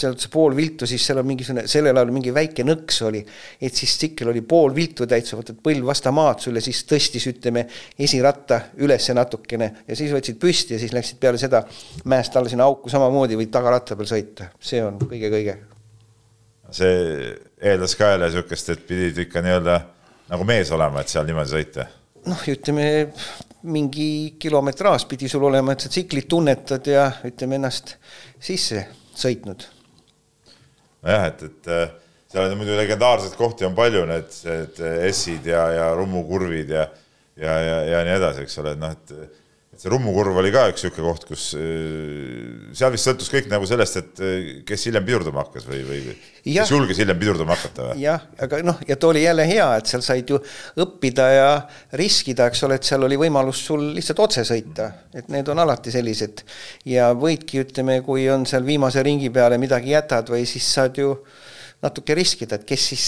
seal 0.00 0.16
see 0.20 0.30
pool 0.32 0.54
viltu, 0.56 0.88
siis 0.88 1.04
seal 1.06 1.20
on 1.22 1.28
mingisugune, 1.28 1.66
sellel 1.70 1.96
ajal 1.96 2.12
mingi 2.14 2.32
väike 2.34 2.64
nõks 2.66 3.00
oli, 3.06 3.22
et 3.60 3.76
siis 3.76 3.96
tsikkel 4.00 4.30
oli 4.32 4.42
pool 4.46 4.74
viltu 4.76 5.08
täitsa, 5.10 5.38
võtad 5.40 5.60
põlv 5.64 5.90
vastu 5.90 6.12
maad 6.14 6.42
sulle, 6.44 6.62
siis 6.64 6.82
tõstis, 6.88 7.26
ütleme, 7.30 7.66
esiratta 7.98 8.60
ülesse 8.84 9.16
natukene 9.16 9.70
ja 9.88 9.98
siis 9.98 10.14
võtsid 10.14 10.40
püsti 10.40 10.76
ja 10.76 10.82
siis 10.82 10.94
läksid 10.96 11.20
peale 11.22 11.40
seda 11.40 11.64
mäest 12.10 12.36
alla 12.36 12.52
sinna 12.52 12.68
auku 12.70 12.92
samamoodi 12.92 13.38
võid 13.40 13.52
tagaratta 13.54 13.98
peal 13.98 14.10
sõita, 14.10 14.50
see 14.60 14.82
on 14.84 15.00
kõige-kõige. 15.02 15.58
see 16.70 16.98
eeldas 17.60 17.96
ka 17.98 18.12
jälle 18.14 18.30
niisugust, 18.30 18.70
et 18.70 18.86
pidid 18.86 19.24
ikka 19.26 19.42
nii-öelda 19.44 19.80
nagu 20.30 20.46
mees 20.46 20.70
olema, 20.70 21.02
et 21.02 21.10
seal 21.10 21.26
niimoodi 21.26 21.56
sõita? 21.56 21.88
noh, 22.30 22.48
ütleme 22.52 22.86
mingi 23.62 24.36
kilometraaž 24.40 25.04
pidi 25.08 25.28
sul 25.28 25.44
olema, 25.44 25.74
et 25.74 25.84
sa 25.84 25.90
tsiklit 25.92 26.28
tunnetad 26.28 26.86
ja 26.88 27.10
ütleme 27.28 27.58
ennast 27.60 27.96
sisse 28.40 28.86
sõitnud. 29.16 29.66
nojah, 31.02 31.26
et, 31.28 31.42
et 31.42 31.70
äh, 31.72 31.92
seal 32.30 32.46
on 32.46 32.58
muidu 32.60 32.76
legendaarseid 32.78 33.36
kohti 33.38 33.66
on 33.68 33.76
palju, 33.76 34.06
need, 34.08 34.32
need 34.46 34.80
S-id 35.12 35.46
ja, 35.52 35.66
ja 35.74 35.90
rummukurvid 35.98 36.72
ja, 36.76 36.86
ja, 37.36 37.58
ja, 37.60 37.76
ja 37.94 38.02
nii 38.06 38.16
edasi, 38.16 38.46
eks 38.46 38.58
ole, 38.62 38.76
et 38.76 38.82
noh, 38.82 38.96
et 38.96 39.39
see 39.80 39.88
Rummukurv 39.88 40.36
oli 40.36 40.50
ka 40.52 40.66
üks 40.68 40.82
niisugune 40.84 41.08
koht, 41.08 41.22
kus 41.30 41.44
äh, 41.56 42.72
seal 42.76 42.92
vist 42.92 43.06
sõltus 43.08 43.30
kõik 43.32 43.46
nagu 43.48 43.64
sellest, 43.68 43.96
et 43.96 44.20
äh, 44.20 44.48
kes 44.68 44.82
hiljem 44.90 45.06
pidurdama 45.06 45.40
hakkas 45.46 45.64
või, 45.70 45.80
või 45.88 46.00
kes 46.44 46.72
julges 46.72 47.00
hiljem 47.00 47.16
pidurdama 47.20 47.56
hakata 47.56 47.86
või? 47.86 48.02
jah, 48.02 48.26
aga 48.44 48.60
noh, 48.66 48.82
ja 48.88 48.98
too 49.00 49.14
oli 49.14 49.22
jälle 49.24 49.46
hea, 49.48 49.68
et 49.80 49.88
seal 49.88 50.04
said 50.04 50.28
ju 50.28 50.40
õppida 50.84 51.28
ja 51.32 51.46
riskida, 51.96 52.50
eks 52.50 52.64
ole, 52.68 52.76
et 52.76 52.88
seal 52.90 53.06
oli 53.08 53.16
võimalus 53.20 53.62
sul 53.70 53.86
lihtsalt 53.96 54.20
otse 54.26 54.44
sõita, 54.48 54.90
et 55.16 55.30
need 55.32 55.48
on 55.48 55.62
alati 55.64 55.92
sellised. 55.94 56.44
Ja 56.90 57.10
võidki, 57.16 57.62
ütleme, 57.64 58.00
kui 58.04 58.26
on 58.32 58.44
seal 58.48 58.66
viimase 58.66 59.04
ringi 59.06 59.30
peale 59.32 59.56
midagi 59.60 59.94
jätad 59.94 60.28
või 60.32 60.44
siis 60.48 60.66
saad 60.74 61.00
ju 61.00 61.14
natuke 61.80 62.18
riskida, 62.18 62.60
et 62.60 62.68
kes 62.68 62.84
siis, 62.92 63.06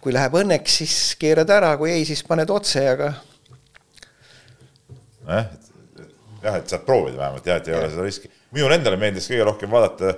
kui 0.00 0.16
läheb 0.16 0.40
õnneks, 0.40 0.78
siis 0.80 0.96
keerad 1.20 1.52
ära, 1.52 1.74
kui 1.76 1.92
ei, 1.92 2.08
siis 2.08 2.24
paned 2.24 2.48
otse, 2.52 2.86
aga 2.94 3.12
nojah, 5.26 5.52
jah, 6.42 6.58
et 6.58 6.72
saad 6.72 6.84
proovida 6.86 7.20
vähemalt 7.20 7.48
jah, 7.48 7.60
et 7.60 7.68
ei 7.70 7.74
ja. 7.74 7.80
ole 7.80 7.90
seda 7.92 8.06
riski. 8.06 8.30
minule 8.54 8.78
endale 8.78 8.98
meeldis 9.00 9.28
kõige 9.30 9.48
rohkem 9.48 9.72
vaadata, 9.72 10.14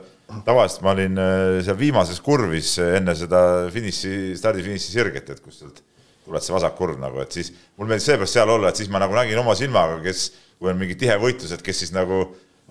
tavaliselt 0.46 0.84
ma 0.86 0.94
olin 0.94 1.20
äh, 1.20 1.58
seal 1.66 1.78
viimases 1.80 2.20
kurvis 2.24 2.76
enne 2.84 3.16
seda 3.18 3.42
finiši, 3.74 4.14
stardifiniši 4.40 4.94
sirget, 4.96 5.34
et 5.34 5.42
kus 5.44 5.60
sealt 5.62 5.82
tuleb 6.24 6.40
see 6.40 6.54
vasak 6.56 6.76
kurv 6.78 7.00
nagu, 7.00 7.20
et 7.20 7.36
siis 7.36 7.52
mul 7.76 7.90
meeldis 7.90 8.08
seepärast 8.08 8.38
seal 8.38 8.50
olla, 8.50 8.70
et 8.72 8.80
siis 8.80 8.88
ma 8.92 9.02
nagu 9.02 9.16
nägin 9.16 9.40
oma 9.40 9.56
silmaga, 9.58 9.98
kes, 10.04 10.30
kui 10.56 10.70
on 10.72 10.78
mingi 10.80 10.96
tihe 10.98 11.16
võitlus, 11.20 11.52
et 11.52 11.64
kes 11.64 11.84
siis 11.84 11.92
nagu 11.92 12.22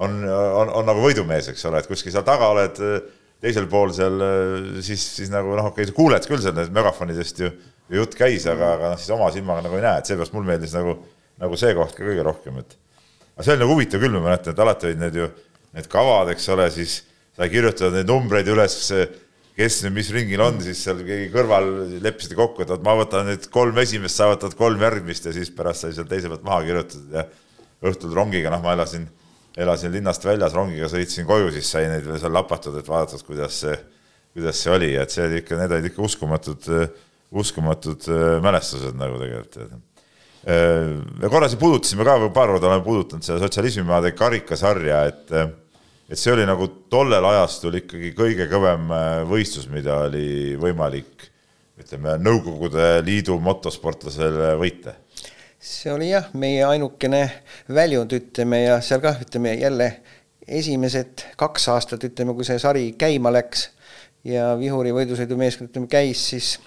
on, 0.02 0.24
on, 0.26 0.72
on 0.80 0.88
nagu 0.90 1.04
võidumees, 1.04 1.52
eks 1.52 1.68
ole, 1.70 1.84
et 1.84 1.90
kuskil 1.90 2.16
seal 2.16 2.26
taga 2.26 2.50
oled 2.50 2.82
teisel 3.44 3.68
pool 3.70 3.92
seal, 3.94 4.22
siis, 4.82 5.04
siis 5.20 5.32
nagu 5.32 5.54
noh, 5.58 5.70
okei 5.70 5.86
okay,, 5.86 5.96
kuuled 5.96 6.26
küll 6.30 6.42
seal 6.42 6.56
nendest 6.56 6.74
megafonidest 6.76 7.44
ju, 7.44 7.52
ju 7.92 8.00
jutt 8.00 8.16
käis, 8.18 8.48
aga, 8.50 8.74
aga 8.78 8.94
noh, 8.94 9.02
siis 9.02 9.12
oma 9.14 9.28
silmaga 9.36 9.66
nagu 9.66 9.78
ei 9.78 9.84
näe, 9.86 10.00
et 10.00 10.10
seepärast 10.10 10.36
mulle 10.36 10.50
meeldis 10.50 10.76
nagu, 10.78 10.96
nagu 11.44 11.60
see 11.60 11.76
koht 11.78 11.98
ka 11.98 12.08
kõige 12.08 12.26
rohkem, 12.26 12.62
et 12.64 12.78
aga 13.34 13.46
see 13.46 13.56
oli 13.56 13.64
nagu 13.64 13.76
huvitav 13.76 14.04
küll, 14.04 14.16
ma 14.16 14.30
mäletan, 14.30 14.54
et 14.54 14.62
alati 14.62 14.90
olid 14.90 15.02
need 15.02 15.18
ju, 15.18 15.28
need 15.74 15.90
kavad, 15.92 16.32
eks 16.34 16.48
ole, 16.54 16.68
siis 16.74 17.00
sai 17.34 17.50
kirjutada 17.50 17.98
neid 17.98 18.10
numbreid 18.10 18.50
üles, 18.54 18.76
kes 19.58 19.80
nüüd 19.86 19.96
mis 19.98 20.12
ringil 20.14 20.42
on, 20.46 20.60
siis 20.66 20.82
seal 20.86 21.02
keegi 21.06 21.32
kõrval 21.34 21.70
leppisite 22.02 22.38
kokku, 22.38 22.64
et 22.64 22.74
vot 22.74 22.86
ma 22.86 22.96
võtan 22.98 23.28
nüüd 23.30 23.48
kolm 23.54 23.78
esimest, 23.82 24.18
sa 24.18 24.30
võtad 24.32 24.54
kolm 24.58 24.82
järgmist 24.82 25.30
ja 25.30 25.34
siis 25.36 25.52
pärast 25.54 25.86
sai 25.86 25.98
seal 25.98 26.10
teise 26.10 26.30
pealt 26.30 26.46
maha 26.46 26.62
kirjutatud 26.66 27.18
ja 27.18 27.26
õhtul 27.90 28.14
rongiga, 28.18 28.54
noh, 28.54 28.62
ma 28.64 28.76
elasin, 28.78 29.08
elasin 29.60 29.94
linnast 29.94 30.26
väljas, 30.26 30.54
rongiga 30.58 30.90
sõitsin 30.90 31.28
koju, 31.30 31.52
siis 31.54 31.70
sai 31.74 31.88
neid 31.90 32.06
veel 32.08 32.22
seal 32.22 32.34
lapatud, 32.34 32.78
et 32.80 32.90
vaadata, 32.90 33.22
kuidas 33.26 33.62
see, 33.66 33.78
kuidas 34.34 34.62
see 34.62 34.74
oli, 34.74 34.94
et 34.98 35.14
see 35.14 35.26
oli 35.26 35.42
ikka, 35.42 35.58
need 35.62 35.74
olid 35.78 35.90
ikka 35.90 36.06
uskumatud, 36.06 36.70
uskumatud 37.44 38.10
äh, 38.14 38.38
mälestused 38.46 38.98
nagu 38.98 39.18
tegelikult 39.22 39.90
me 40.44 41.30
korra 41.32 41.48
siin 41.48 41.60
puudutasime 41.62 42.04
ka, 42.04 42.18
paar 42.36 42.52
korda 42.52 42.68
oleme 42.68 42.84
puudutanud 42.84 43.24
seda 43.24 43.40
sotsialismimaade 43.40 44.12
karikasarja, 44.18 45.04
et 45.12 45.36
et 46.14 46.20
see 46.20 46.34
oli 46.34 46.44
nagu 46.46 46.68
tollel 46.92 47.26
ajastul 47.26 47.78
ikkagi 47.80 48.12
kõige 48.18 48.50
kõvem 48.52 48.92
äh, 48.92 49.12
võistlus, 49.30 49.70
mida 49.72 50.04
oli 50.10 50.58
võimalik 50.60 51.30
ütleme, 51.80 52.18
Nõukogude 52.22 53.00
Liidu 53.06 53.40
motosportlasel 53.42 54.36
võita. 54.60 54.94
see 55.64 55.94
oli 55.94 56.10
jah, 56.12 56.28
meie 56.38 56.66
ainukene 56.68 57.24
väljund, 57.72 58.14
ütleme, 58.14 58.66
ja 58.66 58.82
seal 58.82 59.02
kah, 59.02 59.22
ütleme 59.24 59.56
jälle 59.56 59.90
esimesed 60.48 61.24
kaks 61.40 61.70
aastat, 61.72 62.04
ütleme, 62.04 62.36
kui 62.36 62.46
see 62.46 62.60
sari 62.60 62.92
käima 63.00 63.32
läks 63.32 63.70
ja 64.28 64.54
Vihuri 64.60 64.92
võidusõidumeeskond, 64.94 65.72
ütleme, 65.72 65.88
käis, 65.88 66.28
siis 66.34 66.58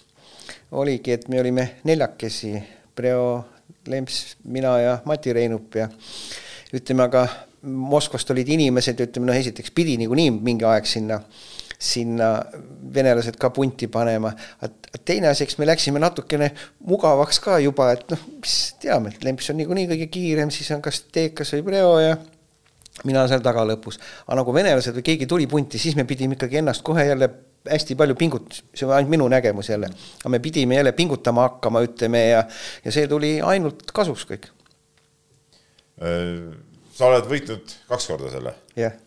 oligi, 0.73 1.13
et 1.13 1.29
me 1.29 1.41
olime 1.45 1.69
neljakesi, 1.85 2.57
Preo 2.97 3.45
Lemps, 3.87 4.37
mina 4.45 4.77
ja 4.83 4.95
Mati 5.07 5.33
Reinup 5.33 5.77
ja 5.79 5.89
ütleme, 6.75 7.07
aga 7.07 7.27
Moskvast 7.67 8.31
olid 8.31 8.49
inimesed, 8.55 9.01
ütleme 9.03 9.31
noh, 9.31 9.37
esiteks 9.37 9.73
pidi 9.75 9.97
niikuinii 9.99 10.31
mingi 10.35 10.67
aeg 10.69 10.87
sinna, 10.87 11.19
sinna 11.83 12.29
venelased 12.95 13.39
ka 13.41 13.51
punti 13.55 13.89
panema. 13.91 14.33
teine 15.05 15.29
asi, 15.29 15.45
eks 15.45 15.59
me 15.59 15.67
läksime 15.67 16.03
natukene 16.03 16.53
mugavaks 16.87 17.41
ka 17.43 17.59
juba, 17.63 17.91
et 17.97 18.07
noh, 18.13 18.23
mis 18.43 18.57
teame, 18.83 19.15
et 19.15 19.27
Lemps 19.27 19.51
on 19.51 19.59
niikuinii 19.63 19.89
kõige 19.91 20.09
kiirem, 20.13 20.53
siis 20.55 20.71
on 20.77 20.85
kas 20.85 21.03
Teekas 21.13 21.55
või 21.57 21.67
Preo 21.71 21.99
ja 22.03 22.17
mina 23.05 23.27
seal 23.29 23.43
taga 23.45 23.65
lõpus. 23.67 23.99
aga 24.27 24.39
nagu 24.41 24.55
venelased 24.55 24.95
või 24.97 25.07
keegi 25.11 25.27
tuli 25.27 25.47
punti, 25.51 25.79
siis 25.79 25.97
me 25.97 26.05
pidime 26.05 26.39
ikkagi 26.39 26.63
ennast 26.63 26.85
kohe 26.87 27.07
jälle 27.07 27.29
hästi 27.71 27.97
palju 27.99 28.17
pingut-, 28.19 28.61
see 28.75 28.87
on 28.87 28.95
ainult 28.97 29.13
minu 29.13 29.29
nägemus 29.33 29.71
jälle, 29.71 29.91
aga 30.21 30.33
me 30.33 30.41
pidime 30.43 30.79
jälle 30.79 30.93
pingutama 30.97 31.49
hakkama, 31.49 31.83
ütleme 31.87 32.23
ja, 32.29 32.45
ja 32.85 32.95
see 32.95 33.09
tuli 33.11 33.37
ainult 33.45 33.89
kasuks 33.97 34.27
kõik. 34.31 34.51
Äh, 36.03 36.53
sa 36.97 37.11
oled 37.11 37.29
võitnud 37.31 37.75
kaks 37.91 38.11
korda 38.13 38.33
selle? 38.33 38.55
jah 38.77 38.93
yeah.. 38.93 39.01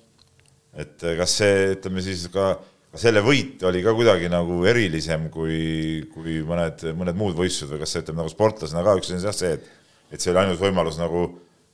et 0.77 1.05
äh, 1.05 1.17
kas 1.19 1.35
see, 1.41 1.59
ütleme 1.75 2.03
siis 2.05 2.25
ka, 2.33 2.53
selle 2.97 3.21
võit 3.25 3.61
oli 3.69 3.83
ka 3.85 3.93
kuidagi 3.97 4.31
nagu 4.31 4.63
erilisem 4.69 5.27
kui, 5.33 6.07
kui 6.13 6.39
mõned, 6.45 6.87
mõned 6.97 7.19
muud 7.19 7.37
võistlused 7.37 7.75
või 7.75 7.83
kas 7.83 7.93
sa 7.93 8.03
ütleme 8.03 8.23
nagu 8.23 8.33
sportlasena 8.33 8.85
ka 8.85 8.97
üks 8.97 9.11
asi 9.11 9.19
on 9.19 9.29
jah 9.29 9.37
see, 9.37 9.53
et, 9.59 9.69
et 10.09 10.23
see 10.23 10.33
oli 10.33 10.43
ainus 10.43 10.61
võimalus 10.61 10.97
nagu, 11.01 11.27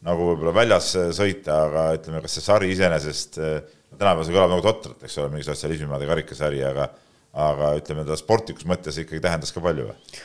nagu 0.05 0.29
võib-olla 0.31 0.55
väljas 0.55 0.91
sõita, 1.15 1.63
aga 1.69 1.87
ütleme, 1.99 2.23
kas 2.25 2.37
see 2.37 2.47
sari 2.49 2.73
iseenesest 2.75 3.39
äh, 3.39 3.57
tänapäeval 3.97 4.27
see 4.27 4.35
kõlab 4.35 4.53
nagu 4.53 4.63
totralt, 4.65 5.03
eks 5.03 5.17
ole, 5.21 5.31
mingi 5.33 5.47
sotsialismimaade 5.47 6.07
karikasari, 6.09 6.63
aga 6.67 6.89
aga 7.35 7.73
ütleme, 7.75 8.05
ta 8.07 8.15
sportlikus 8.19 8.67
mõttes 8.67 8.97
ikkagi 9.01 9.19
tähendas 9.23 9.51
ka 9.51 9.63
palju 9.63 9.89
või? 9.89 10.21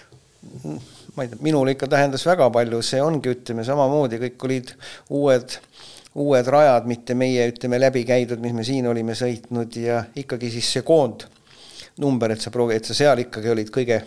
ma 1.17 1.25
ei 1.25 1.31
tea, 1.33 1.41
minule 1.45 1.75
ikka 1.75 1.89
tähendas 1.91 2.25
väga 2.25 2.47
palju, 2.55 2.81
see 2.87 3.01
ongi, 3.03 3.35
ütleme 3.35 3.65
samamoodi, 3.67 4.21
kõik 4.23 4.47
olid 4.47 4.73
uued, 5.19 5.57
uued 6.23 6.51
rajad, 6.55 6.87
mitte 6.89 7.17
meie, 7.19 7.49
ütleme, 7.51 7.81
läbi 7.83 8.07
käidud, 8.09 8.41
mis 8.41 8.55
me 8.57 8.65
siin 8.65 8.89
olime 8.89 9.17
sõitnud 9.19 9.77
ja 9.83 10.05
ikkagi 10.23 10.53
siis 10.55 10.71
see 10.77 10.87
koondnumber, 10.87 12.33
et 12.33 12.45
sa 12.45 12.55
proovi, 12.55 12.79
et 12.79 12.89
sa 12.89 12.97
seal 12.97 13.25
ikkagi 13.27 13.53
olid 13.53 13.73
kõige, 13.75 14.01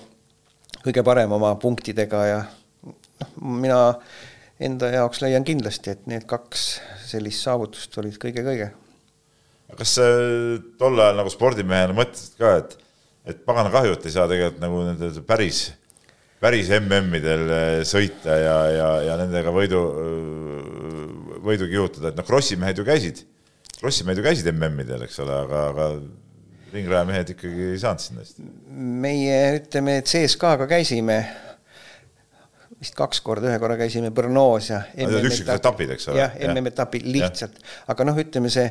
kõige 0.82 1.06
parem 1.06 1.36
oma 1.38 1.54
punktidega 1.62 2.24
ja 2.30 2.40
noh, 2.88 3.36
mina 3.60 3.82
enda 4.64 4.90
jaoks 4.96 5.22
leian 5.22 5.46
kindlasti, 5.46 5.94
et 5.94 6.08
need 6.10 6.26
kaks 6.30 6.70
sellist 7.12 7.46
saavutust 7.46 8.00
olid 8.02 8.18
kõige-kõige 8.22 8.72
kas 9.78 9.96
tol 10.80 11.00
ajal 11.00 11.20
nagu 11.20 11.32
spordimehena 11.34 11.96
mõtlesid 11.98 12.40
ka, 12.40 12.56
et, 12.62 12.76
et 13.34 13.44
pagana 13.48 13.72
kahju, 13.74 13.98
et 13.98 14.08
ei 14.08 14.16
saa 14.16 14.30
tegelikult 14.32 14.62
nagu 14.64 14.82
nende 14.88 15.12
päris, 15.28 15.66
päris 16.44 16.72
MM-idel 16.80 17.46
eh, 17.58 17.78
sõita 17.88 18.40
ja, 18.40 18.58
ja, 18.74 18.90
ja 19.10 19.20
nendega 19.22 19.54
võidu, 19.56 19.84
võidu 21.44 21.70
kihutada, 21.72 22.12
et 22.12 22.20
noh, 22.20 22.28
krossimehed 22.28 22.82
ju 22.82 22.88
käisid, 22.88 23.24
krossimehed 23.80 24.20
ju 24.20 24.28
käisid 24.28 24.52
MM-idel, 24.54 25.08
eks 25.08 25.22
ole, 25.24 25.40
aga, 25.46 25.64
aga 25.72 25.90
ringrajamehed 26.74 27.34
ikkagi 27.36 27.72
ei 27.72 27.80
saanud 27.82 28.04
sinna 28.04 28.24
hästi. 28.24 28.46
meie 29.04 29.40
ütleme, 29.60 30.00
et 30.02 30.10
CSKA-ga 30.10 30.68
käisime 30.72 31.20
vist 32.84 32.98
kaks 33.00 33.22
korda, 33.24 33.50
ühe 33.52 33.60
korra 33.62 33.78
käisime 33.80 34.12
Brnoos 34.16 34.70
ja. 34.72 34.82
üksikud 34.98 35.54
etapid, 35.56 35.96
eks 35.96 36.10
ole. 36.12 36.20
jah, 36.20 36.36
MM-etapid 36.52 37.08
lihtsalt, 37.08 37.62
aga 37.92 38.08
noh, 38.10 38.20
ütleme 38.20 38.52
see 38.54 38.68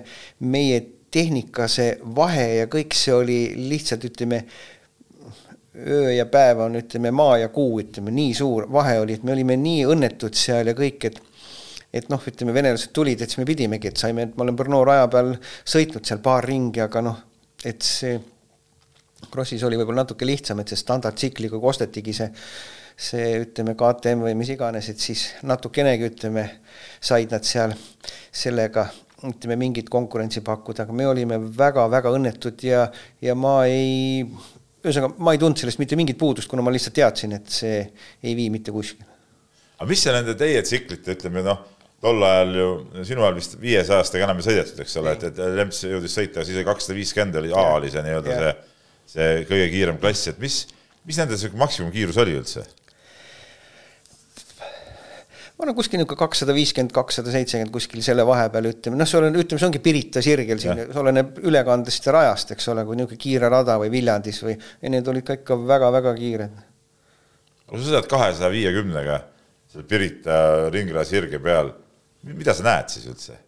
meie 0.53 0.83
tehnika, 1.13 1.69
see 1.69 1.97
vahe 2.17 2.47
ja 2.63 2.69
kõik 2.73 2.97
see 2.97 3.15
oli 3.17 3.41
lihtsalt 3.71 4.05
ütleme 4.09 4.43
öö 5.77 6.13
ja 6.13 6.27
päev 6.29 6.65
on, 6.67 6.77
ütleme 6.81 7.13
maa 7.15 7.39
ja 7.43 7.51
kuu, 7.53 7.81
ütleme 7.81 8.13
nii 8.15 8.35
suur 8.37 8.69
vahe 8.73 8.99
oli, 9.01 9.17
et 9.17 9.25
me 9.25 9.35
olime 9.37 9.57
nii 9.61 9.87
õnnetud 9.95 10.37
seal 10.37 10.73
ja 10.73 10.77
kõik, 10.79 11.09
et 11.11 11.21
et 11.93 12.07
noh, 12.09 12.21
ütleme 12.25 12.55
venelased 12.57 12.89
tulid, 12.97 13.21
et 13.21 13.29
siis 13.29 13.43
me 13.43 13.45
pidimegi, 13.45 13.91
et 13.91 14.01
saime, 14.01 14.25
et 14.25 14.37
ma 14.37 14.47
olen 14.47 14.57
Brno 14.57 14.79
raja 14.89 15.09
peal 15.13 15.35
sõitnud 15.69 16.07
seal 16.09 16.23
paar 16.25 16.47
ringi, 16.49 16.81
aga 16.81 17.03
noh, 17.05 17.19
et 17.69 17.85
see 17.85 18.17
Krossis 19.33 19.63
oli 19.69 19.77
võib-olla 19.79 20.03
natuke 20.03 20.27
lihtsam, 20.27 20.61
et 20.61 20.73
see 20.73 20.81
standardtsikliga 20.81 21.61
kostetigi 21.61 22.15
see 22.17 22.31
see 22.97 23.39
ütleme 23.43 23.75
KTM 23.79 24.27
või 24.27 24.35
mis 24.39 24.53
iganes, 24.55 24.89
et 24.93 25.01
siis 25.01 25.29
natukenegi 25.47 26.11
ütleme, 26.11 26.49
said 27.01 27.33
nad 27.33 27.47
seal 27.47 27.75
sellega 28.33 28.89
ütleme 29.29 29.57
mingit 29.61 29.91
konkurentsi 29.91 30.43
pakkuda, 30.45 30.87
aga 30.87 30.97
me 30.97 31.07
olime 31.07 31.39
väga-väga 31.59 32.13
õnnetud 32.17 32.65
ja, 32.67 32.87
ja 33.23 33.37
ma 33.39 33.61
ei, 33.71 34.25
ühesõnaga 34.83 35.15
ma 35.23 35.35
ei 35.35 35.41
tundnud 35.43 35.63
sellest 35.63 35.83
mitte 35.83 35.99
mingit 35.99 36.19
puudust, 36.19 36.51
kuna 36.51 36.65
ma 36.65 36.73
lihtsalt 36.75 36.97
teadsin, 36.99 37.37
et 37.39 37.53
see 37.53 37.79
ei 38.23 38.35
vii 38.39 38.51
mitte 38.55 38.75
kuskile. 38.75 39.07
aga 39.79 39.89
mis 39.91 40.03
see 40.03 40.17
nende 40.17 40.35
teie 40.39 40.63
tsiklite, 40.67 41.17
ütleme 41.17 41.45
noh, 41.47 41.63
tol 42.03 42.27
ajal 42.27 42.59
ju, 42.59 42.69
sinu 43.07 43.23
ajal 43.23 43.39
vist 43.39 43.57
viiesajastega 43.63 44.27
enam 44.27 44.43
ei 44.43 44.49
sõidetud, 44.49 44.83
eks 44.83 44.99
ole, 44.99 45.17
et, 45.17 45.27
et 45.31 45.43
Lemps 45.59 45.85
jõudis 45.87 46.19
sõita 46.19 46.47
siis 46.47 46.63
kakssada 46.67 46.99
viiskümmend 46.99 47.39
oli, 47.39 47.55
A 47.55 47.67
oli 47.77 47.91
see 47.95 48.03
nii-öelda 48.03 48.39
see, 48.39 48.55
see 49.15 49.33
kõige 49.47 49.69
kiirem 49.77 50.03
klass, 50.03 50.31
et 50.33 50.43
mis, 50.43 50.65
mis 51.07 51.19
nende 51.23 51.39
sihuke 51.39 51.61
maksimumkiirus 51.63 52.19
oli 52.25 52.41
üldse? 52.41 52.67
Olen 55.63 55.77
kuskil 55.77 56.01
niisugune 56.01 56.19
kakssada 56.19 56.55
viiskümmend, 56.57 56.93
kakssada 56.95 57.33
seitsekümmend 57.35 57.73
kuskil 57.75 58.03
selle 58.05 58.25
vahepeal 58.27 58.69
ütleme, 58.73 58.99
noh, 58.99 59.09
see 59.09 59.21
on, 59.21 59.29
ütleme, 59.31 59.61
see 59.61 59.69
ongi 59.69 59.83
Pirita 59.85 60.23
sirgel 60.25 60.61
siin, 60.63 60.83
see 60.89 61.03
oleneb 61.03 61.39
ülekandest 61.47 62.09
ja 62.09 62.17
rajast, 62.17 62.55
eks 62.57 62.69
ole, 62.73 62.85
kui 62.89 62.99
niisugune 62.99 63.23
kiire 63.23 63.51
rada 63.53 63.79
või 63.81 63.93
Viljandis 63.93 64.43
või, 64.45 64.57
ja 64.57 64.93
need 64.93 65.09
olid 65.13 65.27
ka 65.29 65.39
ikka 65.39 65.59
väga-väga 65.69 66.15
kiired. 66.19 66.59
aga 67.69 67.79
sa 67.79 67.87
sõidad 67.87 68.11
kahesaja 68.11 68.53
viiekümnega 68.53 69.23
seal 69.73 69.89
Pirita 69.89 70.43
ringraja 70.75 71.09
sirge 71.09 71.41
peal, 71.43 71.73
mida 72.29 72.55
sa 72.57 72.67
näed 72.67 72.93
siis 72.93 73.09
üldse? 73.09 73.39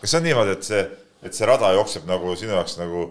kas 0.00 0.12
see 0.12 0.20
on 0.20 0.26
niimoodi, 0.28 0.56
et 0.56 0.66
see, 0.66 0.82
et 1.26 1.36
see 1.36 1.48
rada 1.48 1.72
jookseb 1.76 2.08
nagu 2.08 2.34
sinu 2.38 2.54
jaoks 2.54 2.78
nagu, 2.78 3.06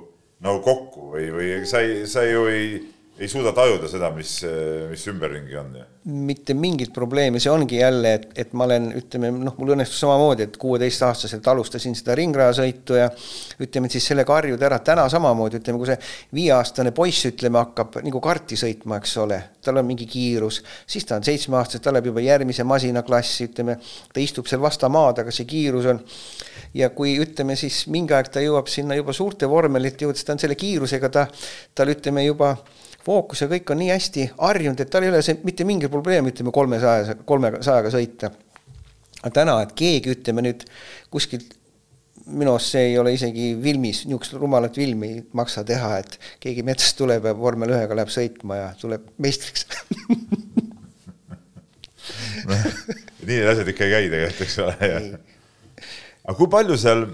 nagu 0.46 0.62
kokku 0.66 1.14
või, 1.16 1.32
või 1.34 1.54
sa 1.70 1.84
ei, 1.84 2.04
sa 2.10 2.24
ju 2.26 2.46
ei 2.52 2.68
ei 2.70 2.84
suuda 3.32 3.54
tajuda 3.56 3.88
seda, 3.88 4.10
mis, 4.12 4.32
mis 4.92 5.04
ümberringi 5.08 5.56
on. 5.60 5.76
mitte 6.06 6.54
mingit 6.54 6.92
probleemi, 6.94 7.40
see 7.42 7.50
ongi 7.50 7.80
jälle, 7.80 8.12
et, 8.20 8.26
et 8.38 8.52
ma 8.54 8.68
olen, 8.68 8.92
ütleme 9.00 9.32
noh, 9.34 9.56
mul 9.58 9.72
õnnestus 9.74 10.02
samamoodi, 10.04 10.46
et 10.46 10.58
kuueteistaastaselt 10.62 11.48
alustasin 11.50 11.96
seda 11.98 12.14
ringrajasõitu 12.20 13.00
ja 13.00 13.08
ütleme, 13.64 13.90
siis 13.90 14.06
sellega 14.12 14.36
harjuda 14.36 14.68
ära, 14.68 14.82
täna 14.86 15.08
samamoodi, 15.10 15.62
ütleme, 15.64 15.82
kui 15.82 15.90
see 15.90 15.98
viieaastane 16.42 16.92
poiss, 16.96 17.26
ütleme, 17.32 17.62
hakkab 17.64 17.98
nagu 18.06 18.22
karti 18.22 18.60
sõitma, 18.60 19.00
eks 19.02 19.18
ole, 19.24 19.42
tal 19.66 19.82
on 19.82 19.88
mingi 19.88 20.06
kiirus, 20.12 20.62
siis 20.86 21.08
ta 21.08 21.18
on 21.18 21.26
seitsmeaastane, 21.26 21.82
ta 21.82 21.96
läheb 21.96 22.12
juba 22.12 22.26
järgmise 22.26 22.68
masinaklassi, 22.68 23.50
ütleme, 23.50 23.80
ta 24.14 24.22
istub 24.22 24.52
seal 24.52 24.62
vasta 24.62 24.92
maad, 24.92 25.24
aga 25.24 25.34
see 25.34 25.48
kiirus 25.50 25.90
on 25.96 26.04
ja 26.76 26.92
kui 26.94 27.16
ütleme 27.24 27.56
siis 27.58 27.86
mingi 27.90 28.14
aeg 28.14 28.30
ta 28.30 28.44
jõuab 28.44 28.70
sinna 28.70 28.98
juba 29.00 29.16
suurte 29.16 29.50
vormelite 29.50 30.06
juurde, 30.06 30.20
siis 30.20 30.28
ta 30.28 30.36
on 30.36 30.44
selle 30.44 30.60
kiirusega, 30.60 31.10
ta, 31.10 31.30
tal 31.74 31.96
ütleme 31.96 32.28
juba 32.28 32.54
fookus 33.06 33.44
ja 33.44 33.50
kõik 33.52 33.70
on 33.74 33.82
nii 33.82 33.92
hästi 33.94 34.30
harjunud, 34.38 34.82
et 34.82 34.90
tal 34.92 35.06
ei 35.06 35.12
ole 35.14 35.22
see 35.26 35.38
mitte 35.46 35.68
mingi 35.68 35.90
probleem, 35.92 36.32
ütleme 36.32 36.54
kolmesaja, 36.56 37.20
kolmesajaga 37.26 37.94
sõita. 37.94 38.32
aga 39.22 39.34
täna, 39.34 39.60
et 39.66 39.76
keegi, 39.78 40.18
ütleme 40.18 40.46
nüüd 40.46 40.66
kuskilt 41.14 41.54
minu 42.26 42.56
arust 42.56 42.74
see 42.74 42.88
ei 42.90 42.98
ole 42.98 43.14
isegi 43.14 43.52
filmis, 43.62 44.04
niisugust 44.10 44.34
rumalat 44.42 44.76
filmi 44.76 45.08
ei 45.14 45.20
maksa 45.38 45.64
teha, 45.68 45.98
et 46.02 46.18
keegi 46.42 46.64
metsast 46.66 46.98
tuleb 46.98 47.28
ja 47.30 47.36
vormel 47.38 47.76
ühega 47.76 47.98
läheb 47.98 48.10
sõitma 48.14 48.58
ja 48.58 48.72
tuleb 48.80 49.06
meistriks 49.22 49.68
nii 53.26 53.38
need 53.40 53.50
asjad 53.50 53.70
ikka 53.72 53.86
ei 53.86 53.94
käi 53.94 54.10
tegelikult, 54.14 54.42
eks 54.46 54.58
ole. 54.64 54.74
aga 56.26 56.38
kui 56.38 56.50
palju 56.52 56.78
seal 56.82 57.06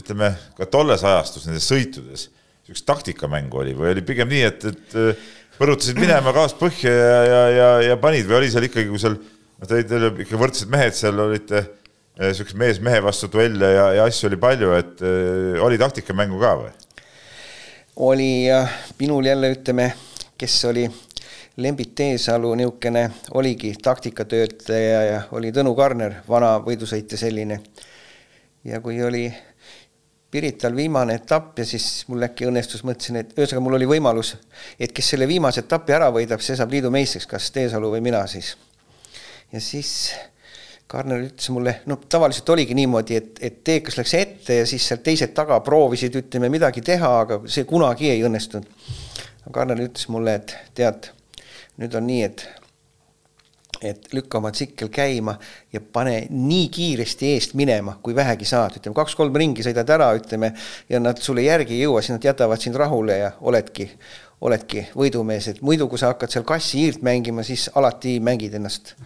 ütleme 0.00 0.32
ka 0.58 0.68
tolles 0.72 1.04
ajastus 1.04 1.48
nendes 1.48 1.68
sõitudes 1.68 2.28
niisugust 2.68 2.86
taktikamängu 2.86 3.62
oli 3.62 3.74
või 3.76 3.94
oli 3.94 4.04
pigem 4.04 4.28
nii, 4.28 4.42
et, 4.44 4.64
et 4.68 4.96
äh, 5.00 5.26
põrutasid 5.58 5.98
minema 5.98 6.32
gaas 6.36 6.54
põhja 6.58 6.92
ja, 6.92 7.22
ja, 7.24 7.40
ja, 7.50 7.68
ja 7.88 7.96
panid 8.00 8.28
või 8.28 8.42
oli 8.42 8.50
seal 8.52 8.68
ikkagi, 8.68 8.90
kui 8.90 9.00
seal 9.00 9.16
noh, 9.16 9.66
te 9.66 9.74
olite 9.74 10.24
ikka 10.26 10.40
võrdsed 10.40 10.68
mehed, 10.72 10.96
seal 10.98 11.18
olite 11.24 11.64
äh, 12.20 12.44
mees 12.60 12.82
mehe 12.84 13.00
vastu 13.04 13.30
duelle 13.32 13.72
ja, 13.72 13.88
ja 13.96 14.04
asju 14.04 14.28
oli 14.28 14.40
palju, 14.40 14.72
et 14.76 15.02
äh, 15.02 15.64
oli 15.64 15.80
taktikamängu 15.80 16.40
ka 16.42 16.54
või? 16.60 16.72
oli 17.98 18.46
minul 19.00 19.26
jälle 19.26 19.50
ütleme, 19.56 19.90
kes 20.38 20.64
oli 20.68 20.84
Lembit 21.58 21.96
Teesalu 21.98 22.52
niisugune 22.54 23.08
oligi 23.34 23.72
taktikatöötaja 23.82 25.00
ja 25.02 25.22
oli 25.34 25.50
Tõnu 25.50 25.72
Karner, 25.74 26.20
vana 26.28 26.52
võidusõitja 26.62 27.18
selline. 27.18 27.58
ja 28.64 28.78
kui 28.80 29.02
oli 29.02 29.24
Pirital 30.30 30.74
viimane 30.76 31.14
etapp 31.16 31.58
ja 31.58 31.64
siis 31.64 32.04
mul 32.08 32.26
äkki 32.26 32.44
õnnestus, 32.50 32.82
mõtlesin, 32.84 33.16
et 33.22 33.30
ühesõnaga 33.32 33.64
mul 33.64 33.78
oli 33.78 33.86
võimalus, 33.88 34.34
et 34.76 34.92
kes 34.92 35.14
selle 35.14 35.28
viimase 35.28 35.62
etapi 35.64 35.94
ära 35.96 36.10
võidab, 36.12 36.42
see 36.44 36.56
saab 36.58 36.74
liidu 36.74 36.90
meistriks, 36.92 37.26
kas 37.30 37.48
Teesalu 37.54 37.94
või 37.94 38.02
mina 38.04 38.26
siis. 38.28 38.56
ja 39.52 39.60
siis 39.64 39.94
Karner 40.88 41.20
ütles 41.20 41.48
mulle, 41.52 41.74
no 41.88 41.98
tavaliselt 42.08 42.48
oligi 42.48 42.76
niimoodi, 42.76 43.16
et, 43.16 43.40
et 43.44 43.56
Teekas 43.64 43.98
läks 43.98 44.14
ette 44.16 44.60
ja 44.62 44.68
siis 44.68 44.86
sealt 44.88 45.02
teised 45.04 45.34
taga 45.36 45.58
proovisid, 45.64 46.14
ütleme 46.16 46.48
midagi 46.52 46.80
teha, 46.84 47.10
aga 47.24 47.42
see 47.44 47.66
kunagi 47.68 48.08
ei 48.08 48.22
õnnestunud. 48.24 48.68
Karner 49.52 49.80
ütles 49.84 50.08
mulle, 50.12 50.38
et 50.40 50.54
tead, 50.76 51.10
nüüd 51.80 51.96
on 51.96 52.08
nii, 52.08 52.22
et 52.24 52.46
et 53.82 54.08
lükka 54.12 54.38
oma 54.40 54.50
tsikkel 54.54 54.90
käima 54.92 55.36
ja 55.72 55.80
pane 55.80 56.26
nii 56.30 56.68
kiiresti 56.74 57.32
eest 57.34 57.54
minema, 57.58 57.98
kui 58.02 58.16
vähegi 58.16 58.48
saad, 58.48 58.78
ütleme 58.80 58.96
kaks-kolm 58.98 59.36
ringi 59.38 59.64
sõidad 59.66 59.90
ära, 59.94 60.08
ütleme, 60.18 60.52
ja 60.90 61.00
nad 61.02 61.20
sulle 61.22 61.44
järgi 61.46 61.76
ei 61.76 61.84
jõua, 61.86 62.02
siis 62.02 62.16
nad 62.16 62.26
jätavad 62.26 62.62
sind 62.62 62.78
rahule 62.80 63.20
ja 63.20 63.32
oledki, 63.40 63.88
oledki 64.44 64.88
võidumees, 64.98 65.50
et 65.52 65.62
muidu, 65.66 65.88
kui 65.90 66.00
sa 66.00 66.12
hakkad 66.12 66.34
seal 66.34 66.46
kassi 66.48 66.82
hiirt 66.82 67.04
mängima, 67.06 67.46
siis 67.46 67.68
alati 67.78 68.18
mängid 68.24 68.56
ennast, 68.58 68.96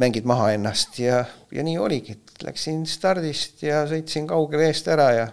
mängid 0.00 0.26
maha 0.28 0.52
ennast 0.56 0.98
ja, 1.02 1.22
ja 1.54 1.66
nii 1.66 1.78
oligi, 1.78 2.18
läksin 2.42 2.82
stardist 2.90 3.62
ja 3.66 3.84
sõitsin 3.90 4.26
kaugele 4.30 4.70
eest 4.70 4.90
ära 4.90 5.08
ja 5.14 5.30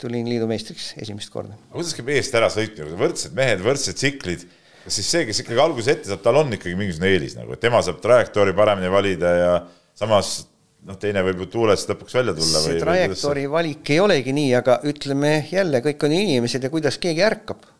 tulin 0.00 0.26
liidu 0.28 0.48
meistriks 0.50 0.92
esimest 1.00 1.30
korda. 1.32 1.56
kuidas 1.72 1.94
käib 1.96 2.10
eest 2.16 2.34
ära 2.34 2.48
sõitmine, 2.52 2.96
võrdsed 2.98 3.36
mehed, 3.36 3.62
võrdsed 3.64 4.00
tsiklid 4.00 4.48
siis 4.86 5.10
see, 5.10 5.26
kes 5.28 5.40
ikkagi 5.44 5.60
alguses 5.62 5.92
ette 5.94 6.10
saab, 6.10 6.22
tal 6.24 6.40
on 6.42 6.52
ikkagi 6.56 6.76
mingisugune 6.78 7.12
eelis 7.14 7.36
nagu, 7.38 7.54
et 7.54 7.62
tema 7.62 7.80
saab 7.84 8.02
trajektoori 8.04 8.54
paremini 8.56 8.90
valida 8.92 9.36
ja 9.38 9.52
samas 9.96 10.36
noh, 10.84 10.98
teine 11.00 11.22
võib 11.26 11.44
ju 11.44 11.50
tuulest 11.56 11.90
lõpuks 11.90 12.16
välja 12.18 12.34
tulla. 12.36 12.64
see 12.64 12.80
trajektoori 12.82 13.46
valik 13.50 13.94
ei 13.94 14.00
olegi 14.02 14.34
nii, 14.36 14.50
aga 14.60 14.80
ütleme 14.90 15.36
jälle, 15.50 15.80
kõik 15.84 16.04
on 16.06 16.16
inimesed 16.18 16.66
ja 16.66 16.72
kuidas 16.72 17.00
keegi 17.00 17.24
ärkab. 17.24 17.70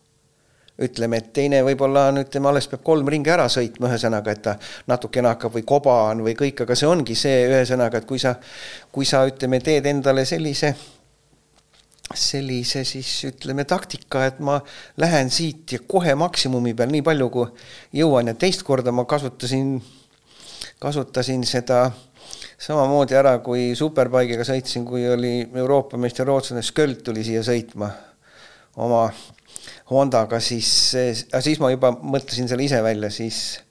ütleme, 0.74 1.20
et 1.20 1.28
teine 1.30 1.60
võib-olla 1.62 2.08
on, 2.10 2.16
ütleme, 2.24 2.48
alles 2.50 2.66
peab 2.66 2.80
kolm 2.82 3.06
ringi 3.06 3.30
ära 3.30 3.44
sõitma, 3.52 3.92
ühesõnaga, 3.92 4.32
et 4.34 4.40
ta 4.42 4.56
natukene 4.90 5.30
hakkab 5.30 5.54
või 5.54 5.62
koba 5.62 5.92
on 6.08 6.24
või 6.26 6.34
kõik, 6.34 6.64
aga 6.64 6.74
see 6.74 6.88
ongi 6.90 7.14
see, 7.14 7.44
ühesõnaga, 7.46 8.00
et 8.00 8.08
kui 8.08 8.18
sa, 8.18 8.32
kui 8.90 9.06
sa 9.06 9.20
ütleme, 9.28 9.60
teed 9.62 9.86
endale 9.86 10.24
sellise 10.26 10.72
sellise 12.12 12.84
siis 12.84 13.10
ütleme 13.30 13.64
taktika, 13.64 14.26
et 14.28 14.40
ma 14.44 14.58
lähen 15.00 15.30
siit 15.32 15.72
ja 15.72 15.80
kohe 15.88 16.14
maksimumi 16.18 16.74
peal 16.76 16.92
nii 16.92 17.02
palju, 17.06 17.28
kui 17.32 17.46
jõuan. 18.00 18.28
Ja 18.28 18.34
teist 18.38 18.62
korda 18.66 18.92
ma 18.92 19.06
kasutasin, 19.08 19.78
kasutasin 20.82 21.46
seda 21.48 21.86
samamoodi 22.60 23.16
ära, 23.18 23.38
kui 23.44 23.72
Superbike'iga 23.78 24.44
sõitsin, 24.46 24.84
kui 24.88 25.06
oli 25.08 25.36
Euroopa 25.54 25.98
meister 26.00 26.28
rootslane 26.28 26.62
Sköld 26.64 27.02
tuli 27.06 27.24
siia 27.24 27.42
sõitma 27.46 27.90
oma 28.84 29.06
Hondaga, 29.90 30.40
siis, 30.40 30.68
siis 30.94 31.60
ma 31.60 31.70
juba 31.72 31.92
mõtlesin 31.92 32.48
selle 32.48 32.64
ise 32.64 32.80
välja, 32.84 33.10
siis 33.12 33.63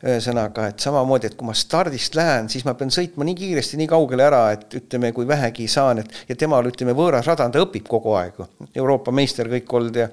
ühesõnaga, 0.00 0.70
et 0.70 0.80
samamoodi, 0.80 1.28
et 1.28 1.36
kui 1.36 1.44
ma 1.44 1.52
stardist 1.56 2.14
lähen, 2.16 2.48
siis 2.52 2.64
ma 2.64 2.72
pean 2.78 2.92
sõitma 2.94 3.24
nii 3.28 3.36
kiiresti, 3.36 3.76
nii 3.80 3.88
kaugele 3.90 4.24
ära, 4.24 4.40
et 4.54 4.76
ütleme, 4.78 5.10
kui 5.16 5.26
vähegi 5.28 5.66
saan, 5.68 6.00
et 6.00 6.14
ja 6.28 6.36
temal 6.40 6.64
ütleme, 6.70 6.94
võõras 6.96 7.28
rada, 7.28 7.48
ta 7.52 7.60
õpib 7.60 7.88
kogu 7.88 8.14
aeg, 8.16 8.38
Euroopa 8.72 9.12
meister 9.12 9.50
kõik 9.52 9.74
olnud 9.76 9.98
ja 10.00 10.08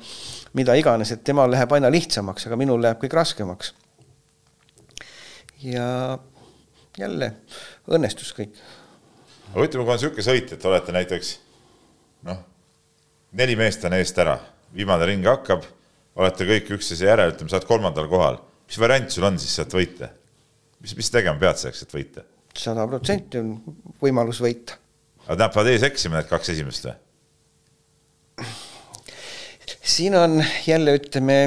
mida 0.59 0.75
iganes, 0.75 1.13
et 1.15 1.23
temal 1.23 1.51
läheb 1.53 1.71
aina 1.77 1.91
lihtsamaks, 1.93 2.49
aga 2.49 2.57
minul 2.59 2.83
läheb 2.83 2.99
kõik 3.03 3.15
raskemaks. 3.15 3.73
ja 5.63 6.17
jälle 6.97 7.31
õnnestus 7.87 8.33
kõik. 8.35 8.59
aga 9.53 9.63
ütleme, 9.63 9.85
kui 9.85 9.93
on 9.93 10.01
niisugune 10.01 10.27
sõit, 10.27 10.51
et 10.51 10.65
olete 10.65 10.91
näiteks 10.91 11.31
noh, 12.27 12.43
neli 13.31 13.55
meest 13.55 13.87
on 13.87 13.95
eest 13.95 14.19
ära, 14.19 14.35
viimane 14.75 15.05
ring 15.05 15.25
hakkab, 15.25 15.63
olete 16.15 16.43
kõik 16.43 16.75
üksteise 16.75 17.07
järel, 17.07 17.31
ütleme, 17.31 17.49
sa 17.49 17.61
oled 17.61 17.71
kolmandal 17.71 18.11
kohal 18.11 18.43
mis 18.67 18.79
variant 18.79 19.11
sul 19.11 19.27
on 19.27 19.39
siis 19.39 19.55
sealt 19.55 19.73
võita? 19.73 20.11
mis, 20.83 20.95
mis 20.97 21.11
tegema 21.13 21.39
pead 21.41 21.61
selleks, 21.61 21.85
et 21.85 21.95
võita? 21.95 22.25
sada 22.57 22.87
protsenti 22.89 23.39
on 23.41 23.55
võimalus 24.01 24.41
võita. 24.43 24.77
aga 25.27 25.39
nad 25.43 25.53
peavad 25.53 25.71
ees 25.71 25.85
eksima, 25.87 26.19
need 26.19 26.29
kaks 26.29 26.53
esimest 26.55 26.89
või? 26.89 26.97
siin 29.97 30.15
on 30.19 30.43
jälle 30.67 30.97
ütleme, 30.99 31.39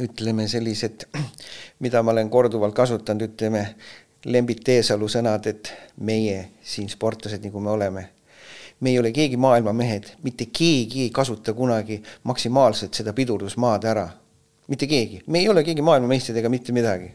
ütleme 0.00 0.48
sellised, 0.48 1.06
mida 1.84 2.02
ma 2.02 2.14
olen 2.14 2.30
korduvalt 2.30 2.74
kasutanud, 2.74 3.28
ütleme 3.28 3.66
Lembit 4.24 4.62
Teesalu 4.64 5.08
sõnad, 5.12 5.44
et 5.50 5.68
meie 6.00 6.38
siin 6.64 6.88
sportlased, 6.88 7.42
nagu 7.44 7.60
me 7.60 7.74
oleme, 7.74 8.04
me 8.80 8.94
ei 8.94 8.98
ole 8.98 9.12
keegi 9.12 9.36
maailmamehed, 9.36 10.14
mitte 10.24 10.46
keegi 10.48 11.04
ei 11.04 11.10
kasuta 11.12 11.52
kunagi 11.52 12.00
maksimaalselt 12.24 12.96
seda 12.96 13.12
pidurdusmaad 13.12 13.84
ära 13.90 14.06
mitte 14.72 14.88
keegi, 14.90 15.22
me 15.26 15.42
ei 15.42 15.48
ole 15.52 15.64
keegi 15.66 15.84
maailmameistrid 15.84 16.40
ega 16.40 16.52
mitte 16.52 16.72
midagi. 16.76 17.12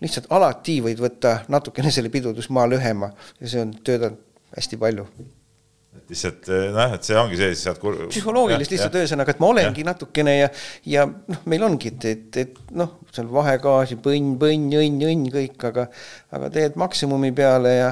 lihtsalt 0.00 0.28
alati 0.36 0.80
võid 0.84 1.00
võtta 1.00 1.38
natukene 1.48 1.90
selle 1.90 2.12
pidurdusmaa 2.12 2.66
lühema 2.68 3.08
ja 3.40 3.48
see 3.48 3.64
on 3.64 3.72
töötanud 3.80 4.22
hästi 4.56 4.76
palju 4.80 5.06
et 5.96 6.12
lihtsalt 6.12 6.48
eh, 6.52 6.66
noh, 6.74 6.94
et 6.96 7.06
see 7.06 7.16
ongi 7.18 7.38
see, 7.38 7.52
siis 7.54 7.64
saad 7.66 7.78
kur.... 7.82 7.96
psühholoogilist 8.10 8.72
lihtsalt 8.72 8.98
ühesõnaga, 9.00 9.34
et 9.34 9.40
ma 9.42 9.50
olengi 9.50 9.82
ja. 9.82 9.88
natukene 9.90 10.34
ja, 10.36 10.50
ja 10.86 11.06
noh, 11.08 11.40
meil 11.50 11.64
ongi, 11.66 11.92
et, 11.94 12.06
et, 12.10 12.38
et 12.44 12.74
noh, 12.76 12.98
seal 13.14 13.30
vahegaasi 13.32 13.98
põnn, 14.04 14.34
põnn, 14.40 14.68
õnn, 14.80 15.00
õnn 15.10 15.30
kõik, 15.34 15.56
aga, 15.70 15.88
aga 16.36 16.50
teed 16.54 16.78
maksimumi 16.80 17.32
peale 17.36 17.74
ja. 17.74 17.90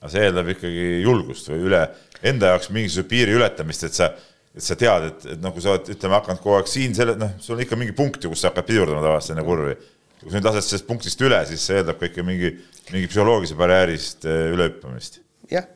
aga 0.00 0.12
see 0.12 0.26
eeldab 0.28 0.52
ikkagi 0.54 0.86
julgust 1.06 1.50
või 1.52 1.64
üle 1.70 1.84
enda 2.30 2.52
jaoks 2.52 2.70
mingisuguse 2.74 3.08
piiri 3.10 3.38
ületamist, 3.38 3.88
et 3.88 3.96
sa, 3.96 4.12
et 4.56 4.66
sa 4.66 4.76
tead, 4.78 5.08
et, 5.10 5.26
et 5.34 5.42
noh, 5.42 5.54
kui 5.54 5.62
sa 5.64 5.74
oled, 5.76 5.88
ütleme, 5.94 6.16
hakanud 6.18 6.42
kogu 6.42 6.58
aeg 6.58 6.70
siin 6.70 6.94
selle, 6.96 7.16
noh, 7.20 7.36
sul 7.42 7.56
on 7.56 7.64
ikka 7.64 7.78
mingi 7.78 7.94
punkt 7.96 8.24
ju, 8.24 8.32
kus 8.32 8.42
sa 8.42 8.50
hakkad 8.50 8.66
pidurdama 8.68 9.04
tavaliselt 9.04 9.36
enne 9.36 9.46
kurvi. 9.46 9.76
kui 10.20 10.28
sa 10.28 10.36
nüüd 10.36 10.48
lased 10.50 10.66
sellest 10.66 10.88
punktist 10.88 11.22
üle, 11.24 11.38
siis 11.48 11.62
see 11.64 11.78
eeldab 11.80 12.00
ka 12.00 12.10
ikka 12.10 12.24
mingi, 12.26 12.50
mingi 12.90 13.08
psühholoogilise 13.08 13.56
barjäärist 13.60 14.26
eh, 14.28 14.48
ülehüppamist. 14.54 15.22
jah 15.50 15.68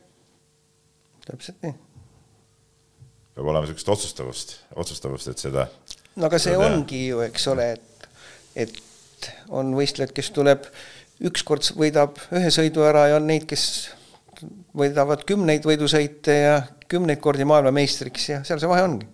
täpselt 1.25 1.63
nii. 1.65 1.73
peab 3.35 3.47
olema 3.47 3.65
niisugust 3.65 3.89
otsustavust, 3.95 4.55
otsustavust, 4.75 5.31
et 5.31 5.41
seda. 5.41 5.67
no 6.15 6.29
aga 6.29 6.39
see 6.41 6.55
ongi 6.57 7.07
ju, 7.09 7.21
eks 7.25 7.47
ole, 7.51 7.71
et, 7.75 8.09
et 8.65 9.29
on 9.49 9.73
võistlejad, 9.77 10.13
kes 10.15 10.31
tuleb, 10.35 10.67
ükskord 11.25 11.71
võidab 11.79 12.19
ühe 12.35 12.51
sõidu 12.53 12.85
ära 12.85 13.07
ja 13.11 13.19
on 13.19 13.27
neid, 13.29 13.47
kes 13.49 13.65
võidavad 14.75 15.23
kümneid 15.27 15.65
võidusõite 15.67 16.35
ja 16.35 16.55
kümneid 16.91 17.21
kordi 17.23 17.47
maailmameistriks 17.47 18.29
ja 18.29 18.41
seal 18.47 18.61
see 18.61 18.71
vahe 18.71 18.85
ongi. 18.85 19.07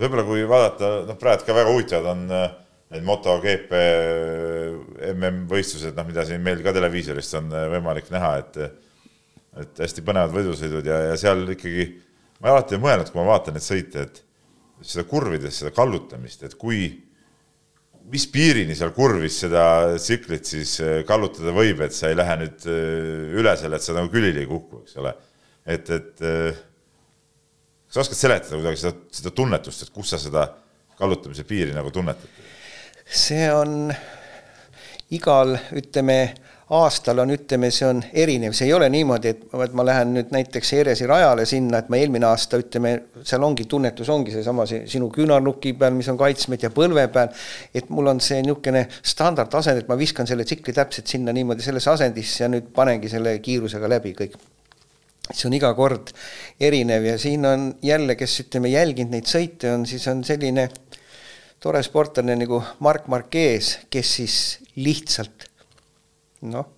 võib-olla 0.00 0.26
kui 0.26 0.46
vaadata, 0.48 0.92
noh, 1.08 1.18
praegu 1.20 1.46
ka 1.46 1.56
väga 1.56 1.74
huvitavad 1.74 2.10
on 2.14 2.24
äh, 2.34 2.46
need 2.94 3.06
MotoGP 3.06 3.76
MM-võistlused, 5.14 5.94
noh, 5.96 6.08
mida 6.08 6.24
siin 6.28 6.42
meil 6.44 6.62
ka 6.64 6.74
televiisorist 6.76 7.38
on 7.40 7.52
äh, 7.52 7.68
võimalik 7.76 8.10
näha, 8.14 8.38
et 8.42 8.64
et 9.54 9.84
hästi 9.84 10.02
põnevad 10.02 10.32
võidusõidud 10.34 10.86
ja, 10.90 10.96
ja 11.12 11.18
seal 11.18 11.44
ikkagi 11.54 11.84
ma 12.42 12.52
alati 12.52 12.74
olen 12.74 12.82
mõelnud, 12.84 13.10
kui 13.10 13.20
ma 13.20 13.28
vaatan 13.28 13.54
neid 13.56 13.64
sõite, 13.64 14.02
et 14.02 14.22
seda 14.84 15.06
kurvides, 15.08 15.60
seda 15.60 15.70
kallutamist, 15.74 16.42
et 16.44 16.56
kui, 16.60 16.88
mis 18.12 18.26
piirini 18.30 18.76
seal 18.76 18.92
kurvis 18.96 19.38
seda 19.44 19.64
tsiklit 19.96 20.48
siis 20.48 20.76
äh, 20.84 20.98
kallutada 21.08 21.54
võib, 21.56 21.80
et 21.86 21.94
sa 21.96 22.10
ei 22.10 22.18
lähe 22.18 22.36
nüüd 22.42 22.66
äh, 22.68 23.38
üle 23.40 23.54
selle, 23.60 23.78
et 23.78 23.86
sa 23.86 23.96
nagu 23.96 24.10
külili 24.12 24.44
ei 24.44 24.50
kuku, 24.50 24.82
eks 24.84 24.98
ole. 25.00 25.14
et, 25.64 25.90
et 25.94 26.24
äh, 26.24 26.60
kas 27.88 27.96
sa 27.96 28.04
oskad 28.04 28.20
seletada 28.20 28.58
kuidagi 28.58 28.82
seda, 28.82 28.94
seda 29.20 29.32
tunnetust, 29.34 29.86
et 29.86 29.94
kus 29.94 30.12
sa 30.12 30.20
seda 30.20 30.48
kallutamise 30.98 31.46
piiri 31.48 31.76
nagu 31.76 31.92
tunnetad? 31.94 32.42
see 33.04 33.48
on 33.52 33.92
igal, 35.14 35.56
ütleme 35.76 36.18
aastal 36.74 37.20
on, 37.22 37.30
ütleme, 37.34 37.68
see 37.74 37.86
on 37.86 38.00
erinev, 38.12 38.54
see 38.56 38.68
ei 38.68 38.74
ole 38.74 38.88
niimoodi, 38.92 39.32
et, 39.34 39.42
et 39.66 39.74
ma 39.76 39.84
lähen 39.86 40.14
nüüd 40.16 40.32
näiteks 40.34 40.72
Eresi 40.78 41.06
rajale 41.08 41.44
sinna, 41.48 41.80
et 41.82 41.90
ma 41.92 42.00
eelmine 42.00 42.26
aasta 42.28 42.58
ütleme, 42.60 42.94
seal 43.26 43.44
ongi 43.46 43.66
tunnetus 43.70 44.10
ongi 44.12 44.34
seesama 44.34 44.66
see 44.70 44.84
sinu 44.90 45.10
küünarnuki 45.14 45.74
peal, 45.78 45.94
mis 45.96 46.08
on 46.12 46.18
kaitsmed 46.20 46.66
ja 46.66 46.72
põlve 46.74 47.06
peal. 47.14 47.30
et 47.74 47.90
mul 47.94 48.10
on 48.14 48.22
see 48.24 48.40
niisugune 48.42 48.86
standardasend, 49.02 49.84
et 49.84 49.92
ma 49.92 49.98
viskan 50.00 50.26
selle 50.30 50.46
tsikli 50.48 50.74
täpselt 50.74 51.10
sinna 51.10 51.32
niimoodi 51.36 51.62
sellesse 51.64 51.92
asendisse 51.94 52.44
ja 52.44 52.50
nüüd 52.50 52.72
panengi 52.74 53.12
selle 53.12 53.38
kiirusega 53.44 53.90
läbi 53.90 54.14
kõik 54.18 54.36
see 55.30 55.48
on 55.48 55.56
iga 55.56 55.70
kord 55.76 56.12
erinev 56.60 57.06
ja 57.08 57.16
siin 57.20 57.46
on 57.48 57.70
jälle, 57.82 58.16
kes 58.18 58.40
ütleme, 58.44 58.68
jälginud 58.74 59.14
neid 59.14 59.30
sõite, 59.30 59.70
on 59.72 59.86
siis 59.88 60.04
on 60.10 60.20
selline 60.26 60.68
tore 61.64 61.80
sportlane 61.86 62.36
nagu 62.36 62.60
Mark 62.84 63.08
Marquez, 63.08 63.78
kes 63.90 64.14
siis 64.18 64.38
lihtsalt 64.76 65.48
noh, 66.50 66.68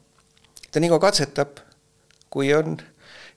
ta 0.71 0.83
nagu 0.83 0.99
katsetab, 1.03 1.61
kui 2.31 2.53
on, 2.55 2.77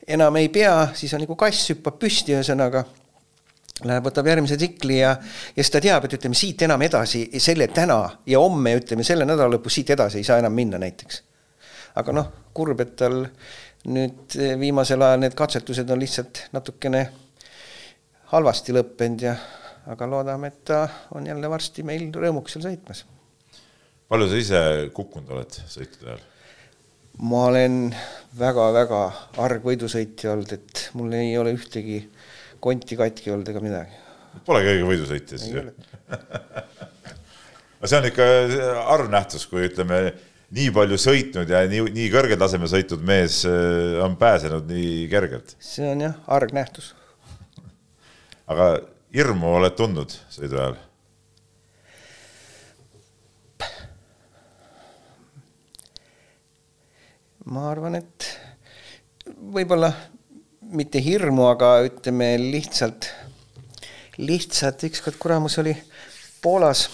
enam 0.07 0.39
ei 0.39 0.49
pea, 0.53 0.89
siis 0.97 1.13
on 1.15 1.23
nagu 1.23 1.37
kass 1.39 1.71
hüppab 1.73 1.99
püsti, 2.01 2.35
ühesõnaga 2.35 2.83
läheb, 3.87 4.03
võtab 4.09 4.27
järgmise 4.27 4.57
tsikli 4.59 4.99
ja, 4.99 5.13
ja 5.55 5.63
siis 5.63 5.71
ta 5.73 5.81
teab, 5.83 6.05
et 6.05 6.17
ütleme 6.19 6.37
siit 6.37 6.65
enam 6.67 6.81
edasi, 6.83 7.25
selle 7.39 7.69
täna 7.73 8.01
ja 8.27 8.41
homme, 8.41 8.75
ütleme 8.81 9.05
selle 9.07 9.27
nädala 9.27 9.55
lõpus 9.55 9.79
siit 9.79 9.93
edasi 9.95 10.19
ei 10.19 10.27
saa 10.27 10.39
enam 10.41 10.55
minna 10.55 10.79
näiteks. 10.81 11.23
aga 11.99 12.15
noh, 12.15 12.33
kurb, 12.53 12.81
et 12.83 12.95
tal 12.99 13.21
nüüd 13.89 14.35
viimasel 14.59 15.01
ajal 15.01 15.23
need 15.23 15.37
katsetused 15.37 15.89
on 15.89 16.01
lihtsalt 16.01 16.43
natukene 16.55 17.05
halvasti 18.33 18.75
lõppenud 18.75 19.23
ja 19.23 19.37
aga 19.89 20.09
loodame, 20.09 20.51
et 20.51 20.65
ta 20.67 20.83
on 21.15 21.25
jälle 21.25 21.49
varsti 21.49 21.87
meil 21.87 22.09
rõõmuks 22.13 22.57
seal 22.57 22.67
sõitmas 22.67 23.05
palju 24.09 24.29
sa 24.29 24.41
ise 24.41 24.61
kukkunud 24.95 25.31
oled 25.35 25.57
sõitude 25.69 26.13
ajal? 26.13 26.25
ma 27.19 27.43
olen 27.49 27.81
väga-väga 28.39 29.01
arg 29.43 29.65
võidusõitja 29.65 30.33
olnud, 30.33 30.53
et 30.55 30.85
mul 30.95 31.13
ei 31.17 31.33
ole 31.37 31.53
ühtegi 31.57 32.01
konti 32.63 32.97
katki 32.99 33.33
olnud 33.33 33.49
ega 33.51 33.61
midagi. 33.63 33.99
Pole 34.47 34.61
keegi 34.63 34.87
võidusõitja 34.87 35.39
siis 35.41 35.53
ju? 35.53 35.65
no 37.79 37.87
see 37.89 37.99
on 37.99 38.09
ikka 38.09 38.27
harv 38.87 39.11
nähtus, 39.11 39.45
kui 39.51 39.67
ütleme, 39.67 40.01
nii 40.55 40.69
palju 40.75 40.99
sõitnud 41.01 41.51
ja 41.51 41.63
nii, 41.69 41.85
nii 41.95 42.09
kõrgel 42.13 42.39
tasemel 42.41 42.71
sõitnud 42.71 43.03
mees 43.05 43.41
äh, 43.49 43.99
on 44.05 44.15
pääsenud 44.19 44.69
nii 44.69 45.07
kergelt. 45.11 45.57
see 45.61 45.89
on 45.91 46.07
jah, 46.07 46.17
arg 46.31 46.55
nähtus. 46.55 46.93
aga 48.51 48.77
hirmu 49.15 49.57
oled 49.59 49.75
tundnud 49.77 50.15
sõidu 50.33 50.61
ajal? 50.61 50.79
Ma 57.49 57.69
arvan, 57.71 57.97
et 57.97 58.27
võib-olla 59.53 59.89
mitte 60.75 61.01
hirmu, 61.01 61.47
aga 61.49 61.79
ütleme 61.87 62.33
lihtsalt, 62.41 63.09
lihtsalt 64.21 64.85
ükskord 64.89 65.17
kuramus 65.21 65.57
oli 65.61 65.73
Poolas 66.43 66.85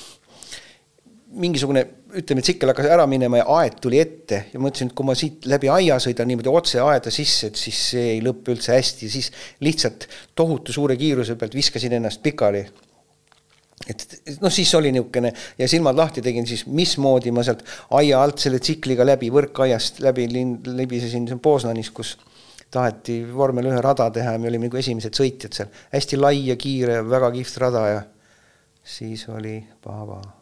mingisugune, 1.36 1.84
ütleme, 2.16 2.41
tsikkel 2.45 2.72
hakkas 2.72 2.88
ära 2.88 3.03
minema 3.10 3.41
ja 3.41 3.45
aed 3.58 3.76
tuli 3.84 3.99
ette 3.99 4.45
ja 4.53 4.62
mõtlesin, 4.62 4.89
et 4.89 4.95
kui 4.95 5.08
ma 5.08 5.16
siit 5.18 5.45
läbi 5.51 5.70
aia 5.72 5.97
sõidan 5.99 6.30
niimoodi 6.32 6.51
otse 6.51 6.80
aeda 6.80 7.12
sisse, 7.12 7.51
et 7.51 7.60
siis 7.60 7.82
see 7.91 8.06
ei 8.14 8.22
lõppe 8.24 8.56
üldse 8.56 8.72
hästi, 8.78 9.10
siis 9.12 9.32
lihtsalt 9.66 10.08
tohutu 10.38 10.74
suure 10.76 10.95
kiiruse 10.99 11.36
pealt 11.39 11.58
viskasin 11.58 11.97
ennast 11.99 12.24
pikali 12.24 12.64
et 13.84 14.40
noh, 14.42 14.52
siis 14.54 14.72
oli 14.78 14.92
niisugune 14.96 15.34
ja 15.60 15.68
silmad 15.70 15.98
lahti 15.98 16.24
tegin, 16.26 16.48
siis 16.48 16.66
mismoodi 16.66 17.34
ma 17.36 17.44
sealt 17.46 17.66
aia 17.98 18.22
alt 18.24 18.42
selle 18.42 18.62
tsikliga 18.64 19.06
läbi, 19.06 19.30
võrkaiast 19.34 20.00
läbi 20.06 20.30
libisesin 20.32 21.28
Poznanis, 21.44 21.92
kus 21.94 22.16
taheti 22.72 23.20
vormel 23.34 23.70
ühe 23.70 23.82
rada 23.84 24.08
teha 24.14 24.36
ja 24.36 24.42
me 24.42 24.50
olime 24.50 24.70
nagu 24.70 24.80
esimesed 24.80 25.16
sõitjad 25.16 25.58
seal, 25.58 25.70
hästi 25.94 26.20
lai 26.20 26.40
ja 26.50 26.58
kiire, 26.60 27.02
väga 27.08 27.32
kihvt 27.36 27.62
rada 27.64 27.84
ja 27.92 28.02
siis 28.86 29.28
oli 29.30 29.60
paha-paha. 29.84 30.34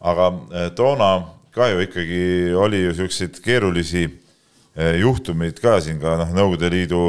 aga 0.00 0.26
eh, 0.52 0.70
toona 0.76 1.10
ka 1.54 1.68
ju 1.72 1.84
ikkagi 1.86 2.20
oli 2.54 2.82
ju 2.82 2.90
niisuguseid 2.92 3.40
keerulisi 3.44 4.04
eh, 4.06 4.98
juhtumeid 5.00 5.60
ka 5.62 5.78
siin 5.80 6.00
ka 6.02 6.18
noh, 6.20 6.34
Nõukogude 6.36 6.70
Liidu 6.72 7.04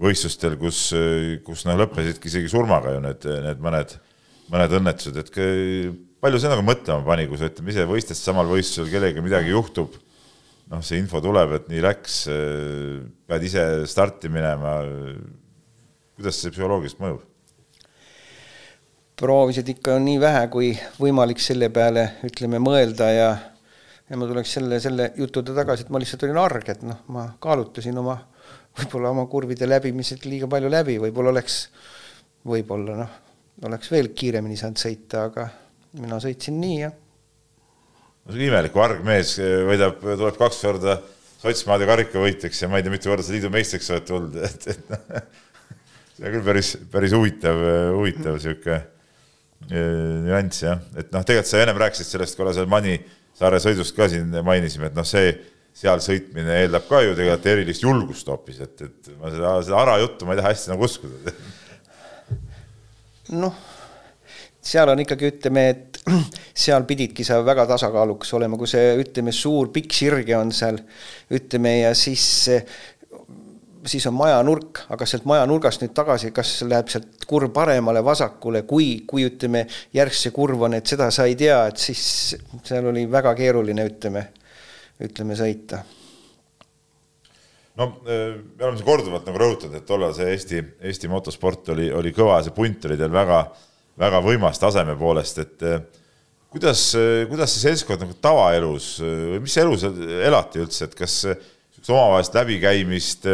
võistlustel, 0.00 0.56
kus, 0.58 0.88
eh, 0.96 1.38
kus 1.46 1.66
noh, 1.68 1.78
lõppesidki 1.84 2.32
isegi 2.32 2.50
surmaga 2.50 2.96
ju 2.96 3.04
need, 3.04 3.28
need 3.46 3.62
mõned 3.62 3.98
mõned 4.52 4.74
õnnetused, 4.78 5.20
et 5.20 5.30
palju 6.24 6.40
see 6.40 6.52
nagu 6.52 6.64
mõtlema 6.64 7.04
pani, 7.06 7.28
kui 7.28 7.40
sa 7.40 7.50
ütleme 7.50 7.72
ise 7.72 7.86
võistled 7.88 8.18
samal 8.18 8.48
võistlusel, 8.48 8.90
kellegagi 8.92 9.24
midagi 9.24 9.52
juhtub, 9.52 9.96
noh, 10.72 10.82
see 10.84 11.00
info 11.00 11.20
tuleb, 11.24 11.56
et 11.58 11.70
nii 11.72 11.84
läks, 11.84 12.18
pead 13.28 13.46
ise 13.46 13.64
starti 13.90 14.32
minema, 14.32 14.78
kuidas 16.16 16.40
see 16.40 16.54
psühholoogiliselt 16.54 17.04
mõjub? 17.04 17.22
proovisid 19.14 19.68
ikka 19.70 19.94
nii 20.02 20.16
vähe 20.18 20.40
kui 20.50 20.72
võimalik 20.98 21.38
selle 21.38 21.68
peale, 21.72 22.02
ütleme, 22.26 22.58
mõelda 22.58 23.06
ja 23.14 23.28
ja 24.10 24.18
ma 24.20 24.26
tuleks 24.28 24.56
selle, 24.58 24.78
selle 24.82 25.10
jutude 25.16 25.54
tagasi, 25.56 25.86
et 25.86 25.92
ma 25.92 26.00
lihtsalt 26.02 26.26
olin 26.26 26.40
arg, 26.42 26.66
et 26.68 26.82
noh, 26.84 27.00
ma 27.14 27.28
kaalutlesin 27.42 27.96
oma, 28.00 28.18
võib-olla 28.78 29.12
oma 29.14 29.26
kurvide 29.30 29.68
läbimised 29.68 30.26
liiga 30.28 30.48
palju 30.50 30.72
läbi, 30.72 30.98
võib-olla 31.06 31.32
oleks, 31.32 31.60
võib-olla 32.44 32.98
noh, 33.00 33.14
oleks 33.62 33.90
veel 33.92 34.10
kiiremini 34.16 34.58
saanud 34.58 34.80
sõita, 34.80 35.28
aga 35.28 35.46
mina 36.00 36.18
sõitsin 36.22 36.56
nii 36.58 36.78
ja. 36.80 36.90
no 36.90 38.32
see 38.34 38.40
on 38.40 38.46
imelik, 38.48 38.74
kui 38.74 38.82
argmees 38.82 39.36
võidab, 39.68 40.00
tuleb 40.02 40.38
kaks 40.40 40.62
korda 40.64 40.98
sotsmaade 41.44 41.86
karikavõitjaks 41.88 42.64
ja 42.64 42.70
ma 42.72 42.80
ei 42.80 42.86
tea, 42.86 42.94
mitu 42.94 43.12
korda 43.12 43.26
sa 43.26 43.34
liidu 43.34 43.52
meistriks 43.54 43.92
oled 43.92 44.08
tulnud, 44.08 44.38
et, 44.48 44.68
et 44.74 44.90
noh, 44.90 45.24
see 46.16 46.26
on 46.26 46.36
küll 46.36 46.46
päris, 46.50 46.74
päris 46.90 47.14
huvitav, 47.16 47.64
huvitav 47.98 48.38
sihuke 48.42 48.78
e, 49.70 49.82
nüanss 50.26 50.64
jah, 50.66 50.82
et 50.96 51.12
noh, 51.14 51.26
tegelikult 51.26 51.52
sa 51.52 51.62
ennem 51.62 51.82
rääkisid 51.84 52.10
sellest 52.10 52.38
korra 52.38 52.54
seal 52.56 52.70
Manisaare 52.70 53.60
sõidust 53.62 53.94
ka 53.96 54.10
siin 54.10 54.34
mainisime, 54.46 54.90
et 54.90 54.98
noh, 54.98 55.06
see 55.06 55.34
seal 55.74 55.98
sõitmine 56.02 56.60
eeldab 56.62 56.86
ka 56.86 57.00
ju 57.02 57.16
tegelikult 57.18 57.50
erilist 57.50 57.82
julgust 57.82 58.28
hoopis, 58.30 58.60
et, 58.62 58.82
et 58.86 59.14
ma 59.18 59.30
seda, 59.34 59.56
seda 59.66 59.80
ara 59.80 59.98
juttu 60.02 60.26
ma 60.26 60.34
ei 60.34 60.40
taha 60.40 60.52
hästi 60.54 60.70
nagu 60.70 60.86
uskuda 60.86 61.34
noh, 63.32 63.54
seal 64.64 64.88
on 64.92 65.02
ikkagi, 65.04 65.32
ütleme, 65.34 65.66
et 65.72 66.00
seal 66.64 66.84
pididki 66.88 67.24
sa 67.24 67.40
väga 67.44 67.66
tasakaalukas 67.70 68.34
olema, 68.36 68.58
kui 68.60 68.70
see, 68.70 68.94
ütleme, 69.00 69.32
suur 69.32 69.70
pikk 69.74 69.96
sirge 69.96 70.36
on 70.36 70.52
seal, 70.54 70.80
ütleme, 71.32 71.78
ja 71.84 71.94
siis 71.98 72.26
siis 73.84 74.06
on 74.08 74.14
maja 74.16 74.38
nurk, 74.42 74.80
aga 74.92 75.04
sealt 75.04 75.26
maja 75.28 75.44
nurgast 75.44 75.82
nüüd 75.84 75.92
tagasi, 75.96 76.30
kas 76.32 76.54
läheb 76.64 76.88
sealt 76.88 77.26
kurv 77.28 77.52
paremale, 77.52 78.00
vasakule, 78.04 78.62
kui, 78.68 79.02
kui 79.08 79.26
ütleme, 79.28 79.66
järg 79.92 80.16
see 80.16 80.32
kurv 80.32 80.64
on, 80.68 80.78
et 80.78 80.88
seda 80.88 81.10
sa 81.12 81.26
ei 81.28 81.36
tea, 81.36 81.58
et 81.68 81.80
siis 81.80 82.06
seal 82.64 82.88
oli 82.88 83.04
väga 83.10 83.34
keeruline, 83.36 83.84
ütleme, 83.92 84.24
ütleme 85.04 85.36
sõita 85.36 85.82
no 87.80 87.88
äh, 88.06 88.36
me 88.56 88.64
oleme 88.64 88.78
siin 88.78 88.86
korduvalt 88.86 89.28
nagu 89.28 89.40
rõhutanud, 89.40 89.76
et 89.78 89.86
tollal 89.88 90.14
see 90.16 90.30
Eesti, 90.34 90.62
Eesti 90.90 91.10
motosport 91.10 91.72
oli, 91.74 91.90
oli 91.94 92.14
kõva, 92.14 92.38
see 92.44 92.54
punt 92.54 92.86
oli 92.88 92.98
teil 93.00 93.12
väga, 93.14 93.40
väga 94.00 94.22
võimas 94.24 94.60
taseme 94.62 94.96
poolest, 94.98 95.40
et 95.42 95.66
äh, 95.66 95.80
kuidas, 96.54 96.86
äh, 96.98 97.24
kuidas 97.30 97.54
see 97.54 97.66
seltskond 97.68 98.04
nagu 98.04 98.16
tavaelus 98.22 98.96
või 99.02 99.42
mis 99.46 99.58
elus 99.62 99.86
elati 99.86 100.62
üldse, 100.62 100.88
et 100.88 100.94
kas 100.98 101.20
omavahelist 101.84 102.36
läbikäimist, 102.38 103.26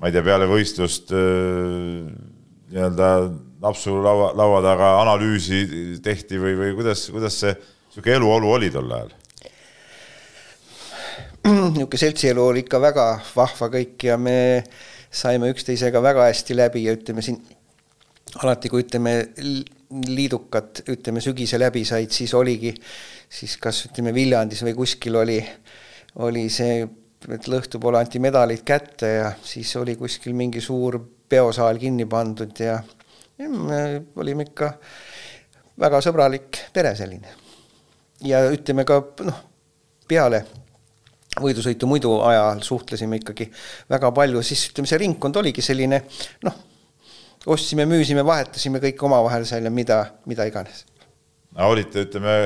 ma 0.00 0.08
ei 0.08 0.14
tea, 0.14 0.22
peale 0.24 0.46
võistlust 0.48 1.10
nii-öelda 1.12 3.08
napsu 3.60 3.98
laua, 4.00 4.30
laua 4.38 4.62
taga 4.64 4.94
analüüsi 5.02 5.58
tehti 6.04 6.40
või, 6.40 6.54
või 6.56 6.72
kuidas, 6.78 7.04
kuidas 7.12 7.36
see 7.42 7.52
niisugune 7.52 8.16
eluolu 8.16 8.54
oli 8.56 8.70
tol 8.72 8.88
ajal? 8.96 9.12
Niisugune 11.46 12.00
seltsielu 12.00 12.46
oli 12.46 12.64
ikka 12.64 12.80
väga 12.82 13.06
vahva 13.36 13.70
kõik 13.72 14.08
ja 14.08 14.16
me 14.18 14.64
saime 15.10 15.50
üksteisega 15.52 16.02
väga 16.02 16.26
hästi 16.30 16.56
läbi 16.56 16.86
ja 16.86 16.94
ütleme 16.96 17.22
siin 17.22 17.38
alati, 18.42 18.68
kui 18.68 18.82
ütleme 18.82 19.12
liidukad, 20.10 20.82
ütleme 20.90 21.22
sügise 21.22 21.60
läbi 21.60 21.84
said, 21.86 22.10
siis 22.10 22.34
oligi 22.34 22.74
siis 23.28 23.56
kas 23.62 23.84
ütleme 23.88 24.14
Viljandis 24.14 24.62
või 24.66 24.74
kuskil 24.76 25.16
oli, 25.22 25.38
oli 26.22 26.46
see, 26.52 26.84
et 27.32 27.48
lõhtu 27.50 27.80
poole 27.82 28.00
anti 28.00 28.20
medalid 28.22 28.62
kätte 28.66 29.12
ja 29.18 29.30
siis 29.42 29.72
oli 29.80 29.96
kuskil 29.98 30.34
mingi 30.36 30.62
suur 30.64 30.98
peosaal 31.28 31.78
kinni 31.82 32.06
pandud 32.06 32.54
ja, 32.62 32.78
ja 33.38 33.48
me 33.50 33.80
olime 34.16 34.46
ikka 34.46 34.72
väga 35.80 36.00
sõbralik 36.04 36.62
pere 36.72 36.94
selline. 36.96 37.34
ja 38.24 38.46
ütleme 38.50 38.84
ka 38.88 39.02
noh, 39.26 39.42
peale 40.08 40.44
võidusõitu 41.42 41.88
muidu 41.90 42.14
ajal 42.26 42.62
suhtlesime 42.64 43.20
ikkagi 43.20 43.48
väga 43.92 44.10
palju, 44.16 44.42
siis 44.46 44.68
ütleme, 44.70 44.90
see 44.90 45.00
ringkond 45.02 45.36
oligi 45.42 45.64
selline 45.64 46.02
noh, 46.46 46.56
ostsime, 47.52 47.86
müüsime, 47.88 48.24
vahetasime 48.26 48.80
kõik 48.82 49.02
omavahel 49.08 49.46
seal 49.48 49.68
ja 49.68 49.72
mida, 49.72 49.98
mida 50.26 50.46
iganes. 50.48 50.84
olite, 51.68 52.06
ütleme, 52.08 52.36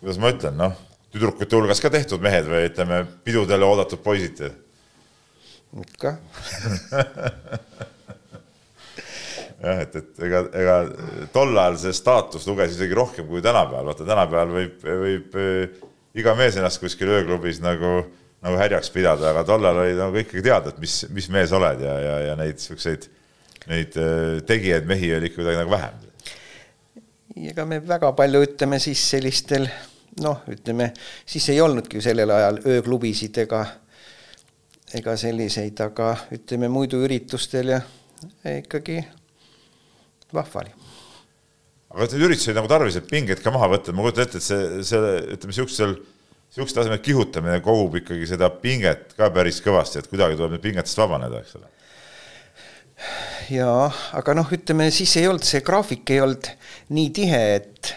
kuidas 0.00 0.18
ma 0.22 0.32
ütlen, 0.34 0.56
noh, 0.58 0.72
tüdrukute 1.12 1.56
hulgas 1.58 1.80
ka 1.82 1.90
tehtud 1.92 2.20
mehed 2.24 2.46
või 2.48 2.66
ütleme, 2.70 3.04
pidudele 3.24 3.64
oodatud 3.68 4.00
poisid? 4.04 4.44
ikka 5.72 6.10
jah, 9.62 9.78
et, 9.80 9.94
et 9.96 10.26
ega, 10.26 10.42
ega 10.58 10.74
tol 11.32 11.56
ajal 11.56 11.78
see 11.80 11.94
staatus 11.96 12.44
luges 12.48 12.74
isegi 12.76 12.94
rohkem 12.98 13.26
kui 13.30 13.40
tänapäeval, 13.44 13.88
vaata 13.92 14.04
tänapäeval 14.08 14.52
võib, 14.56 14.76
võib 15.04 15.38
iga 16.18 16.34
mees 16.36 16.56
ennast 16.58 16.80
kuskil 16.82 17.10
ööklubis 17.12 17.60
nagu, 17.64 18.02
nagu 18.44 18.60
härjaks 18.60 18.92
pidada, 18.94 19.30
aga 19.32 19.44
tollal 19.48 19.82
oli 19.84 19.96
nagu 19.98 20.20
ikkagi 20.20 20.44
teada, 20.44 20.72
et 20.72 20.80
mis, 20.82 21.02
mis 21.14 21.28
mees 21.32 21.52
oled 21.56 21.84
ja, 21.84 21.94
ja, 22.04 22.16
ja 22.28 22.38
neid 22.40 22.60
siukseid, 22.62 23.08
neid 23.70 23.96
äh, 24.00 24.40
tegijaid 24.48 24.88
mehi 24.90 25.12
oli 25.16 25.30
ikka 25.30 25.40
kuidagi 25.40 25.62
nagu 25.62 25.72
vähem. 25.72 26.00
ega 27.52 27.64
me 27.64 27.80
väga 27.86 28.12
palju 28.12 28.42
ütleme 28.44 28.78
siis 28.82 29.04
sellistel 29.14 29.68
noh, 30.20 30.42
ütleme 30.52 30.92
siis 31.24 31.48
ei 31.54 31.60
olnudki 31.64 31.96
ju 31.96 32.04
sellel 32.04 32.30
ajal 32.30 32.60
ööklubisid 32.74 33.40
ega, 33.46 33.64
ega 34.94 35.16
selliseid, 35.16 35.80
aga 35.80 36.12
ütleme 36.36 36.68
muidu 36.68 37.00
üritustel 37.06 37.76
ja 37.76 37.80
ikkagi 38.58 39.00
vahva 40.34 40.66
oli 40.66 40.81
aga 41.92 42.08
need 42.08 42.24
üritused 42.26 42.56
nagu 42.56 42.70
tarvis, 42.70 42.96
et 42.96 43.08
pingeid 43.08 43.42
ka 43.44 43.52
maha 43.54 43.68
võtta, 43.74 43.94
ma 43.94 44.06
kujutan 44.06 44.24
ette, 44.24 44.40
et 44.40 44.46
see, 44.46 44.82
see 44.88 45.12
ütleme 45.36 45.56
siuksel, 45.56 45.94
siukse 46.52 46.76
tasemel 46.76 47.00
kihutamine 47.04 47.60
kogub 47.64 47.98
ikkagi 48.00 48.28
seda 48.28 48.48
pinget 48.62 49.12
ka 49.18 49.28
päris 49.34 49.60
kõvasti, 49.64 50.00
et 50.00 50.10
kuidagi 50.10 50.38
tuleb 50.38 50.56
need 50.56 50.64
pingetest 50.64 51.00
vabaneda, 51.00 51.42
eks 51.42 51.58
ole. 51.60 51.68
jaa, 53.58 53.90
aga 54.18 54.36
noh, 54.38 54.52
ütleme 54.56 54.88
siis 54.94 55.16
ei 55.20 55.28
olnud 55.28 55.44
see 55.46 55.60
graafik 55.66 56.14
ei 56.14 56.22
olnud 56.24 56.48
nii 56.96 57.10
tihe, 57.16 57.42
et 57.58 57.92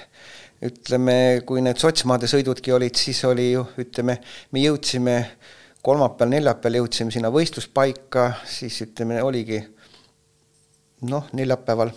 ütleme, 0.65 1.17
kui 1.47 1.61
need 1.63 1.79
sotsmaade 1.79 2.27
sõidudki 2.31 2.73
olid, 2.75 2.97
siis 2.99 3.21
oli 3.27 3.51
ju, 3.51 3.63
ütleme, 3.81 4.17
me 4.51 4.63
jõudsime 4.63 5.15
kolmapäeval, 5.85 6.33
neljapäeval 6.33 6.79
jõudsime 6.81 7.13
sinna 7.13 7.29
võistluspaika, 7.33 8.31
siis 8.49 8.79
ütleme, 8.87 9.21
oligi 9.23 9.61
noh, 11.05 11.27
neljapäeval 11.37 11.93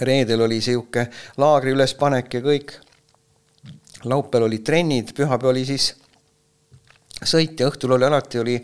reedel 0.00 0.40
oli 0.40 0.60
sihuke 0.60 1.08
laagri 1.36 1.74
ülespanek 1.74 2.34
ja 2.34 2.40
kõik. 2.40 2.72
laupäeval 4.04 4.48
olid 4.48 4.64
trennid, 4.64 5.14
pühapäev 5.16 5.50
oli 5.50 5.64
siis 5.64 5.94
sõit 7.24 7.60
ja 7.60 7.68
õhtul 7.70 7.94
oli 7.96 8.04
alati 8.04 8.38
oli, 8.38 8.56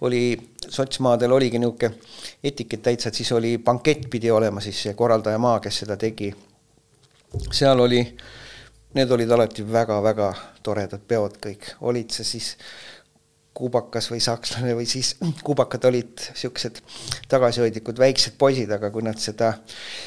oli 0.00 0.22
sotsmaadel 0.68 1.32
oligi 1.32 1.58
niisugune 1.58 1.94
etikett 2.42 2.82
täitsa, 2.82 3.08
et 3.08 3.14
siis 3.14 3.32
oli 3.32 3.58
bankett 3.58 4.08
pidi 4.10 4.30
olema 4.30 4.60
siis 4.60 4.82
see 4.82 4.94
korraldaja 4.94 5.38
maa, 5.38 5.60
kes 5.60 5.84
seda 5.84 5.96
tegi. 5.96 6.32
seal 7.52 7.80
oli, 7.80 8.02
need 8.94 9.10
olid 9.10 9.30
alati 9.30 9.62
väga-väga 9.72 10.32
toredad 10.62 11.04
peod 11.08 11.36
kõik, 11.46 11.74
olid 11.80 12.10
see 12.10 12.24
siis 12.24 12.56
kuubakas 13.58 14.06
või 14.12 14.20
sakslane 14.22 14.74
või 14.78 14.86
siis 14.86 15.16
kuubakad 15.44 15.88
olid 15.90 16.12
niisugused 16.28 16.78
tagasihoidlikud 17.30 17.98
väiksed 17.98 18.36
poisid, 18.38 18.70
aga 18.74 18.92
kui 18.94 19.02
nad 19.06 19.18
seda, 19.18 19.52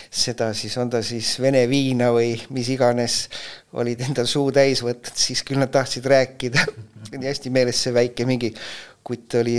seda 0.08 0.52
siis, 0.58 0.78
on 0.80 0.92
ta 0.94 1.02
siis 1.06 1.34
vene 1.44 1.66
viina 1.72 2.12
või 2.16 2.34
mis 2.56 2.72
iganes, 2.72 3.26
olid 3.76 4.06
endal 4.08 4.30
suu 4.32 4.54
täis 4.56 4.84
võtnud, 4.86 5.18
siis 5.20 5.44
küll 5.48 5.60
nad 5.60 5.72
tahtsid 5.74 6.08
rääkida. 6.08 6.64
nii 7.12 7.28
hästi 7.28 7.52
meeles 7.52 7.82
see 7.84 7.94
väike 7.94 8.26
mingi 8.30 8.54
kutt 9.04 9.36
oli, 9.42 9.58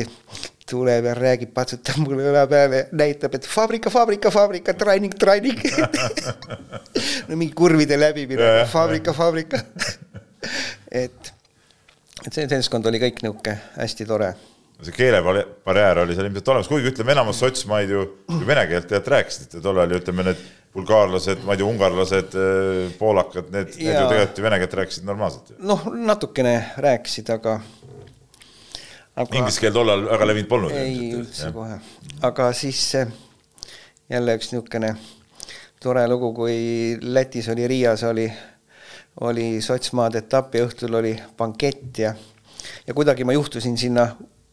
tuleb 0.69 1.11
ja 1.11 1.15
räägib, 1.19 1.53
patsutab 1.53 2.01
mulle 2.01 2.31
õla 2.31 2.47
peale, 2.49 2.87
näitab, 2.97 3.35
et 3.37 3.49
fabrika, 3.49 3.91
fabrika, 3.93 4.33
fabrika, 4.33 4.77
training, 4.79 5.19
training. 5.19 5.61
No 7.29 7.37
mingi 7.39 7.55
kurvide 7.57 7.97
läbimine, 7.97 8.65
fabrika, 8.69 9.15
fabrika. 9.17 9.61
Et 11.03 11.33
et 12.27 12.35
see 12.35 12.49
seltskond 12.51 12.87
oli 12.91 13.01
kõik 13.03 13.23
niisugune 13.23 13.59
hästi 13.77 14.07
tore. 14.09 14.33
see 14.83 14.95
keelebarjäär 14.97 16.03
oli 16.03 16.17
seal 16.17 16.27
ilmselt 16.27 16.49
olemas, 16.55 16.71
kuigi 16.71 16.91
ütleme, 16.91 17.15
enamus 17.15 17.39
sotsmaid 17.43 17.91
ju, 17.91 18.03
ju 18.31 18.47
vene 18.47 18.65
keelt 18.71 18.89
tegelikult 18.89 19.13
rääkisid 19.15 19.57
ja 19.59 19.63
tollal 19.63 19.95
ju 19.95 20.01
ütleme, 20.01 20.27
need 20.27 20.43
bulgaarlased, 20.73 21.45
ma 21.47 21.55
ei 21.55 21.61
tea, 21.61 21.69
ungarlased, 21.69 22.35
äh, 22.41 22.91
poolakad, 22.99 23.53
need, 23.55 23.77
need 23.77 23.93
ju 23.93 24.05
tegelikult 24.09 24.41
ju 24.41 24.47
vene 24.49 24.59
keelt 24.63 24.77
rääkisid 24.81 25.07
normaalselt. 25.07 25.55
noh, 25.63 25.87
natukene 26.11 26.55
rääkisid, 26.83 27.31
aga, 27.35 27.59
aga. 29.15 29.29
Inglise 29.39 29.63
keel 29.63 29.75
tollal 29.77 30.07
väga 30.11 30.31
levinud 30.31 30.51
polnud. 30.51 30.77
ei, 30.79 31.13
üldse 31.21 31.51
jah. 31.51 31.57
kohe, 31.57 31.81
aga 32.31 32.53
siis 32.57 32.85
jälle 34.13 34.39
üks 34.39 34.51
niisugune 34.53 34.97
tore 35.83 36.07
lugu, 36.09 36.33
kui 36.37 36.57
Lätis 37.03 37.49
oli, 37.53 37.67
Riias 37.69 38.03
oli 38.07 38.27
oli 39.21 39.61
sotsmaade 39.61 40.23
etapi 40.25 40.63
õhtul 40.65 40.95
oli 40.99 41.13
bankett 41.37 41.99
ja, 41.99 42.15
ja 42.87 42.95
kuidagi 42.95 43.25
ma 43.25 43.35
juhtusin 43.37 43.77
sinna 43.79 44.07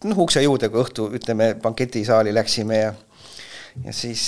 noh, 0.03 0.19
ukse 0.25 0.41
juurde, 0.43 0.69
kui 0.69 0.81
õhtu 0.83 1.07
ütleme 1.15 1.53
banketisaali 1.61 2.33
läksime 2.35 2.81
ja, 2.81 2.93
ja 3.85 3.93
siis 3.95 4.25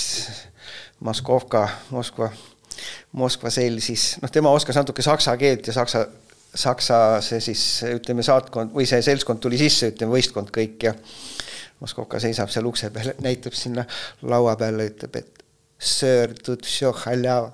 Moskovka, 1.02 1.66
Moskva, 1.90 2.30
Moskva 3.18 3.50
sell 3.50 3.80
siis, 3.84 4.16
noh, 4.22 4.30
tema 4.32 4.52
oskas 4.54 4.78
natuke 4.78 5.02
saksa 5.04 5.36
keelt 5.40 5.66
ja 5.66 5.76
saksa, 5.76 6.06
saksa 6.54 6.98
see 7.24 7.40
siis 7.42 7.64
ütleme, 7.90 8.24
saatkond 8.24 8.74
või 8.76 8.86
see 8.88 9.02
seltskond 9.04 9.42
tuli 9.42 9.60
sisse, 9.60 9.92
ütleme, 9.92 10.16
võistkond 10.16 10.52
kõik 10.54 10.88
ja 10.88 10.94
Moskovka 11.82 12.20
seisab 12.22 12.50
seal 12.54 12.68
ukse 12.70 12.92
peal, 12.94 13.12
näitab 13.24 13.56
sinna 13.58 13.84
laua 14.22 14.54
peale, 14.56 14.86
ütleb, 14.92 15.16
et 15.18 15.41
Sir, 15.81 16.33
тут 16.43 16.65
все 16.65 16.91
халява 16.91 17.53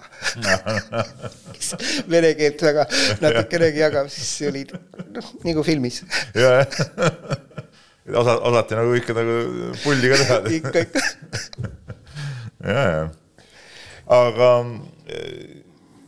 Vene 2.08 2.34
keelt 2.40 2.62
väga 2.64 2.86
natukenegi 3.20 3.82
jagab, 3.84 4.08
siis 4.12 4.30
see 4.38 4.48
oli 4.48 4.62
noh, 4.72 5.32
nagu 5.44 5.64
filmis. 5.68 6.02
jah, 6.36 6.64
osa, 8.16 8.38
osati 8.48 8.78
nagu 8.80 8.96
ikka 8.96 9.16
nagu 9.18 9.36
pulli 9.84 10.12
ka 10.12 10.20
teha. 10.22 10.38
ikka, 10.60 10.86
ikka. 10.88 11.02
ja, 12.64 12.84
ja. 12.94 13.04
aga 14.20 14.50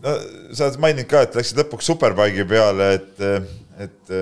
no 0.05 0.13
sa 0.55 0.69
oled 0.69 0.79
maininud 0.85 1.09
ka, 1.11 1.25
et 1.27 1.35
läksid 1.35 1.59
lõpuks 1.59 1.89
Superbike'i 1.91 2.47
peale, 2.47 2.93
et, 2.95 3.25
et 3.87 4.15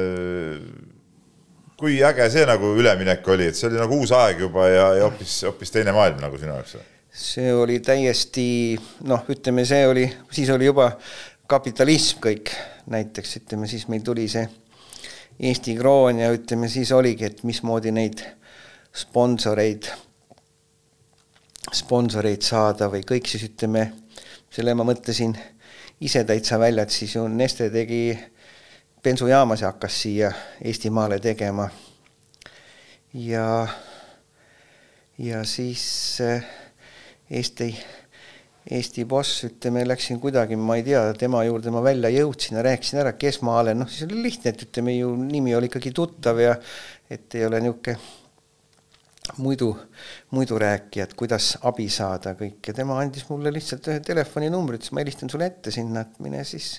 kui 1.77 1.99
äge 2.05 2.29
see 2.33 2.47
nagu 2.49 2.73
üleminek 2.79 3.29
oli, 3.35 3.51
et 3.51 3.59
see 3.59 3.69
oli 3.69 3.81
nagu 3.81 4.01
uus 4.01 4.15
aeg 4.17 4.41
juba 4.47 4.65
ja, 4.71 4.89
ja 4.97 5.05
hoopis, 5.05 5.37
hoopis 5.45 5.73
teine 5.77 5.93
maailm 5.93 6.21
nagu 6.23 6.41
sinu 6.41 6.55
jaoks 6.55 6.77
või? 6.79 6.89
See 7.18 7.50
oli 7.54 7.80
täiesti 7.82 8.78
noh, 9.10 9.24
ütleme, 9.30 9.64
see 9.66 9.86
oli, 9.86 10.04
siis 10.30 10.50
oli 10.54 10.68
juba 10.68 10.92
kapitalism 11.50 12.20
kõik, 12.22 12.52
näiteks 12.92 13.40
ütleme, 13.40 13.66
siis 13.70 13.88
meil 13.90 14.04
tuli 14.06 14.28
see 14.30 14.46
Eesti 15.38 15.76
kroon 15.78 16.18
ja 16.18 16.32
ütleme, 16.34 16.68
siis 16.70 16.90
oligi, 16.94 17.28
et 17.28 17.42
mismoodi 17.46 17.92
neid 17.94 18.22
sponsoreid, 18.94 19.86
sponsoreid 21.74 22.42
saada 22.42 22.88
või 22.90 23.04
kõik 23.06 23.30
siis 23.30 23.46
ütleme, 23.46 23.84
selle 24.50 24.74
ma 24.74 24.86
mõtlesin 24.86 25.34
ise 26.02 26.24
täitsa 26.26 26.58
välja, 26.58 26.86
et 26.86 26.94
siis 26.94 27.14
ju 27.14 27.26
Neste 27.30 27.70
tegi 27.70 28.18
bensujaamasid 29.02 29.66
hakkas 29.66 30.00
siia 30.02 30.32
Eestimaale 30.62 31.20
tegema. 31.22 31.68
ja 33.14 33.68
ja 35.18 35.44
siis 35.44 36.18
äh, 36.20 36.44
Eesti, 37.30 37.68
Eesti 38.70 39.04
boss, 39.08 39.44
ütleme, 39.48 39.82
läksin 39.88 40.20
kuidagi, 40.20 40.56
ma 40.56 40.78
ei 40.78 40.84
tea, 40.86 41.02
tema 41.18 41.42
juurde 41.44 41.72
ma 41.72 41.82
välja 41.84 42.10
jõudsin 42.12 42.56
ja 42.56 42.64
rääkisin 42.64 43.02
ära, 43.02 43.12
kes 43.20 43.42
ma 43.44 43.58
olen, 43.62 43.82
noh, 43.82 43.90
siis 43.90 44.06
oli 44.08 44.22
lihtne, 44.24 44.54
et 44.54 44.64
ütleme 44.68 44.96
ju 44.96 45.12
nimi 45.18 45.56
oli 45.56 45.68
ikkagi 45.68 45.92
tuttav 45.96 46.40
ja 46.40 46.56
et 47.10 47.36
ei 47.36 47.44
ole 47.48 47.60
niisugune 47.64 47.98
muidu, 49.36 49.68
muidu 50.30 50.58
rääkija, 50.58 51.04
et 51.04 51.14
kuidas 51.18 51.50
abi 51.68 51.88
saada 51.92 52.32
kõik 52.38 52.70
ja 52.70 52.74
tema 52.76 52.96
andis 53.02 53.26
mulle 53.28 53.52
lihtsalt 53.52 53.88
ühe 53.90 54.00
telefoninumbri, 54.04 54.80
ütles 54.80 54.92
ma 54.96 55.04
helistan 55.04 55.30
sulle 55.32 55.50
ette 55.50 55.72
sinna, 55.74 56.06
et 56.06 56.20
mine 56.24 56.44
siis 56.48 56.78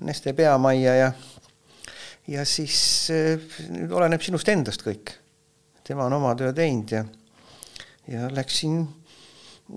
Neste 0.00 0.32
peamajja 0.32 0.94
ja 0.96 1.08
ja 2.32 2.44
siis 2.48 3.10
nüüd 3.68 3.90
oleneb 3.92 4.22
sinust 4.24 4.48
endast 4.48 4.80
kõik. 4.86 5.10
tema 5.84 6.06
on 6.06 6.16
oma 6.16 6.32
töö 6.38 6.52
teinud 6.56 6.94
ja 6.94 7.04
ja 8.08 8.30
läksin, 8.32 8.86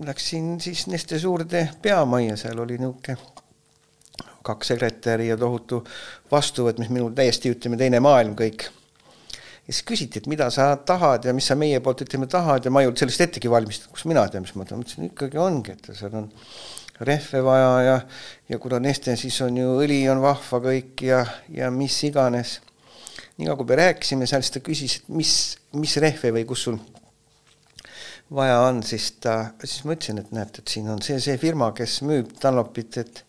läksin 0.06 0.60
siis 0.62 0.88
Neste 0.88 1.20
suurde 1.20 1.70
peamajja, 1.82 2.38
seal 2.38 2.60
oli 2.60 2.78
niisugune 2.78 3.18
kaks 4.46 4.74
sekretäri 4.74 5.30
ja 5.32 5.38
tohutu 5.38 5.82
vastuvõtt, 6.32 6.80
mis 6.82 6.92
minul 6.94 7.14
täiesti, 7.18 7.50
ütleme, 7.56 7.80
teine 7.82 8.00
maailm 8.04 8.36
kõik. 8.38 8.68
ja 9.66 9.74
siis 9.74 9.82
küsiti, 9.88 10.22
et 10.22 10.28
mida 10.30 10.50
sa 10.54 10.76
tahad 10.78 11.26
ja 11.26 11.34
mis 11.34 11.48
sa 11.50 11.58
meie 11.58 11.80
poolt, 11.82 12.04
ütleme, 12.06 12.28
tahad 12.30 12.66
ja 12.66 12.72
ma 12.72 12.84
ei 12.84 12.90
olnud 12.90 13.02
sellest 13.02 13.26
ettegi 13.26 13.50
valmistatud, 13.50 13.96
kus 13.96 14.06
mina 14.06 14.28
tean, 14.30 14.46
mis 14.46 14.54
ma 14.56 14.68
tahan, 14.68 14.84
mõtlesin 14.84 15.10
ikkagi 15.10 15.42
ongi, 15.42 15.74
et 15.74 15.90
seal 15.98 16.14
on 16.22 16.30
rehve 17.10 17.42
vaja 17.44 17.72
ja, 17.84 17.96
ja 18.50 18.60
kuna 18.62 18.80
Neste, 18.80 19.16
siis 19.20 19.40
on 19.42 19.58
ju 19.58 19.80
õli 19.82 20.04
on 20.12 20.22
vahva 20.24 20.62
kõik 20.68 21.08
ja, 21.08 21.24
ja 21.50 21.72
mis 21.74 21.98
iganes. 22.08 22.60
nii 23.38 23.50
nagu 23.50 23.66
me 23.68 23.82
rääkisime 23.82 24.30
seal, 24.30 24.46
siis 24.46 24.54
ta 24.54 24.62
küsis, 24.64 25.00
et 25.02 25.10
mis, 25.10 25.34
mis 25.74 25.98
rehve 25.98 26.32
või 26.38 26.46
kus 26.48 26.70
sul 26.70 26.78
vaja 28.34 28.60
on, 28.66 28.82
siis 28.84 29.12
ta, 29.22 29.36
siis 29.64 29.84
ma 29.86 29.96
ütlesin, 29.96 30.22
et 30.22 30.32
näete, 30.36 30.64
et 30.64 30.74
siin 30.74 30.90
on 30.90 31.02
see, 31.06 31.20
see 31.22 31.38
firma, 31.42 31.72
kes 31.78 32.00
müüb 32.08 32.34
Dunlopit, 32.42 32.98
et 33.04 33.22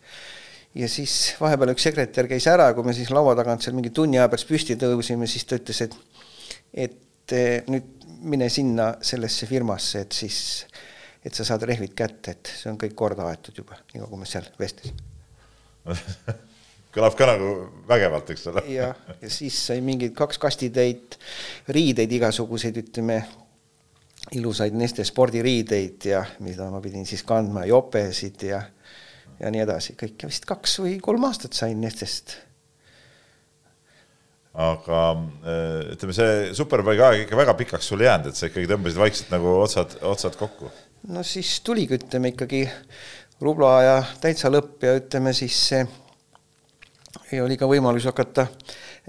ja 0.77 0.89
siis 0.89 1.35
vahepeal 1.41 1.73
üks 1.75 1.85
sekretär 1.89 2.29
käis 2.29 2.47
ära, 2.49 2.71
kui 2.73 2.85
me 2.87 2.95
siis 2.97 3.11
laua 3.13 3.35
tagant 3.37 3.63
seal 3.65 3.77
mingi 3.77 3.93
tunni 3.93 4.19
aja 4.19 4.29
pärast 4.31 4.49
püsti 4.49 4.77
tõusime, 4.79 5.29
siis 5.29 5.45
ta 5.45 5.59
ütles, 5.61 5.83
et 5.85 5.97
et 6.87 7.35
eh, 7.35 7.61
nüüd 7.69 7.93
mine 8.27 8.49
sinna 8.49 8.95
sellesse 9.05 9.47
firmasse, 9.49 10.01
et 10.05 10.17
siis, 10.17 10.39
et 11.23 11.33
sa 11.37 11.45
saad 11.47 11.63
rehvid 11.69 11.93
kätte, 11.97 12.33
et 12.33 12.51
see 12.57 12.71
on 12.71 12.79
kõik 12.81 12.97
korda 12.97 13.27
aetud 13.29 13.61
juba, 13.61 13.77
nii 13.93 14.03
nagu 14.03 14.19
me 14.19 14.29
seal 14.29 14.49
vestlesime 14.59 15.05
kõlab 16.97 17.15
ka 17.17 17.27
nagu 17.29 17.49
vägevalt, 17.87 18.31
eks 18.33 18.47
ole. 18.51 18.63
jah, 18.73 18.97
ja 19.21 19.29
siis 19.31 19.57
sai 19.69 19.81
mingeid 19.85 20.15
kaks 20.17 20.39
kastitäit 20.41 21.17
riideid 21.69 22.11
igasuguseid, 22.17 22.79
ütleme 22.81 23.21
ilusaid 24.35 24.75
Neste 24.75 25.05
spordiriideid 25.07 26.07
ja 26.09 26.23
mida 26.43 26.67
ma 26.71 26.81
pidin 26.83 27.05
siis 27.07 27.23
kandma, 27.27 27.65
jopesid 27.69 28.43
ja, 28.49 28.61
ja 29.39 29.51
nii 29.53 29.63
edasi, 29.63 29.95
kõike 29.99 30.29
vist 30.29 30.47
kaks 30.49 30.79
või 30.83 30.97
kolm 31.03 31.27
aastat 31.29 31.57
sain 31.57 31.79
Nestest. 31.81 32.37
aga 34.57 35.01
äh, 35.13 35.93
ütleme, 35.93 36.15
see 36.17 36.55
Superbike'i 36.57 37.05
aeg 37.05 37.23
ikka 37.25 37.37
väga 37.37 37.53
pikaks 37.59 37.91
sul 37.91 38.01
ei 38.01 38.09
jäänud, 38.09 38.31
et 38.31 38.39
sa 38.39 38.49
ikkagi 38.49 38.69
tõmbasid 38.71 38.99
vaikselt 38.99 39.31
nagu 39.35 39.53
otsad, 39.61 39.99
otsad 40.01 40.35
kokku. 40.39 40.71
no 41.13 41.23
siis 41.23 41.59
tuligi, 41.61 41.99
ütleme 42.01 42.33
ikkagi 42.33 42.65
rubla 43.41 43.71
ja 43.85 43.95
täitsa 44.21 44.49
lõpp 44.51 44.83
ja 44.83 44.97
ütleme 44.97 45.33
siis 45.37 45.61
see 45.69 45.85
ja 47.31 47.45
oli 47.45 47.57
ka 47.59 47.69
võimalus 47.69 48.07
hakata 48.09 48.47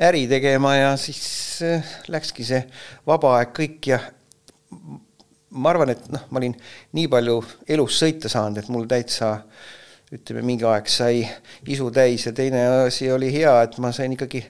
äri 0.08 0.26
tegema 0.30 0.76
ja 0.76 0.92
siis 1.00 1.26
äh, 1.66 1.96
läkski 2.12 2.46
see 2.46 2.62
vaba 3.06 3.38
aeg 3.40 3.56
kõik 3.56 3.90
ja 3.90 3.98
ma 5.50 5.72
arvan, 5.72 5.92
et 5.94 6.06
noh, 6.12 6.24
ma 6.30 6.40
olin 6.42 6.54
nii 6.96 7.08
palju 7.12 7.40
elus 7.74 7.98
sõita 8.02 8.30
saanud, 8.32 8.60
et 8.60 8.70
mul 8.72 8.88
täitsa 8.90 9.34
ütleme, 10.12 10.42
mingi 10.46 10.64
aeg 10.68 10.88
sai 10.88 11.20
isu 11.68 11.90
täis 11.92 12.24
ja 12.26 12.32
teine 12.36 12.62
asi 12.86 13.10
oli 13.12 13.28
hea, 13.32 13.52
et 13.64 13.76
ma 13.82 13.90
sain 13.92 14.12
ikkagi 14.14 14.40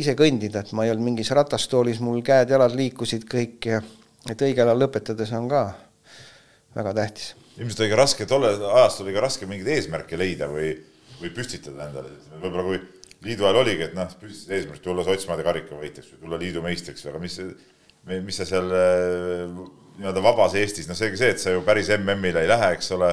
ise 0.00 0.16
kõndida, 0.18 0.64
et 0.64 0.74
ma 0.76 0.84
ei 0.84 0.92
olnud 0.92 1.10
mingis 1.10 1.32
ratastoolis, 1.36 2.02
mul 2.04 2.20
käed-jalad 2.24 2.76
liikusid 2.76 3.24
kõik 3.30 3.70
ja 3.70 3.80
et 4.28 4.44
õigel 4.44 4.68
ajal 4.68 4.82
lõpetades 4.84 5.32
on 5.38 5.48
ka 5.48 5.62
väga 6.76 6.92
tähtis. 6.98 7.32
ilmselt 7.56 7.80
oli 7.80 7.92
ka 7.94 8.02
raske, 8.02 8.26
tollel 8.28 8.60
ajastul 8.60 9.06
oli 9.06 9.16
ka 9.16 9.24
raske 9.24 9.48
mingeid 9.48 9.72
eesmärke 9.76 10.20
leida 10.20 10.50
või, 10.52 10.74
või 11.22 11.32
püstitada 11.36 11.88
endale, 11.88 12.12
võib-olla 12.42 12.66
kui 12.66 12.82
liidu 13.24 13.48
ajal 13.48 13.62
oligi, 13.62 13.88
et 13.88 13.96
noh, 13.96 14.12
püstitasid 14.20 14.52
eesmärk 14.58 14.84
tulla 14.84 15.04
Sotsmaade 15.06 15.46
karikavõitjaks 15.46 16.12
või 16.12 16.22
tulla 16.26 16.40
liidu 16.44 16.60
meistriks, 16.64 17.06
aga 17.08 17.22
mis, 17.22 17.40
mis 18.04 18.36
sa 18.36 18.44
seal 18.48 18.68
nii-öelda 19.98 20.22
vabas 20.24 20.56
Eestis, 20.58 20.88
noh, 20.90 20.98
seegi 20.98 21.20
see, 21.20 21.30
et 21.34 21.42
sa 21.42 21.54
ju 21.54 21.62
päris 21.66 21.90
MM-ile 21.96 22.44
ei 22.44 22.50
lähe, 22.50 22.72
eks 22.76 22.92
ole, 22.96 23.12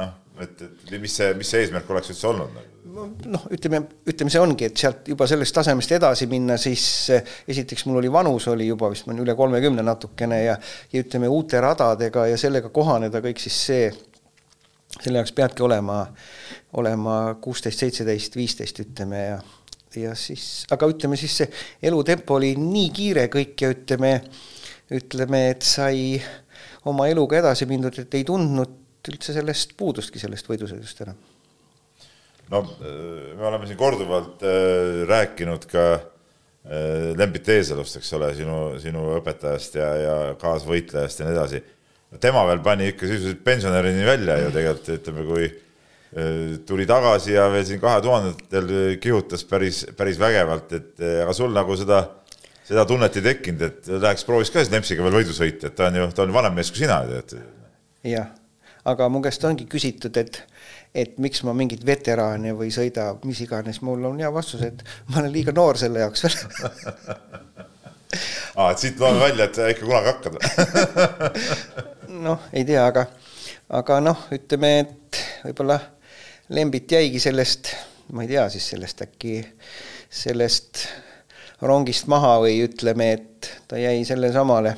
noh, 0.00 0.12
et, 0.40 0.66
et 0.66 0.98
mis 1.00 1.14
see, 1.16 1.32
mis 1.38 1.48
see 1.50 1.64
eesmärk 1.64 1.90
oleks 1.90 2.12
üldse 2.14 2.28
olnud? 2.30 2.52
Nagu? 2.56 2.70
noh, 3.30 3.46
ütleme, 3.54 3.82
ütleme, 4.08 4.32
see 4.32 4.40
ongi, 4.42 4.66
et 4.70 4.80
sealt 4.80 5.08
juba 5.12 5.26
sellest 5.30 5.54
tasemest 5.54 5.92
edasi 5.94 6.26
minna, 6.30 6.56
siis 6.60 6.84
eh, 7.14 7.34
esiteks 7.52 7.86
mul 7.86 8.00
oli 8.00 8.10
vanus 8.12 8.48
oli 8.50 8.66
juba 8.68 8.90
vist, 8.92 9.06
ma 9.06 9.14
olen 9.14 9.24
üle 9.24 9.36
kolmekümne 9.38 9.84
natukene 9.86 10.42
ja 10.42 10.56
ja 10.92 11.02
ütleme, 11.04 11.28
uute 11.30 11.60
radadega 11.62 12.26
ja 12.30 12.38
sellega 12.40 12.72
kohaneda 12.74 13.22
kõik, 13.24 13.40
siis 13.42 13.58
see, 13.68 13.90
selle 14.96 15.20
jaoks 15.20 15.34
peadki 15.36 15.64
olema, 15.64 16.02
olema 16.80 17.16
kuusteist, 17.42 17.84
seitseteist, 17.84 18.36
viisteist, 18.40 18.82
ütleme, 18.86 19.24
ja 19.28 19.40
ja 19.98 20.14
siis, 20.14 20.64
aga 20.70 20.86
ütleme 20.86 21.16
siis 21.18 21.32
see 21.40 21.48
elutempo 21.90 22.36
oli 22.38 22.52
nii 22.58 22.90
kiire 22.94 23.26
kõik 23.32 23.64
ja 23.64 23.72
ütleme, 23.74 24.12
ütleme, 24.90 25.48
et 25.52 25.66
sai 25.66 26.20
oma 26.90 27.08
eluga 27.10 27.38
edasi 27.40 27.68
mindud, 27.70 27.98
et 28.02 28.14
ei 28.18 28.24
tundnud 28.26 28.78
üldse 29.10 29.34
sellest 29.34 29.76
puudustki, 29.78 30.20
sellest 30.20 30.48
võidusõidust 30.50 31.04
enam. 31.06 31.18
no 32.50 32.62
äh, 32.66 33.36
me 33.38 33.46
oleme 33.48 33.68
siin 33.68 33.78
korduvalt 33.78 34.42
äh, 34.44 35.04
rääkinud 35.08 35.66
ka 35.70 35.84
äh, 35.94 37.14
Lembit 37.16 37.48
Eesalust, 37.48 38.00
eks 38.00 38.12
ole, 38.18 38.32
sinu, 38.36 38.58
sinu 38.82 39.06
õpetajast 39.20 39.78
ja, 39.80 39.88
ja 40.04 40.16
kaasvõitlejast 40.40 41.22
ja 41.22 41.28
nii 41.28 41.38
edasi. 41.38 41.62
tema 42.20 42.44
veel 42.48 42.62
pani 42.64 42.90
ikka 42.90 43.06
sisuliselt 43.06 43.44
pensionärini 43.46 44.06
välja 44.06 44.38
ju 44.44 44.54
tegelikult, 44.54 44.94
ütleme, 44.98 45.26
kui 45.30 45.50
tuli 46.66 46.82
tagasi 46.90 47.36
ja 47.36 47.44
veel 47.52 47.62
siin 47.62 47.78
kahe 47.78 48.00
tuhandetel 48.02 48.70
kihutas 48.98 49.44
päris, 49.46 49.84
päris 49.94 50.16
vägevalt, 50.18 50.72
et 50.74 51.04
aga 51.22 51.30
sul 51.38 51.54
nagu 51.54 51.76
seda 51.78 52.00
seda 52.70 52.84
tunnet 52.86 53.16
ei 53.18 53.24
tekkinud, 53.24 53.62
et 53.66 53.88
läheks 53.90 54.26
prooviks 54.26 54.52
ka 54.54 54.62
siis 54.62 54.70
Nempsiga 54.70 55.02
veel 55.02 55.16
võidu 55.20 55.34
sõita, 55.34 55.70
et 55.70 55.76
ta 55.78 55.88
on 55.90 55.98
ju, 55.98 56.04
ta 56.14 56.22
on 56.22 56.34
vanem 56.34 56.54
mees 56.54 56.70
kui 56.70 56.84
sina 56.84 57.00
tead. 57.08 57.34
jah, 58.06 58.28
aga 58.92 59.08
mu 59.10 59.22
käest 59.24 59.44
ongi 59.48 59.66
küsitud, 59.70 60.14
et, 60.22 60.38
et 60.94 61.18
miks 61.22 61.42
ma 61.46 61.54
mingit 61.56 61.82
veteraani 61.86 62.54
või 62.56 62.70
sõida 62.74 63.10
mis 63.26 63.42
iganes, 63.42 63.82
mul 63.86 64.06
on 64.12 64.22
hea 64.22 64.30
vastus, 64.34 64.62
et 64.68 64.84
ma 65.10 65.22
olen 65.22 65.34
liiga 65.34 65.54
noor 65.56 65.80
selle 65.80 66.04
jaoks 66.04 66.26
veel 66.28 66.38
aa, 68.54 68.70
et 68.72 68.78
siit 68.78 69.02
loeme 69.02 69.18
välja, 69.24 69.50
et 69.50 69.62
ikka 69.74 69.84
kunagi 69.90 70.08
hakkad 70.14 70.32
noh, 72.28 72.48
ei 72.54 72.64
tea, 72.68 72.86
aga, 72.86 73.08
aga 73.82 74.00
noh, 74.04 74.26
ütleme, 74.34 74.74
et 74.86 75.24
võib-olla 75.48 75.80
Lembit 76.50 76.90
jäigi 76.90 77.20
sellest, 77.22 77.68
ma 78.10 78.24
ei 78.24 78.30
tea 78.32 78.48
siis 78.50 78.64
sellest 78.72 79.04
äkki, 79.04 79.36
sellest 80.10 80.80
rongist 81.62 82.06
maha 82.08 82.38
või 82.44 82.62
ütleme, 82.64 83.12
et 83.12 83.50
ta 83.68 83.78
jäi 83.78 84.04
sellesamale 84.04 84.76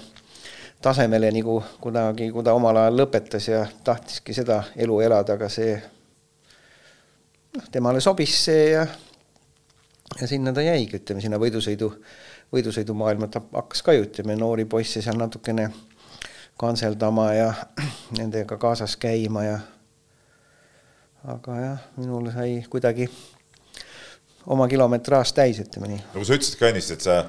tasemele 0.83 1.31
nagu 1.31 1.63
kunagi, 1.81 2.31
kui 2.35 2.43
ta 2.43 2.55
omal 2.59 2.77
ajal 2.77 2.99
lõpetas 3.05 3.47
ja 3.49 3.63
tahtiski 3.85 4.35
seda 4.35 4.63
elu 4.77 4.99
elada, 5.07 5.37
aga 5.39 5.49
see 5.53 5.77
noh, 7.55 7.69
temale 7.71 8.03
sobis 8.03 8.35
see 8.49 8.73
ja 8.73 8.87
ja 10.21 10.29
sinna 10.29 10.53
ta 10.53 10.65
jäigi, 10.65 10.99
ütleme 10.99 11.23
sinna 11.23 11.39
võidusõidu, 11.41 11.89
võidusõidumaailma, 12.53 13.31
ta 13.31 13.41
hakkas 13.53 13.83
ka 13.87 13.95
ju 13.97 14.09
ütleme 14.09 14.37
noori 14.37 14.67
poisse 14.69 15.03
seal 15.03 15.21
natukene 15.21 15.71
kantseldama 16.61 17.31
ja 17.37 17.53
nendega 18.19 18.59
kaasas 18.59 18.97
käima 19.01 19.47
ja 19.47 19.61
aga 21.31 21.61
jah, 21.61 21.87
minul 21.97 22.27
sai 22.35 22.59
kuidagi 22.69 23.07
oma 24.47 24.67
kilometraaž 24.71 25.35
täis, 25.37 25.61
ütleme 25.63 25.93
nii. 25.93 26.03
nagu 26.15 26.27
sa 26.27 26.39
ütlesid 26.39 26.59
ka 26.61 26.71
ennist, 26.73 26.95
et 26.97 27.07
sa, 27.07 27.21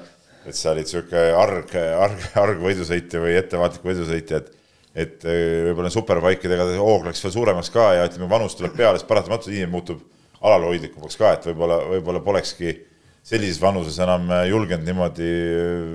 et 0.44 0.58
sa 0.58 0.72
olid 0.72 0.88
niisugune 0.88 1.24
arg, 1.38 1.76
arg, 2.06 2.26
arg 2.42 2.64
võidusõitja 2.64 3.22
või 3.22 3.38
ettevaatlik 3.40 3.86
võidusõitja, 3.92 4.42
et 4.42 4.60
et 4.94 5.24
äh, 5.26 5.64
võib-olla 5.66 5.90
superbikeidega 5.90 6.68
hoog 6.78 7.08
läks 7.08 7.22
veel 7.24 7.32
suuremaks 7.34 7.72
ka 7.74 7.88
ja 7.96 8.04
ütleme, 8.06 8.28
vanus 8.30 8.54
tuleb 8.54 8.76
peale, 8.78 9.00
siis 9.00 9.08
paratamatult 9.08 9.50
inimene 9.50 9.72
muutub 9.72 10.04
alalhoidlikumaks 10.44 11.18
ka, 11.18 11.32
et 11.34 11.48
võib-olla, 11.48 11.80
võib-olla 11.96 12.20
polekski 12.22 12.76
sellises 13.24 13.58
vanuses 13.58 13.98
enam 14.04 14.28
julgenud 14.46 14.86
niimoodi, 14.86 15.32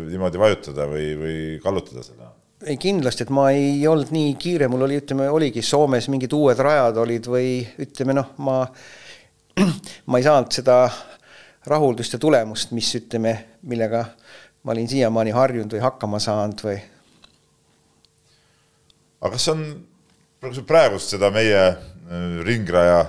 niimoodi 0.10 0.42
vajutada 0.42 0.90
või, 0.90 1.14
või 1.16 1.38
kallutada 1.64 2.04
seda 2.04 2.34
ei 2.68 2.76
kindlasti, 2.76 3.24
et 3.24 3.32
ma 3.32 3.50
ei 3.56 3.86
olnud 3.88 4.10
nii 4.12 4.34
kiire, 4.40 4.68
mul 4.72 4.84
oli, 4.84 4.98
ütleme, 5.00 5.30
oligi 5.32 5.62
Soomes 5.64 6.10
mingid 6.12 6.34
uued 6.36 6.60
rajad 6.60 6.98
olid 7.00 7.30
või 7.32 7.54
ütleme 7.80 8.16
noh, 8.18 8.34
ma, 8.44 8.58
ma 10.12 10.20
ei 10.20 10.26
saanud 10.26 10.52
seda 10.52 10.82
rahuldust 11.68 12.16
ja 12.16 12.20
tulemust, 12.20 12.72
mis 12.72 12.90
ütleme, 12.96 13.34
millega 13.68 14.06
ma 14.64 14.74
olin 14.76 14.88
siiamaani 14.90 15.34
harjunud 15.36 15.76
või 15.76 15.84
hakkama 15.84 16.20
saanud 16.24 16.64
või. 16.64 16.80
aga 19.20 19.32
kas 19.36 19.48
on, 19.52 19.64
praegust 20.68 21.16
seda 21.16 21.32
meie 21.36 21.64
äh, 21.68 21.80
ringraja 22.48 23.02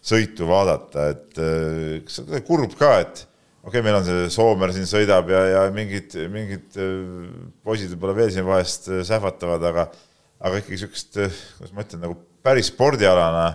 sõitu 0.00 0.48
vaadata, 0.48 1.10
et 1.12 1.40
äh, 1.40 1.98
kas 2.06 2.22
on 2.24 2.32
kurb 2.46 2.76
ka, 2.78 2.94
et 3.04 3.24
okei 3.62 3.68
okay,, 3.68 3.84
meil 3.84 3.98
on 4.00 4.06
see 4.06 4.28
Soomer 4.32 4.72
siin 4.72 4.88
sõidab 4.88 5.28
ja, 5.32 5.42
ja 5.54 5.64
mingid, 5.74 6.16
mingid 6.32 6.78
äh, 6.80 7.32
poisid 7.64 7.92
võib-olla 7.92 8.16
veel 8.22 8.32
siin 8.32 8.48
vahest 8.48 8.88
äh, 8.88 9.02
sähvatavad, 9.06 9.66
aga, 9.72 9.88
aga 10.40 10.62
ikkagi 10.62 10.78
niisugust, 10.78 11.18
kuidas 11.58 11.74
ma 11.76 11.84
ütlen, 11.84 12.06
nagu 12.06 12.16
päris 12.44 12.72
spordialane 12.72 13.50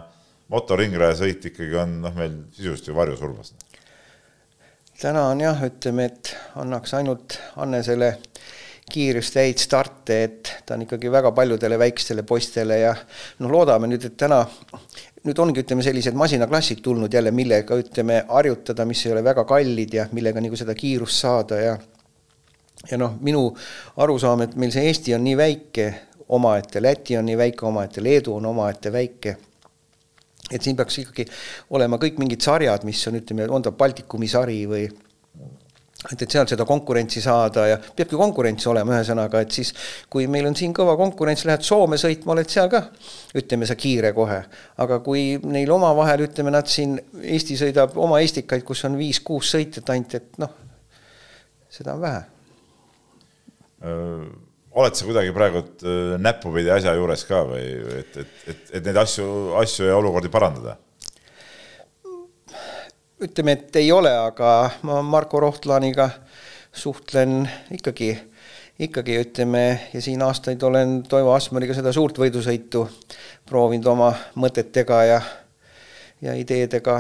motoringraja 0.54 1.18
sõit 1.24 1.50
ikkagi 1.50 1.78
on 1.82 1.98
noh, 2.04 2.14
meil 2.14 2.38
sisuliselt 2.54 2.92
ju 2.92 2.98
varjusurmas. 2.98 3.56
Täna 5.02 5.28
on 5.32 5.42
jah, 5.42 5.64
ütleme, 5.68 6.06
et 6.06 6.32
annaks 6.62 6.94
ainult 6.98 7.40
Annesele 7.62 8.16
kiirust 8.92 9.36
ja 9.36 9.44
häid 9.44 9.60
starte, 9.60 10.18
et 10.24 10.52
ta 10.66 10.76
on 10.76 10.86
ikkagi 10.86 11.10
väga 11.12 11.32
paljudele 11.36 11.80
väikestele 11.80 12.24
poistele 12.24 12.80
ja 12.80 12.94
noh, 13.40 13.52
loodame 13.52 13.90
nüüd, 13.90 14.06
et 14.06 14.18
täna 14.18 14.44
nüüd 15.26 15.42
ongi, 15.42 15.64
ütleme, 15.66 15.84
sellised 15.84 16.18
masinaklassid 16.18 16.84
tulnud 16.86 17.14
jälle, 17.14 17.34
millega 17.34 17.78
ütleme, 17.82 18.22
harjutada, 18.30 18.86
mis 18.86 19.02
ei 19.06 19.16
ole 19.16 19.24
väga 19.26 19.44
kallid 19.50 19.98
ja 19.98 20.08
millega 20.14 20.44
nagu 20.44 20.60
seda 20.60 20.78
kiirust 20.78 21.26
saada 21.26 21.62
ja 21.62 21.78
ja 22.86 22.98
noh, 23.02 23.16
minu 23.24 23.48
arusaam, 23.98 24.46
et 24.46 24.56
meil 24.60 24.74
see 24.74 24.86
Eesti 24.92 25.16
on 25.18 25.24
nii 25.26 25.38
väike 25.40 25.88
omaette, 26.36 26.82
Läti 26.82 27.18
on 27.18 27.26
nii 27.26 27.38
väike 27.38 27.66
omaette, 27.66 28.04
Leedu 28.04 28.36
on 28.36 28.46
omaette 28.46 28.92
väike, 28.94 29.36
et 30.52 30.62
siin 30.62 30.78
peaks 30.78 31.00
ikkagi 31.02 31.26
olema 31.74 31.98
kõik 32.02 32.20
mingid 32.22 32.44
sarjad, 32.46 32.86
mis 32.86 33.02
on, 33.10 33.20
ütleme, 33.22 33.50
on 33.50 33.66
ta 33.66 33.74
Baltikumi 33.76 34.30
sari 34.30 34.62
või 34.70 34.86
et, 34.86 36.22
et 36.22 36.32
sealt 36.32 36.52
seda 36.52 36.66
konkurentsi 36.68 37.22
saada 37.24 37.66
ja 37.70 37.78
peabki 37.80 38.18
konkurents 38.20 38.68
olema, 38.70 38.96
ühesõnaga, 38.98 39.42
et 39.42 39.56
siis 39.56 39.74
kui 40.12 40.28
meil 40.32 40.48
on 40.50 40.58
siin 40.58 40.74
kõva 40.76 40.96
konkurents, 41.00 41.46
lähed 41.50 41.66
Soome 41.66 42.00
sõitma, 42.02 42.36
oled 42.36 42.52
seal 42.52 42.70
ka, 42.72 42.84
ütleme, 43.38 43.68
sa 43.70 43.78
kiire 43.80 44.14
kohe. 44.18 44.42
aga 44.86 45.00
kui 45.06 45.28
neil 45.44 45.72
omavahel, 45.72 46.28
ütleme, 46.28 46.54
nad 46.54 46.70
siin, 46.72 46.98
Eesti 47.24 47.58
sõidab 47.60 47.98
oma 48.02 48.22
Estikaid, 48.24 48.64
kus 48.68 48.86
on 48.86 48.98
viis-kuus 49.00 49.56
sõitjat 49.56 49.94
ainult, 49.96 50.18
et 50.20 50.42
noh, 50.42 50.58
seda 51.74 51.98
on 51.98 52.04
vähe. 52.06 52.26
Oled 54.76 54.96
sa 54.98 55.08
kuidagi 55.08 55.32
praegu 55.36 55.64
näppupidi 56.22 56.72
asja 56.74 56.96
juures 56.98 57.24
ka 57.30 57.44
või 57.48 57.64
et, 58.02 58.18
et, 58.24 58.34
et, 58.52 58.66
et 58.80 58.88
neid 58.90 59.00
asju, 59.00 59.28
asju 59.62 59.88
ja 59.90 60.00
olukordi 60.00 60.32
parandada? 60.34 60.78
ütleme, 63.26 63.56
et 63.56 63.76
ei 63.80 63.92
ole, 63.96 64.12
aga 64.12 64.50
ma 64.84 65.00
Marko 65.02 65.40
Rohtlaaniga 65.40 66.10
suhtlen 66.76 67.46
ikkagi, 67.72 68.10
ikkagi 68.80 69.16
ütleme 69.24 69.64
ja 69.94 70.02
siin 70.04 70.22
aastaid 70.22 70.64
olen 70.64 70.98
Toivo 71.08 71.32
Asmeriga 71.34 71.74
seda 71.78 71.94
suurt 71.96 72.20
võidusõitu 72.20 72.84
proovinud 73.48 73.88
oma 73.88 74.12
mõtetega 74.36 75.00
ja, 75.08 75.22
ja 76.22 76.36
ideedega 76.36 77.00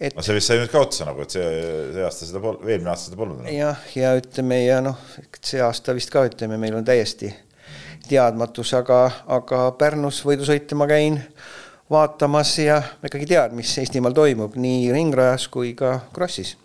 et.... 0.00 0.12
aga 0.12 0.24
see 0.26 0.36
vist 0.36 0.50
sai 0.52 0.60
nüüd 0.60 0.72
ka 0.72 0.82
otsa 0.84 1.08
nagu, 1.08 1.24
et 1.24 1.34
see, 1.36 1.48
see 1.94 2.04
aasta 2.06 2.28
seda 2.28 2.42
pol-, 2.44 2.60
eelmine 2.66 2.92
aasta 2.92 3.10
seda 3.10 3.20
polnud 3.20 3.42
enam. 3.42 3.52
jah, 3.54 3.88
ja 3.96 4.14
ütleme 4.20 4.60
ja 4.64 4.80
noh, 4.84 5.00
see 5.40 5.62
aasta 5.64 5.96
vist 5.96 6.12
ka 6.12 6.26
ütleme, 6.28 6.58
meil 6.60 6.76
on 6.78 6.86
täiesti 6.86 7.32
teadmatus, 8.06 8.72
aga, 8.78 9.00
aga 9.38 9.62
Pärnus 9.78 10.20
võidusõite 10.26 10.78
ma 10.78 10.86
käin 10.90 11.18
vaatamas 11.90 12.52
ja 12.62 12.78
ma 13.00 13.10
ikkagi 13.10 13.28
tean, 13.30 13.56
mis 13.58 13.72
Eestimaal 13.82 14.14
toimub 14.16 14.56
nii 14.60 14.90
ringrajas 14.94 15.48
kui 15.52 15.72
ka 15.78 15.98
krossis. 16.14 16.56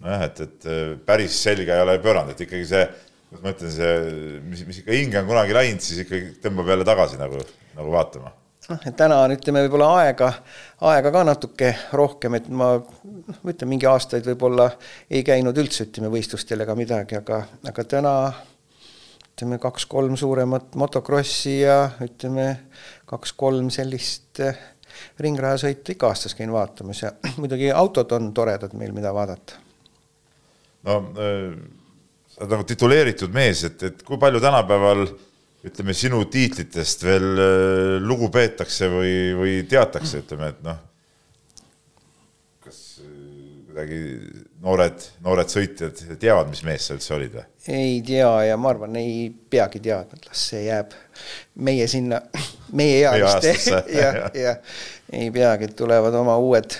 nojah, 0.00 0.26
et, 0.26 0.42
et 0.46 0.68
päris 1.06 1.36
selga 1.44 1.76
ei 1.76 1.84
ole 1.84 1.98
pööranud, 2.02 2.34
et 2.34 2.44
ikkagi 2.46 2.66
see, 2.72 2.84
kuidas 3.28 3.44
ma 3.44 3.54
ütlen, 3.54 3.72
see, 3.74 3.94
mis, 4.48 4.66
mis 4.68 4.82
ikka 4.82 4.96
hinge 4.96 5.22
on 5.22 5.30
kunagi 5.30 5.56
läinud, 5.56 5.84
siis 5.84 6.04
ikkagi 6.06 6.36
tõmbab 6.42 6.72
jälle 6.72 6.86
tagasi 6.88 7.20
nagu, 7.20 7.42
nagu 7.76 7.94
vaatama. 7.94 8.32
Noh, 8.70 8.80
et 8.86 8.96
täna 8.96 9.18
on, 9.24 9.34
ütleme, 9.34 9.64
võib-olla 9.66 9.88
aega, 10.00 10.30
aega 10.90 11.12
ka 11.14 11.24
natuke 11.26 11.72
rohkem, 11.96 12.36
et 12.38 12.48
ma 12.48 12.72
noh, 12.78 13.36
ma 13.42 13.52
ütlen, 13.52 13.70
mingi 13.72 13.88
aastaid 13.90 14.26
võib-olla 14.30 14.70
ei 15.10 15.24
käinud 15.26 15.58
üldse, 15.60 15.88
ütleme, 15.88 16.10
võistlustel 16.12 16.64
ega 16.64 16.76
midagi, 16.78 17.18
aga, 17.20 17.42
aga 17.68 17.86
täna 17.88 18.14
ütleme, 19.30 19.60
kaks-kolm 19.62 20.16
suuremat 20.20 20.76
motokrossi 20.80 21.60
ja 21.62 21.78
ütleme, 22.04 22.46
kaks-kolm 23.10 23.70
sellist 23.74 24.42
eh, 24.44 24.58
ringrajasõitu 25.22 25.94
ikka 25.94 26.10
aastas 26.12 26.36
käin 26.38 26.52
vaatamas 26.52 27.04
ja 27.06 27.14
muidugi 27.40 27.72
autod 27.72 28.12
on 28.16 28.32
toredad 28.36 28.76
meil, 28.78 28.94
mida 28.96 29.14
vaadata. 29.16 29.58
no 30.86 31.00
äh, 31.16 31.56
sa 32.30 32.44
oled 32.44 32.54
nagu 32.56 32.68
tituleeritud 32.68 33.34
mees, 33.34 33.64
et, 33.68 33.82
et 33.82 34.06
kui 34.06 34.20
palju 34.20 34.40
tänapäeval 34.40 35.08
ütleme, 35.66 35.94
sinu 35.96 36.22
tiitlitest 36.30 37.04
veel 37.04 37.26
äh, 37.36 37.96
lugu 38.02 38.30
peetakse 38.32 38.88
või, 38.92 39.14
või 39.36 39.56
teatakse, 39.68 40.22
ütleme, 40.24 40.52
et 40.54 40.62
noh, 40.64 40.78
kas 42.64 42.78
äh, 43.04 43.10
kuidagi 43.66 44.00
noored, 44.64 45.04
noored 45.24 45.52
sõitjad 45.52 46.00
teavad, 46.20 46.48
mis 46.52 46.64
mees 46.66 46.88
sa 46.88 46.96
üldse 46.96 47.14
olid 47.16 47.36
või? 47.36 47.46
ei 47.70 48.00
tea 48.06 48.30
ja 48.48 48.56
ma 48.60 48.72
arvan, 48.72 48.96
ei 49.00 49.28
peagi 49.30 49.82
teadma, 49.84 50.16
et 50.16 50.30
las 50.30 50.46
see 50.52 50.64
jääb 50.64 50.96
meie 51.60 51.88
sinna 51.92 52.22
meie 52.72 53.04
ealiste 53.04 53.54
ja, 54.00 54.14
ja, 54.34 54.56
ei 55.12 55.28
peagi, 55.34 55.70
tulevad 55.76 56.16
oma 56.16 56.38
uued, 56.40 56.76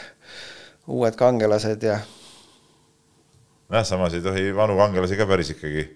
uued 0.88 1.20
kangelased 1.20 1.84
ja. 1.84 2.00
jah, 3.70 3.84
samas 3.84 4.16
ei 4.16 4.24
tohi 4.24 4.50
vanu 4.56 4.80
kangelasi 4.80 5.20
ka 5.20 5.28
päris 5.28 5.52
ikkagi 5.52 5.88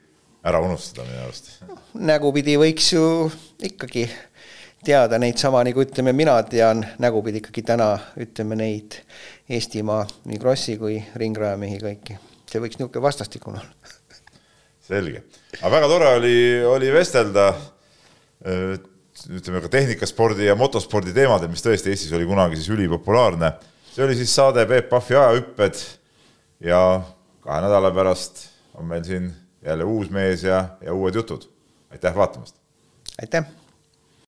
ära 0.45 0.61
unustada 0.61 1.07
minu 1.09 1.25
arust. 1.25 1.51
nägupidi 1.95 2.57
võiks 2.61 2.91
ju 2.93 3.05
ikkagi 3.65 4.05
teada 4.85 5.19
neid 5.21 5.41
sama, 5.41 5.63
nagu 5.65 5.81
ütleme, 5.81 6.13
mina 6.13 6.37
tean 6.49 6.85
nägupidi 7.01 7.41
ikkagi 7.41 7.65
täna, 7.65 7.95
ütleme 8.21 8.59
neid 8.61 9.01
Eestimaa 9.49 10.05
nii 10.29 10.41
krossi 10.41 10.77
kui 10.81 10.99
ringrajamehi 11.21 11.81
kõiki. 11.81 12.19
see 12.51 12.61
võiks 12.61 12.79
niisugune 12.79 13.05
vastastikune 13.05 13.61
olla. 13.63 13.95
selge, 14.85 15.25
aga 15.61 15.73
väga 15.79 15.89
tore 15.89 16.11
oli, 16.19 16.37
oli 16.69 16.93
vestelda 16.93 17.53
ütleme 18.45 19.63
ka 19.65 19.71
tehnikaspordi 19.73 20.51
ja 20.51 20.57
motospordi 20.59 21.15
teemadel, 21.17 21.49
mis 21.49 21.65
tõesti 21.65 21.95
Eestis 21.95 22.13
oli 22.13 22.27
kunagi 22.29 22.59
siis 22.61 22.69
ülipopulaarne. 22.75 23.53
see 23.95 24.05
oli 24.05 24.17
siis 24.19 24.35
saade 24.35 24.67
Peep 24.67 24.91
Pahvi 24.93 25.17
ajahüpped 25.17 25.81
ja 26.69 27.01
kahe 27.41 27.65
nädala 27.65 27.95
pärast 27.95 28.51
on 28.75 28.89
meil 28.91 29.05
siin 29.07 29.33
jälle 29.65 29.85
uus 29.85 30.11
mees 30.11 30.43
ja, 30.43 30.69
ja 30.81 30.95
uued 30.95 31.15
jutud. 31.15 31.43
aitäh 31.91 32.15
vaatamast! 32.15 32.57
aitäh! 33.23 33.64